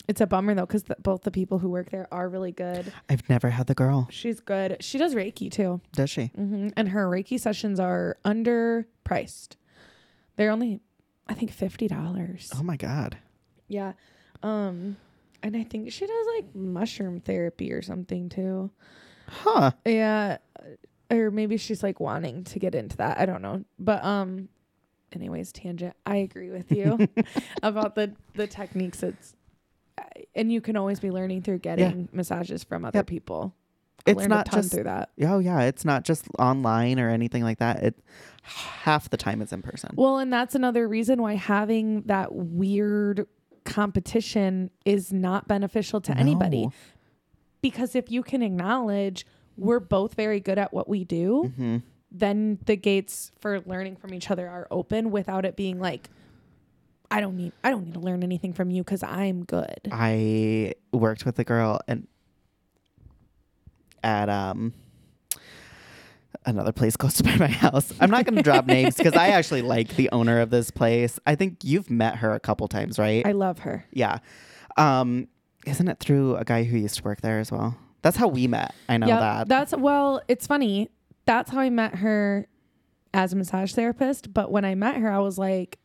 it's 0.09 0.21
a 0.21 0.27
bummer 0.27 0.55
though, 0.55 0.67
because 0.67 0.85
both 1.01 1.23
the 1.23 1.31
people 1.31 1.59
who 1.59 1.69
work 1.69 1.91
there 1.91 2.07
are 2.13 2.29
really 2.29 2.53
good. 2.53 2.93
I've 3.09 3.29
never 3.29 3.51
had 3.51 3.67
the 3.67 3.75
girl. 3.75 4.09
She's 4.11 4.41
good. 4.41 4.77
She 4.81 4.99
does 4.99 5.15
Reiki 5.15 5.51
too, 5.51 5.81
Does 5.93 6.11
she? 6.11 6.31
Mm-hmm. 6.39 6.69
and 6.77 6.89
her 6.91 7.09
Reiki 7.09 7.39
sessions 7.41 7.81
are 7.81 8.17
underpriced. 8.25 9.57
They're 10.37 10.51
only, 10.51 10.81
I 11.29 11.35
think, 11.35 11.51
fifty 11.53 11.89
dollars. 11.89 12.51
Oh 12.55 12.63
my 12.63 12.77
god. 12.77 13.17
Yeah. 13.69 13.93
Um, 14.43 14.97
and 15.43 15.57
I 15.57 15.65
think 15.65 15.91
she 15.93 16.07
does 16.07 16.27
like 16.37 16.55
mushroom 16.55 17.21
therapy 17.21 17.73
or 17.73 17.83
something 17.83 18.29
too. 18.29 18.71
Huh. 19.29 19.73
Yeah. 19.85 20.39
Or 21.11 21.31
maybe 21.31 21.57
she's 21.57 21.83
like 21.83 22.01
wanting 22.01 22.45
to 22.45 22.59
get 22.59 22.75
into 22.75 22.97
that. 22.99 23.19
I 23.19 23.27
don't 23.27 23.43
know. 23.43 23.65
But 23.79 24.05
um 24.05 24.49
anyways, 25.13 25.53
tangent. 25.53 25.95
I 26.05 26.17
agree 26.17 26.51
with 26.51 26.71
you 26.71 27.09
about 27.63 27.95
the 27.95 28.13
the 28.35 28.47
techniques 28.47 29.03
it's 29.03 29.35
and 30.35 30.53
you 30.53 30.61
can 30.61 30.77
always 30.77 31.01
be 31.01 31.11
learning 31.11 31.43
through 31.43 31.59
getting 31.59 32.09
massages 32.13 32.65
from 32.65 32.85
other 32.85 32.99
Yep. 32.99 33.07
people. 33.07 33.55
I 34.07 34.13
It's 34.13 34.27
not 34.29 34.47
a 34.47 34.51
ton 34.51 34.63
just 34.63 34.73
through 34.75 34.85
that. 34.85 35.11
Oh 35.23 35.39
yeah, 35.39 35.63
it's 35.63 35.85
not 35.85 36.05
just 36.05 36.27
online 36.39 37.01
or 37.01 37.11
anything 37.11 37.43
like 37.43 37.59
that. 37.59 37.83
It 37.83 37.99
half 38.43 39.11
the 39.11 39.17
time 39.17 39.43
it's 39.43 39.53
in 39.53 39.63
person. 39.63 39.91
Well, 39.97 40.19
and 40.19 40.33
that's 40.33 40.55
another 40.55 40.87
reason 40.87 41.21
why 41.21 41.35
having 41.35 42.03
that 42.03 42.33
weird 42.35 43.27
competition 43.65 44.71
is 44.85 45.13
not 45.13 45.49
beneficial 45.49 46.01
to 46.03 46.17
anybody. 46.17 46.69
Because 47.63 47.97
if 47.97 48.11
you 48.13 48.23
can 48.23 48.43
acknowledge 48.43 49.27
we're 49.57 49.81
both 49.81 50.15
very 50.15 50.39
good 50.39 50.59
at 50.59 50.73
what 50.73 50.89
we 50.89 51.03
do, 51.05 51.53
Mhm. 51.59 51.83
then 52.13 52.59
the 52.67 52.77
gates 52.77 53.33
for 53.41 53.61
learning 53.63 53.97
from 53.97 54.15
each 54.15 54.31
other 54.31 54.49
are 54.49 54.69
open 54.71 55.11
without 55.11 55.45
it 55.45 55.57
being 55.57 55.81
like 55.81 56.11
I 57.11 57.21
don't 57.21 57.37
need 57.37 57.53
I 57.63 57.71
don't 57.71 57.85
need 57.85 57.95
to 57.95 58.01
learn 58.01 58.23
anything 58.23 58.53
from 58.53 58.71
you 58.71 58.83
cuz 58.85 59.03
I'm 59.03 59.45
good. 59.45 59.81
I 59.91 60.75
worked 60.93 61.25
with 61.25 61.39
a 61.39 61.45
girl 61.45 61.81
and 61.87 62.07
at 64.03 64.29
um 64.29 64.73
another 66.45 66.73
place 66.73 66.97
close 66.99 67.15
to 67.15 67.25
by 67.25 67.37
my 67.37 67.49
house. 67.49 67.93
I'm 68.01 68.11
not 68.11 68.25
going 68.25 68.37
to 68.37 68.43
drop 68.43 68.67
names 68.67 68.97
because 68.97 69.15
I 69.15 69.29
actually 69.29 69.63
like 69.77 69.97
the 69.97 70.09
owner 70.11 70.41
of 70.41 70.51
this 70.51 70.71
place. 70.71 71.19
I 71.27 71.35
think 71.35 71.65
you've 71.65 71.91
met 71.91 72.17
her 72.17 72.33
a 72.33 72.41
couple 72.41 72.69
times, 72.69 72.99
right? 72.99 73.27
I 73.27 73.33
love 73.33 73.61
her. 73.61 73.85
yeah. 73.93 74.19
Um 74.77 75.29
isn't 75.67 75.89
it 75.89 75.99
through 75.99 76.37
a 76.37 76.45
guy 76.45 76.63
who 76.63 76.77
used 76.79 76.97
to 76.97 77.03
work 77.03 77.21
there 77.23 77.41
as 77.41 77.51
well? 77.51 77.77
That's 78.03 78.17
how 78.17 78.29
we 78.29 78.47
met. 78.47 78.73
I 78.89 78.99
know 78.99 79.09
yeah, 79.09 79.19
that. 79.19 79.49
that's 79.49 79.75
well, 79.77 80.23
it's 80.29 80.47
funny. 80.47 80.91
That's 81.25 81.51
how 81.51 81.59
I 81.59 81.71
met 81.71 81.97
her 81.97 82.47
as 83.13 83.33
a 83.33 83.37
massage 83.37 83.73
therapist, 83.73 84.33
but 84.33 84.53
when 84.53 84.65
I 84.65 84.75
met 84.77 84.97
her 84.97 85.11
I 85.11 85.19
was 85.19 85.39
like 85.39 85.79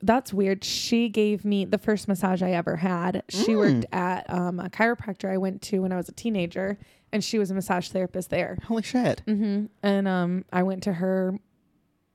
that's 0.00 0.32
weird. 0.32 0.62
She 0.64 1.08
gave 1.08 1.44
me 1.44 1.64
the 1.64 1.78
first 1.78 2.06
massage 2.08 2.42
I 2.42 2.52
ever 2.52 2.76
had. 2.76 3.22
She 3.28 3.52
Mm. 3.52 3.56
worked 3.56 3.86
at 3.92 4.30
um, 4.32 4.60
a 4.60 4.68
chiropractor 4.70 5.28
I 5.30 5.38
went 5.38 5.60
to 5.62 5.80
when 5.82 5.92
I 5.92 5.96
was 5.96 6.08
a 6.08 6.12
teenager, 6.12 6.78
and 7.12 7.24
she 7.24 7.38
was 7.38 7.50
a 7.50 7.54
massage 7.54 7.88
therapist 7.88 8.30
there. 8.30 8.58
Holy 8.64 8.82
shit. 8.82 9.22
hmm 9.26 9.66
And 9.82 10.06
um, 10.06 10.44
I 10.52 10.62
went 10.62 10.82
to 10.84 10.92
her 10.94 11.38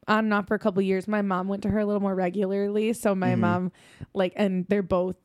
on 0.07 0.25
and 0.25 0.34
off 0.34 0.47
for 0.47 0.55
a 0.55 0.59
couple 0.59 0.81
years. 0.81 1.07
My 1.07 1.21
mom 1.21 1.47
went 1.47 1.63
to 1.63 1.69
her 1.69 1.79
a 1.79 1.86
little 1.86 2.01
more 2.01 2.15
regularly. 2.15 2.93
So 2.93 3.15
my 3.15 3.34
Mhm. 3.36 3.39
mom, 3.39 3.71
like, 4.13 4.34
and 4.36 4.65
they're 4.69 4.84
both 4.84 5.15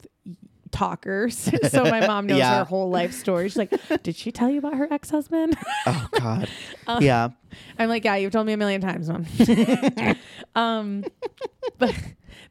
talkers. 0.71 1.51
so 1.71 1.85
my 1.85 2.07
mom 2.07 2.27
knows 2.27 2.39
Yeah. 2.39 2.59
her 2.59 2.65
whole 2.65 2.91
life 2.91 3.13
story. 3.13 3.49
She's 3.49 3.57
like, 3.57 3.73
Did 4.03 4.17
she 4.17 4.31
tell 4.33 4.51
you 4.51 4.59
about 4.59 4.75
her 4.75 4.87
ex 4.93 5.11
husband? 5.11 5.57
Oh 5.87 6.09
god. 6.13 6.49
Uh, 6.87 6.99
yeah. 7.03 7.29
I'm 7.79 7.89
like, 7.89 8.05
Yeah, 8.05 8.17
you've 8.17 8.33
told 8.33 8.47
me 8.47 8.53
a 8.53 8.57
million 8.57 8.81
times, 8.81 9.09
mom. 9.11 9.27
um, 10.55 11.05
but, 11.79 11.95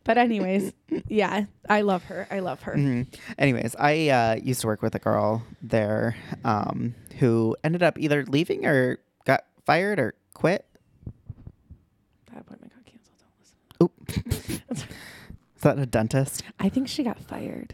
but, 0.08 0.18
anyways, 0.18 0.74
yeah, 1.08 1.46
I 1.70 1.82
love 1.82 2.04
her. 2.06 2.28
I 2.32 2.40
love 2.40 2.64
her. 2.64 2.74
hmm 2.74 3.04
Anyways, 3.38 3.76
I 3.78 4.10
uh, 4.10 4.36
used 4.42 4.62
to 4.62 4.68
work 4.68 4.82
with 4.82 4.96
a 4.96 5.00
girl 5.00 5.44
there 5.62 6.16
um, 6.44 6.96
who 7.20 7.56
ended 7.64 7.84
up 7.84 8.00
either 8.00 8.26
leaving 8.26 8.66
or 8.66 8.98
got 9.26 9.44
fired 9.66 10.00
or 10.00 10.16
quit. 10.34 10.66
That 12.32 12.42
appointment 12.42 12.74
got 12.74 12.86
canceled. 12.86 13.18
Don't 13.80 13.94
listen. 14.10 14.48
Oop. 14.50 14.68
Is 15.58 15.62
that 15.62 15.78
a 15.80 15.86
dentist? 15.86 16.44
I 16.60 16.70
think 16.70 16.88
she 16.88 17.04
got 17.04 17.20
fired. 17.20 17.74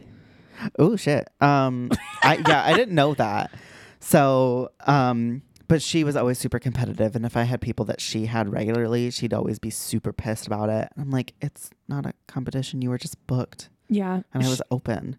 Oh 0.79 0.95
shit. 0.95 1.27
Um, 1.41 1.91
I 2.23 2.41
yeah, 2.47 2.63
I 2.63 2.73
didn't 2.73 2.95
know 2.95 3.13
that. 3.15 3.51
So, 3.99 4.71
um, 4.87 5.41
But 5.67 5.81
she 5.81 6.03
was 6.03 6.15
always 6.15 6.37
super 6.37 6.59
competitive, 6.59 7.15
and 7.15 7.25
if 7.25 7.37
I 7.37 7.43
had 7.43 7.61
people 7.61 7.85
that 7.85 8.01
she 8.01 8.25
had 8.25 8.51
regularly, 8.51 9.09
she'd 9.11 9.33
always 9.33 9.59
be 9.59 9.69
super 9.69 10.11
pissed 10.13 10.45
about 10.45 10.69
it. 10.69 10.89
And 10.95 11.03
I'm 11.05 11.09
like, 11.09 11.33
it's 11.41 11.69
not 11.87 12.05
a 12.05 12.13
competition. 12.27 12.81
You 12.81 12.89
were 12.89 12.97
just 12.97 13.25
booked, 13.27 13.69
Yeah. 13.89 14.21
and 14.33 14.43
I 14.43 14.49
was 14.49 14.61
open. 14.69 15.17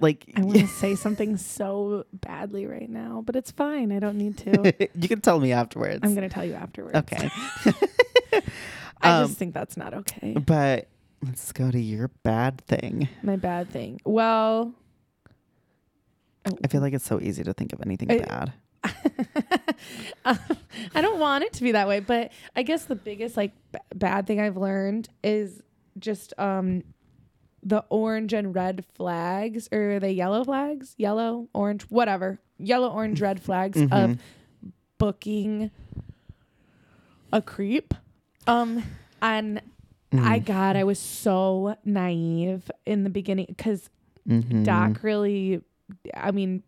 Like, 0.00 0.30
I 0.36 0.42
want 0.42 0.58
to 0.58 0.66
say 0.80 0.94
something 0.94 1.36
so 1.36 2.04
badly 2.12 2.66
right 2.66 2.88
now, 2.90 3.22
but 3.24 3.36
it's 3.36 3.50
fine. 3.50 3.90
I 3.92 3.98
don't 4.00 4.16
need 4.18 4.36
to. 4.38 4.88
you 4.94 5.08
can 5.08 5.20
tell 5.20 5.40
me 5.40 5.52
afterwards. 5.52 6.00
I'm 6.02 6.14
going 6.14 6.28
to 6.28 6.32
tell 6.34 6.44
you 6.44 6.54
afterwards. 6.54 6.96
okay. 6.96 7.30
I 9.00 9.20
Um, 9.20 9.26
just 9.28 9.38
think 9.38 9.54
that's 9.54 9.76
not 9.76 9.94
okay. 9.94 10.34
But 10.34 10.88
let's 11.24 11.52
go 11.52 11.70
to 11.70 11.78
your 11.80 12.08
bad 12.22 12.60
thing. 12.62 13.08
My 13.22 13.36
bad 13.36 13.70
thing. 13.70 14.00
Well, 14.04 14.72
I 16.64 16.68
feel 16.68 16.80
like 16.80 16.92
it's 16.94 17.04
so 17.06 17.20
easy 17.20 17.42
to 17.44 17.52
think 17.52 17.72
of 17.72 17.80
anything 17.82 18.10
I- 18.10 18.18
bad. 18.18 18.52
Um, 20.24 20.38
I 20.94 21.00
don't 21.00 21.18
want 21.20 21.44
it 21.44 21.52
to 21.54 21.62
be 21.62 21.72
that 21.72 21.86
way, 21.88 22.00
but 22.00 22.32
I 22.56 22.62
guess 22.62 22.84
the 22.84 22.94
biggest 22.96 23.36
like 23.36 23.52
b- 23.72 23.78
bad 23.94 24.26
thing 24.26 24.40
I've 24.40 24.56
learned 24.56 25.08
is 25.22 25.62
just 25.98 26.32
um 26.38 26.82
the 27.62 27.84
orange 27.88 28.32
and 28.32 28.54
red 28.54 28.84
flags 28.94 29.68
or 29.72 29.94
are 29.96 30.00
they 30.00 30.12
yellow 30.12 30.44
flags? 30.44 30.94
Yellow, 30.98 31.48
orange, 31.54 31.82
whatever. 31.84 32.40
Yellow, 32.58 32.88
orange, 32.90 33.20
red 33.20 33.40
flags 33.40 33.80
of 33.80 33.88
Mhm. 33.88 34.18
booking 34.98 35.70
a 37.32 37.40
creep. 37.42 37.94
Um 38.46 38.82
and 39.22 39.60
I 40.12 40.40
Mhm. 40.40 40.44
God, 40.46 40.76
I 40.76 40.84
was 40.84 40.98
so 40.98 41.76
naive 41.84 42.70
in 42.86 43.04
the 43.04 43.10
beginning 43.10 43.46
because 43.48 43.90
Mhm. 44.28 44.64
Doc 44.64 45.02
really, 45.02 45.62
I 46.14 46.30
mean, 46.30 46.62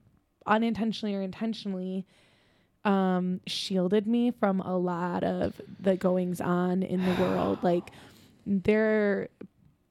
unintentionally 0.47 1.15
or 1.15 1.23
intentionally, 1.23 2.07
um, 2.85 3.41
shielded 3.47 4.07
me 4.07 4.31
from 4.31 4.61
a 4.61 4.77
lot 4.77 5.23
of 5.25 5.61
the 5.81 5.97
goings 5.97 6.41
on 6.41 6.83
in 6.83 7.05
the 7.05 7.13
world. 7.13 7.61
Like, 7.63 7.93
there, 8.47 9.29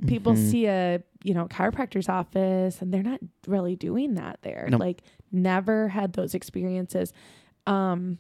people 0.08 0.34
Mhm. 0.34 0.38
see 0.50 0.66
a 0.68 1.04
you 1.24 1.34
know 1.34 1.48
chiropractor's 1.48 2.10
office, 2.10 2.82
and 2.82 2.94
they're 2.94 3.04
not 3.04 3.20
really 3.48 3.76
doing 3.76 4.16
that 4.16 4.40
there. 4.42 4.68
Nope. 4.70 4.80
Like, 4.80 5.02
never 5.32 5.88
had 5.90 6.14
those 6.14 6.34
experiences. 6.34 7.14
Um, 7.68 8.18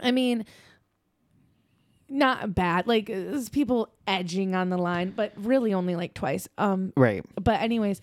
I 0.00 0.10
mean. 0.12 0.44
Not 2.06 2.54
bad, 2.54 2.86
like 2.86 3.06
there's 3.06 3.48
people 3.48 3.88
edging 4.06 4.54
on 4.54 4.68
the 4.68 4.76
line, 4.76 5.10
but 5.16 5.32
really 5.36 5.72
only 5.72 5.96
like 5.96 6.12
twice. 6.12 6.46
Um, 6.58 6.92
Right. 6.98 7.24
but 7.42 7.62
anyways 7.62 8.02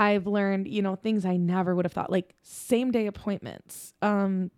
i've 0.00 0.26
learned 0.26 0.66
you 0.66 0.82
know 0.82 0.96
things 0.96 1.24
i 1.24 1.36
never 1.36 1.74
would 1.74 1.84
have 1.84 1.92
thought 1.92 2.10
like 2.10 2.34
same 2.42 2.90
day 2.90 3.06
appointments 3.06 3.92
um 4.02 4.50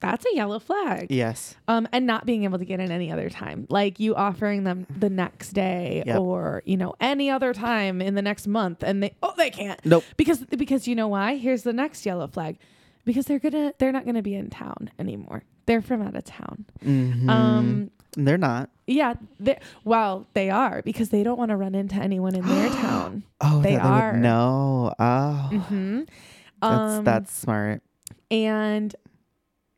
that's 0.00 0.26
a 0.30 0.34
yellow 0.36 0.58
flag 0.58 1.06
Yes. 1.08 1.54
um 1.68 1.88
and 1.92 2.06
not 2.06 2.26
being 2.26 2.44
able 2.44 2.58
to 2.58 2.64
get 2.66 2.78
in 2.80 2.90
any 2.90 3.10
other 3.10 3.30
time 3.30 3.66
like 3.70 3.98
you 4.00 4.14
offering 4.14 4.64
them 4.64 4.86
the 4.94 5.08
next 5.08 5.50
day 5.54 6.02
Yep. 6.04 6.18
or 6.20 6.62
you 6.66 6.76
know 6.76 6.94
any 7.00 7.30
other 7.30 7.54
time 7.54 8.02
in 8.02 8.14
the 8.14 8.20
next 8.22 8.46
month 8.46 8.82
and 8.82 9.02
they 9.02 9.14
oh 9.22 9.32
they 9.38 9.50
can't 9.50 9.80
Nope. 9.86 10.04
because 10.18 10.44
because 10.46 10.86
you 10.86 10.94
know 10.94 11.08
why 11.08 11.36
here's 11.36 11.62
the 11.62 11.72
next 11.72 12.04
yellow 12.04 12.26
flag 12.26 12.58
because 13.06 13.24
they're 13.26 13.38
gonna 13.38 13.72
they're 13.78 13.92
not 13.92 14.04
gonna 14.04 14.22
be 14.22 14.34
in 14.34 14.50
town 14.50 14.90
anymore 14.98 15.42
they're 15.66 15.80
from 15.82 16.02
out 16.02 16.14
of 16.16 16.24
town 16.24 16.66
Mhm. 16.84 17.28
um 17.30 17.90
they're 18.16 18.36
not. 18.38 18.70
Yeah 18.86 19.14
they 19.40 19.58
well 19.84 20.26
they 20.34 20.50
are 20.50 20.82
because 20.82 21.08
they 21.08 21.22
don't 21.22 21.38
want 21.38 21.50
to 21.50 21.56
run 21.56 21.74
into 21.74 21.96
anyone 21.96 22.34
in 22.34 22.44
their 22.44 22.68
town 22.80 23.22
Oh, 23.40 23.60
They 23.62 23.76
are. 23.76 24.16
No. 24.16 24.94
Oh, 24.98 25.48
hmm 25.68 26.02
that's 26.60 26.94
um, 26.94 27.04
that's 27.04 27.32
smart 27.32 27.82
and 28.30 28.94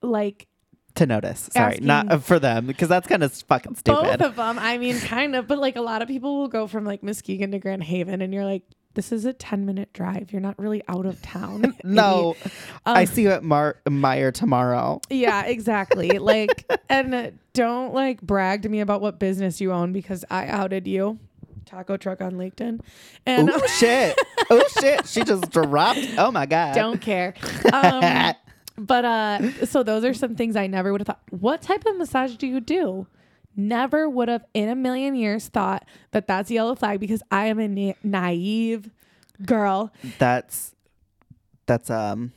like 0.02 0.46
to 0.94 1.06
notice. 1.06 1.48
Sorry, 1.52 1.78
not 1.80 2.10
uh, 2.10 2.18
for 2.18 2.38
them 2.38 2.66
because 2.66 2.88
that's 2.88 3.06
kind 3.06 3.22
of 3.22 3.32
fucking 3.32 3.74
stupid. 3.76 4.02
both 4.02 4.20
of 4.22 4.36
them. 4.36 4.58
I 4.58 4.78
mean, 4.78 4.98
kind 5.00 5.36
of, 5.36 5.46
but 5.46 5.58
like 5.58 5.76
a 5.76 5.80
lot 5.82 6.00
of 6.02 6.08
people 6.08 6.38
will 6.38 6.48
go 6.48 6.66
from 6.66 6.84
like 6.84 7.02
Muskegon 7.02 7.50
to 7.52 7.58
Grand 7.58 7.82
Haven, 7.84 8.22
and 8.22 8.32
you're 8.32 8.44
like, 8.44 8.62
this 8.96 9.12
is 9.12 9.24
a 9.24 9.32
ten 9.32 9.64
minute 9.64 9.92
drive. 9.92 10.32
You're 10.32 10.40
not 10.40 10.58
really 10.58 10.82
out 10.88 11.06
of 11.06 11.22
town. 11.22 11.76
no, 11.84 12.34
Um, 12.84 12.96
I 12.96 13.04
see 13.04 13.22
you 13.22 13.30
at 13.30 13.44
Mar- 13.44 13.76
Meijer 13.86 14.34
tomorrow. 14.34 15.00
Yeah, 15.08 15.44
exactly. 15.44 16.08
like, 16.18 16.68
and 16.88 17.38
don't 17.52 17.94
like 17.94 18.20
brag 18.20 18.62
to 18.62 18.68
me 18.68 18.80
about 18.80 19.00
what 19.00 19.20
business 19.20 19.60
you 19.60 19.72
own 19.72 19.92
because 19.92 20.24
I 20.30 20.48
outed 20.48 20.88
you. 20.88 21.18
Taco 21.66 21.96
truck 21.96 22.20
on 22.20 22.32
Laketon, 22.32 22.80
and 23.26 23.50
oh 23.50 23.66
shit! 23.78 24.16
Oh 24.50 24.62
shit! 24.80 25.06
She 25.08 25.24
just 25.24 25.50
dropped. 25.50 25.98
Oh 26.16 26.30
my 26.30 26.46
god! 26.46 26.74
don't 26.76 27.00
care. 27.00 27.34
Um, 27.72 28.34
but 28.78 29.04
uh, 29.04 29.66
so 29.66 29.82
those 29.82 30.04
are 30.04 30.14
some 30.14 30.36
things 30.36 30.54
I 30.54 30.68
never 30.68 30.92
would 30.92 31.00
have 31.00 31.06
thought. 31.06 31.20
What 31.30 31.62
type 31.62 31.84
of 31.86 31.96
massage 31.96 32.36
do 32.36 32.46
you 32.46 32.60
do? 32.60 33.08
Never 33.56 34.08
would 34.08 34.28
have 34.28 34.44
in 34.54 34.68
a 34.68 34.74
million 34.74 35.14
years 35.14 35.48
thought 35.48 35.86
that 36.10 36.26
that's 36.26 36.50
a 36.50 36.54
yellow 36.54 36.74
flag 36.74 37.00
because 37.00 37.22
I 37.30 37.46
am 37.46 37.58
a 37.58 37.66
na- 37.68 37.94
naive 38.02 38.90
girl. 39.44 39.92
That's 40.18 40.74
that's 41.66 41.90
um. 41.90 42.32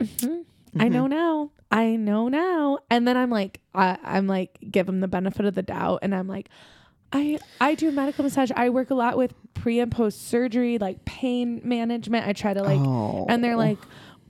I 0.00 0.04
Mm-hmm. 0.04 0.88
know 0.92 1.06
now. 1.06 1.50
I 1.70 1.94
know 1.96 2.26
now. 2.28 2.78
And 2.90 3.06
then 3.06 3.16
I'm 3.16 3.30
like, 3.30 3.60
I, 3.74 3.96
I'm 4.02 4.26
like, 4.26 4.58
give 4.70 4.86
them 4.86 5.00
the 5.00 5.06
benefit 5.08 5.46
of 5.46 5.54
the 5.54 5.62
doubt, 5.62 6.00
and 6.02 6.14
I'm 6.14 6.28
like. 6.28 6.48
I, 7.16 7.38
I 7.60 7.76
do 7.76 7.92
medical 7.92 8.24
massage. 8.24 8.50
I 8.56 8.70
work 8.70 8.90
a 8.90 8.94
lot 8.96 9.16
with 9.16 9.34
pre 9.54 9.78
and 9.78 9.92
post 9.92 10.26
surgery, 10.26 10.78
like 10.78 11.04
pain 11.04 11.60
management. 11.62 12.26
I 12.26 12.32
try 12.32 12.52
to 12.52 12.60
like, 12.60 12.80
oh. 12.80 13.26
and 13.28 13.44
they're 13.44 13.54
like, 13.54 13.78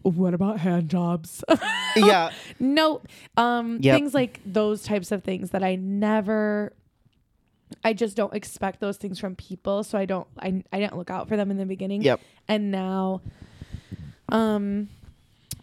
what 0.05 0.32
about 0.34 0.61
hand 0.61 0.88
jobs? 0.88 1.42
yeah. 1.96 2.30
no 2.61 3.00
um 3.36 3.78
Yep. 3.82 3.96
things 3.96 4.14
like 4.14 4.40
those 4.46 4.82
types 4.84 5.11
of 5.12 5.22
things 5.24 5.50
that 5.50 5.62
i 5.62 5.74
never 5.76 6.72
i 7.84 7.92
just 7.92 8.16
don't 8.16 8.34
expect 8.34 8.80
those 8.80 8.96
things 8.96 9.18
from 9.18 9.34
people 9.36 9.82
so 9.84 9.96
i 9.98 10.05
don't 10.05 10.26
i, 10.40 10.62
I 10.72 10.78
didn't 10.80 10.96
look 10.96 11.11
out 11.11 11.28
for 11.28 11.36
them 11.36 11.50
in 11.50 11.57
the 11.57 11.66
beginning 11.66 12.02
Yep. 12.02 12.20
and 12.48 12.70
now 12.70 13.20
um 14.28 14.88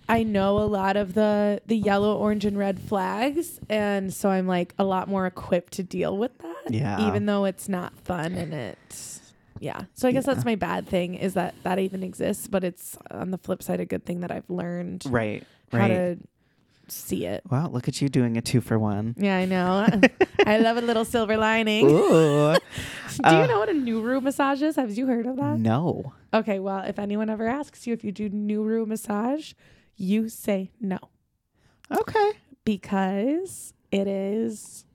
i 0.10 0.24
know 0.24 0.58
a 0.60 0.66
lot 0.66 0.96
of 0.98 1.14
the 1.14 1.62
the 1.66 1.76
yellow 1.78 2.16
orange 2.18 2.46
and 2.46 2.58
red 2.58 2.80
flags 2.80 3.60
and 3.70 4.14
so 4.14 4.30
i'm 4.30 4.48
like 4.48 4.74
a 4.80 4.84
lot 4.84 5.08
more 5.08 5.26
equipped 5.26 5.74
to 5.74 5.84
deal 5.84 6.18
with 6.18 6.38
that 6.40 6.72
Yeah. 6.74 7.08
even 7.08 7.26
though 7.26 7.46
it's 7.46 7.68
not 7.70 7.98
fun 8.00 8.34
and 8.34 8.54
it 8.54 9.11
yeah 9.62 9.84
so 9.94 10.08
i 10.08 10.12
guess 10.12 10.26
Yeah. 10.28 10.34
that's 10.34 10.46
my 10.46 10.56
bad 10.56 10.88
thing 10.88 11.14
is 11.16 11.34
that 11.36 11.54
that 11.64 11.78
even 11.80 12.04
exists 12.04 12.48
but 12.48 12.64
it's 12.66 12.98
on 13.12 13.32
the 13.32 13.38
flip 13.38 13.62
side 13.64 13.80
a 13.80 13.86
good 13.86 14.04
thing 14.06 14.20
that 14.22 14.32
i've 14.32 14.50
learned 14.50 15.04
Right. 15.08 15.44
how 15.72 15.78
Right. 15.78 15.88
to 15.88 16.18
see 16.90 17.26
it 17.26 17.42
Wow, 17.50 17.70
look 17.70 17.88
at 17.88 18.02
you 18.02 18.10
doing 18.10 18.36
a 18.38 18.42
two 18.42 18.60
for 18.60 18.78
one. 18.78 19.16
yeah, 19.18 19.38
I 19.38 19.46
know. 19.46 19.88
I 20.46 20.58
love 20.58 20.76
a 20.76 20.82
little 20.82 21.06
silver 21.06 21.38
lining. 21.38 21.86
Ooh. 21.90 22.56
Do 23.16 23.24
Uh, 23.24 23.42
you 23.42 23.48
know 23.48 23.60
what 23.60 23.70
a 23.70 23.74
Nuru 23.74 24.22
massage 24.22 24.62
is? 24.62 24.76
Have 24.76 24.92
you 24.98 25.06
heard 25.08 25.26
of 25.26 25.38
that? 25.38 25.58
no. 25.60 26.12
Okay, 26.34 26.60
well, 26.60 26.84
if 26.84 26.98
anyone 27.00 27.30
ever 27.30 27.48
asks 27.48 27.86
you 27.88 27.94
if 27.94 28.04
you 28.04 28.12
do 28.12 28.30
Nuru 28.30 28.86
massage, 28.88 29.54
you 29.96 30.28
say 30.28 30.72
no 30.82 30.98
Okay. 31.92 32.32
because 32.66 33.74
it 33.92 34.08
is 34.08 34.86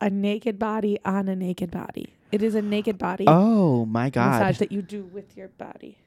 a 0.00 0.08
naked 0.10 0.58
body 0.58 0.98
on 1.04 1.28
a 1.28 1.36
naked 1.36 1.70
body. 1.70 2.14
It 2.32 2.42
is 2.42 2.54
a 2.54 2.62
naked 2.62 2.98
body 2.98 3.24
Oh 3.28 3.84
my 3.86 4.10
god. 4.10 4.40
massage 4.40 4.58
that 4.58 4.72
you 4.72 4.82
do 4.82 5.04
with 5.04 5.36
your 5.36 5.48
body. 5.48 5.98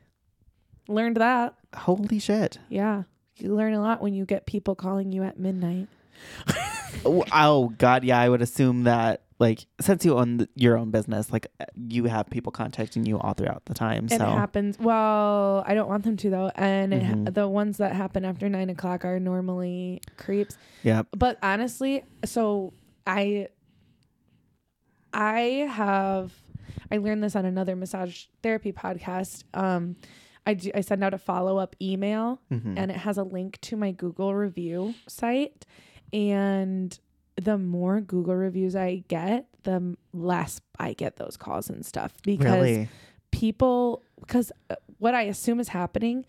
Learned 0.88 1.18
that. 1.18 1.56
Holy 1.76 2.20
shit. 2.20 2.60
Yeah. 2.70 3.04
You 3.38 3.54
learn 3.56 3.74
a 3.74 3.82
lot 3.82 4.02
when 4.02 4.14
you 4.14 4.26
get 4.26 4.46
people 4.46 4.76
calling 4.76 5.12
you 5.12 5.24
at 5.24 5.40
midnight. 5.40 5.88
Oh, 7.04 7.24
oh 7.34 7.74
god, 7.78 8.06
yeah, 8.06 8.18
I 8.20 8.30
would 8.30 8.42
assume 8.42 8.84
that 8.84 9.24
like 9.38 9.66
since 9.82 10.06
you 10.06 10.18
own 10.18 10.48
your 10.56 10.78
own 10.78 10.92
business, 10.92 11.32
like 11.32 11.48
uh, 11.60 11.66
you 11.76 12.06
have 12.06 12.30
people 12.30 12.54
contacting 12.54 13.06
you 13.06 13.20
all 13.20 13.34
throughout 13.34 13.66
the 13.66 13.74
time. 13.74 14.08
It 14.10 14.22
happens. 14.22 14.80
Well, 14.80 15.64
I 15.68 15.74
don't 15.74 15.90
want 15.90 16.06
them 16.06 16.16
to 16.16 16.30
though, 16.30 16.52
and 16.56 16.94
it 16.94 17.04
ha- 17.04 17.16
the 17.32 17.48
ones 17.50 17.78
that 17.78 17.92
happen 17.94 18.24
after 18.24 18.48
nine 18.48 18.70
o'clock 18.70 19.04
are 19.04 19.20
normally 19.20 20.02
creeps. 20.16 20.58
yep. 20.84 21.08
But 21.12 21.38
honestly, 21.44 22.04
so 22.24 22.74
I, 23.06 23.50
I 25.16 25.68
have, 25.72 26.34
I 26.92 26.98
learned 26.98 27.24
this 27.24 27.36
on 27.36 27.46
another 27.46 27.76
massage 27.76 28.26
therapy 28.44 28.72
podcast. 28.74 29.44
Um, 29.54 29.96
I 30.46 30.54
do, 30.54 30.70
I 30.76 30.82
send 30.82 31.04
out 31.04 31.14
a 31.14 31.18
follow 31.18 31.58
up 31.58 31.76
email, 31.82 32.40
Mhm. 32.52 32.74
and 32.78 32.92
it 32.92 32.98
has 32.98 33.18
a 33.18 33.24
link 33.24 33.60
to 33.62 33.76
my 33.78 33.92
Google 33.92 34.36
review 34.36 34.94
site, 35.08 35.66
and 36.14 36.98
the 37.36 37.58
more 37.58 38.00
Google 38.02 38.36
reviews 38.36 38.76
I 38.76 39.04
get, 39.08 39.48
the 39.64 39.96
less 40.14 40.62
I 40.78 40.94
get 40.94 41.16
those 41.16 41.36
calls 41.38 41.70
and 41.70 41.84
stuff 41.86 42.14
because 42.24 42.46
really? 42.46 42.90
people 43.32 44.04
because 44.20 44.52
uh, 44.70 44.76
what 45.00 45.16
I 45.16 45.24
assume 45.24 45.60
is 45.60 45.70
happening 45.70 46.26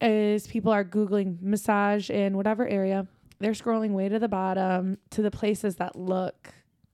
is 0.00 0.46
people 0.46 0.72
are 0.72 0.84
googling 0.84 1.40
massage 1.40 2.10
in 2.10 2.36
whatever 2.36 2.66
area. 2.66 3.06
They're 3.38 3.52
scrolling 3.52 3.92
way 3.92 4.08
to 4.08 4.18
the 4.18 4.28
bottom 4.28 4.98
to 5.10 5.22
the 5.22 5.30
places 5.30 5.76
that 5.76 5.94
look 5.96 6.52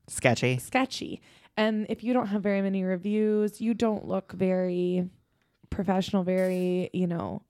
Sketchy. 0.08 0.58
sketchy. 0.58 1.20
And 1.56 1.86
if 1.88 2.04
you 2.04 2.12
don't 2.12 2.26
have 2.28 2.42
very 2.42 2.60
many 2.62 2.84
reviews, 2.84 3.60
you 3.60 3.74
don't 3.74 4.06
look 4.06 4.32
very 4.32 5.08
professional, 5.70 6.22
very, 6.22 6.90
you 6.92 7.06
know, 7.06 7.42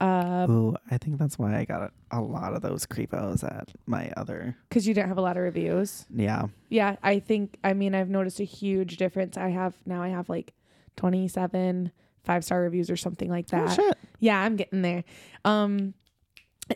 Uh, 0.00 0.46
Ooh, 0.50 0.76
I 0.90 0.98
think 0.98 1.18
that's 1.18 1.38
why 1.38 1.56
I 1.56 1.64
got 1.64 1.82
a, 1.82 2.18
a 2.18 2.20
lot 2.20 2.52
of 2.54 2.62
those 2.62 2.84
creepos 2.84 3.44
at 3.44 3.70
my 3.86 4.10
other. 4.16 4.56
because 4.68 4.86
you 4.88 4.92
didn't 4.94 5.08
have 5.08 5.18
a 5.18 5.22
lot 5.22 5.36
of 5.36 5.42
reviews. 5.44 6.04
Yeah. 6.14 6.46
Yeah, 6.68 6.96
I 7.02 7.20
think 7.20 7.58
I 7.62 7.74
mean 7.74 7.94
I've 7.94 8.10
noticed 8.10 8.40
a 8.40 8.44
huge 8.44 8.96
difference. 8.96 9.36
I 9.36 9.50
have 9.50 9.74
now 9.86 10.02
I 10.02 10.08
have 10.08 10.28
like 10.28 10.52
27 10.96 11.92
five 12.24 12.44
star 12.44 12.60
reviews 12.62 12.90
or 12.90 12.96
something 12.96 13.30
like 13.30 13.46
Oh, 13.52 13.58
that. 13.58 13.74
shit. 13.76 13.98
Yeah, 14.18 14.40
I'm 14.40 14.56
getting 14.56 14.82
there. 14.82 15.04
Um 15.44 15.94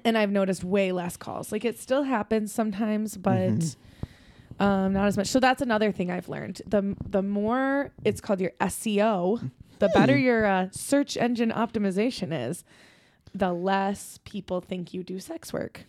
and 0.04 0.16
I've 0.16 0.30
noticed 0.30 0.62
way 0.64 0.92
less 0.92 1.16
calls. 1.16 1.50
Like 1.50 1.64
it 1.64 1.78
still 1.78 2.04
happens 2.04 2.52
sometimes, 2.52 3.16
but 3.16 3.50
Mhm. 3.50 3.76
Um 4.60 4.92
not 4.92 5.06
as 5.06 5.16
much. 5.16 5.26
So 5.28 5.40
that's 5.40 5.62
another 5.62 5.92
thing 5.92 6.10
I've 6.10 6.28
learned. 6.28 6.62
The 6.66 6.96
the 7.08 7.22
more 7.22 7.90
it's 8.04 8.20
called 8.20 8.40
your 8.40 8.52
SEO, 8.60 9.50
the 9.78 9.88
better 9.90 10.16
Hmm. 10.16 10.22
your 10.24 10.46
uh, 10.46 10.68
search 10.72 11.16
engine 11.16 11.50
optimization 11.52 12.32
is, 12.48 12.64
the 13.34 13.52
less 13.52 14.18
people 14.24 14.60
think 14.60 14.92
you 14.94 15.02
do 15.04 15.20
sex 15.20 15.52
work. 15.52 15.84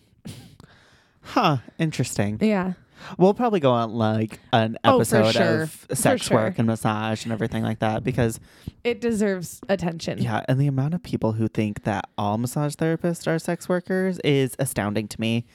Huh. 1.22 1.58
Interesting. 1.78 2.38
Yeah. 2.42 2.74
We'll 3.18 3.34
probably 3.34 3.60
go 3.62 3.72
on 3.72 3.94
like 3.94 4.40
an 4.52 4.78
Oh, 4.84 5.04
for 5.04 5.18
episode 5.18 5.32
sure. 5.32 5.62
of 5.64 5.88
sex 5.94 6.24
sure. 6.28 6.38
work 6.38 6.58
and 6.60 6.68
massage 6.68 7.24
and 7.24 7.32
everything 7.32 7.64
like 7.64 7.80
that 7.80 8.04
because 8.04 8.40
It 8.84 9.00
deserves 9.00 9.62
attention. 9.70 10.18
yeah, 10.20 10.44
and 10.50 10.60
the 10.60 10.68
amount 10.68 10.94
of 10.94 11.02
people 11.04 11.34
who 11.34 11.48
think 11.48 11.84
that 11.84 12.10
all 12.18 12.38
massage 12.38 12.76
therapists 12.76 13.26
are 13.26 13.40
sex 13.40 13.70
workers 13.70 14.20
is 14.20 14.56
astounding 14.60 15.08
to 15.10 15.20
me. 15.22 15.46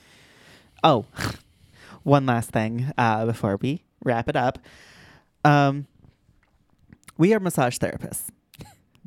Oh, 0.83 1.05
one 2.05 2.25
last 2.27 2.51
thing 2.51 2.93
uh, 2.97 3.27
before 3.27 3.59
we 3.61 3.83
wrap 4.05 4.29
it 4.29 4.37
up. 4.37 4.59
Um, 5.45 5.87
we 7.19 7.35
are 7.35 7.41
massage 7.41 7.77
therapists. 7.79 8.29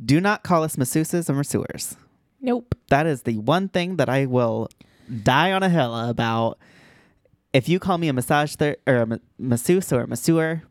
Do 0.03 0.19
not 0.21 0.43
call 0.43 0.63
us 0.63 0.75
masseuses 0.75 1.29
or 1.29 1.33
masseurs. 1.33 1.95
Nope. 2.41 2.75
That 2.89 3.05
is 3.07 3.23
the 3.23 3.37
one 3.39 3.69
thing 3.69 3.95
that 3.95 4.09
I 4.09 4.25
will 4.27 4.69
die 5.23 5.51
on 5.53 5.63
a 5.63 5.69
hill 5.69 5.95
about. 5.95 6.59
If 7.53 7.67
you 7.69 7.79
call 7.79 7.97
me 7.97 8.07
a 8.07 8.13
massage 8.13 8.55
ther- 8.55 8.75
or 8.85 8.97
a 8.97 9.05
ma- 9.07 9.17
masseuse 9.39 9.91
or 9.93 10.01
a 10.01 10.07
masseur, 10.07 10.63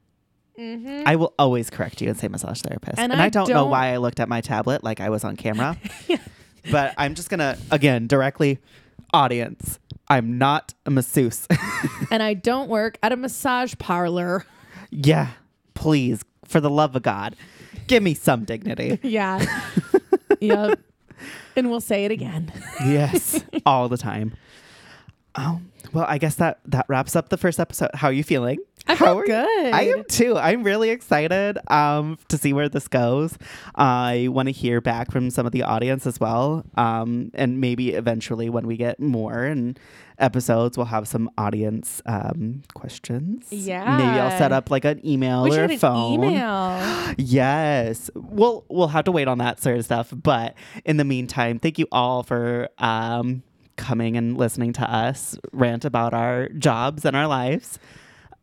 Mm-hmm. 0.59 1.03
I 1.05 1.17
will 1.17 1.35
always 1.39 1.69
correct 1.69 2.01
you 2.01 2.09
and 2.09 2.17
say 2.19 2.29
massage 2.29 2.63
therapist. 2.63 2.99
And 2.99 3.13
And, 3.13 3.21
I, 3.21 3.27
I 3.27 3.29
don't, 3.29 3.47
know 3.47 3.55
don't- 3.65 3.71
why 3.71 3.89
I 3.93 3.99
looked 3.99 4.21
at 4.21 4.29
my 4.31 4.41
tablet 4.41 4.83
like 4.83 5.01
I 5.03 5.11
was 5.11 5.23
on 5.23 5.37
camera. 5.37 5.77
Yeah. 6.09 6.17
But 6.71 6.95
I'm 6.97 7.15
just 7.15 7.29
gonna 7.29 7.59
again 7.71 8.07
directly 8.07 8.59
audience. 9.13 9.79
I'm 10.09 10.39
not 10.39 10.75
a 10.85 10.91
masseuse. 10.91 11.47
and 12.11 12.23
I 12.23 12.35
don't 12.35 12.69
work 12.69 12.99
at 13.03 13.13
a 13.13 13.17
massage 13.17 13.75
parlor. 13.79 14.45
yeah, 14.91 15.29
please, 15.75 16.23
for 16.45 16.61
the 16.61 16.71
love 16.71 16.95
of 16.97 17.03
God, 17.03 17.35
give 17.87 18.03
me 18.03 18.15
some 18.15 18.45
dignity. 18.45 18.99
Yeah. 19.03 19.45
yep. 20.41 20.79
And 21.57 21.71
we'll 21.71 21.81
say 21.81 22.05
it 22.05 22.11
again. 22.11 22.53
yes, 22.85 23.43
all 23.65 23.89
the 23.89 23.97
time. 23.97 24.35
Oh 25.35 25.61
well, 25.93 26.05
I 26.09 26.19
guess 26.19 26.35
that 26.37 26.61
that 26.67 26.85
wraps 26.89 27.17
up 27.17 27.31
the 27.31 27.37
first 27.39 27.59
episode. 27.59 27.91
How 27.95 28.09
are 28.09 28.13
you 28.13 28.25
feeling? 28.25 28.59
I 28.89 28.95
How 28.95 29.19
are- 29.19 29.25
good. 29.27 29.73
I 29.75 29.83
am 29.89 30.05
too. 30.05 30.37
I'm 30.37 30.63
really 30.63 30.91
excited 30.91 31.59
um, 31.71 32.19
to 32.29 32.39
see 32.39 32.53
where 32.53 32.69
this 32.69 32.87
goes. 32.89 33.37
I 33.75 34.29
want 34.31 34.47
to 34.47 34.53
hear 34.53 34.81
back 34.81 35.11
from 35.11 35.31
some 35.31 35.45
of 35.47 35.53
the 35.53 35.63
audience 35.65 36.07
as 36.07 36.21
well, 36.21 36.65
um, 36.77 37.31
and 37.35 37.61
maybe 37.61 37.95
eventually 37.95 38.49
when 38.49 38.67
we 38.67 38.77
get 38.77 39.01
more 39.01 39.45
and 39.45 39.79
episodes, 40.19 40.77
we'll 40.79 40.87
have 40.87 41.07
some 41.09 41.29
audience 41.37 42.01
um, 42.07 42.63
questions. 42.75 43.47
Yeah. 43.51 43.97
maybe 43.97 44.19
I'll 44.21 44.39
set 44.39 44.53
up 44.53 44.71
like 44.71 44.85
an 44.85 45.05
email 45.07 45.43
We 45.45 45.57
or 45.59 45.65
a 45.65 45.77
phone. 45.77 46.15
email. 46.25 46.81
Yes. 47.19 48.11
We'll 48.15 48.65
we'll 48.69 48.89
have 48.89 49.05
to 49.07 49.13
wait 49.13 49.29
on 49.29 49.39
that 49.39 49.61
sort 49.61 49.79
of 49.79 49.85
stuff. 49.85 50.13
But 50.15 50.55
in 50.85 50.97
the 50.97 51.05
meantime, 51.05 51.59
thank 51.59 51.79
you 51.79 51.87
all 51.93 52.23
for 52.23 52.69
um, 52.79 53.43
coming 53.77 54.17
and 54.17 54.37
listening 54.39 54.73
to 54.75 54.91
us 54.91 55.37
rant 55.53 55.85
about 55.85 56.15
our 56.15 56.49
jobs 56.51 57.05
and 57.05 57.15
our 57.17 57.27
lives. 57.27 57.79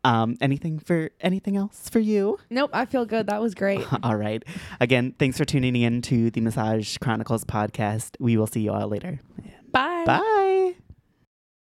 Um, 0.04 0.36
anything 0.40 0.78
for 0.78 1.10
anything 1.20 1.56
else 1.56 1.88
for 1.88 1.98
you? 1.98 2.38
Nope, 2.50 2.70
I 2.72 2.84
feel 2.84 3.06
good. 3.06 3.26
That 3.28 3.40
was 3.40 3.54
great. 3.54 3.84
all 4.02 4.16
right. 4.16 4.44
Again, 4.80 5.14
thanks 5.18 5.38
for 5.38 5.44
tuning 5.44 5.76
in 5.76 6.02
to 6.02 6.30
the 6.30 6.40
Massage 6.40 6.98
Chronicles 6.98 7.44
podcast. 7.44 8.16
We 8.20 8.36
will 8.36 8.46
see 8.46 8.60
you 8.60 8.72
all 8.72 8.88
later. 8.88 9.20
Bye. 9.72 10.04
Bye. 10.06 10.74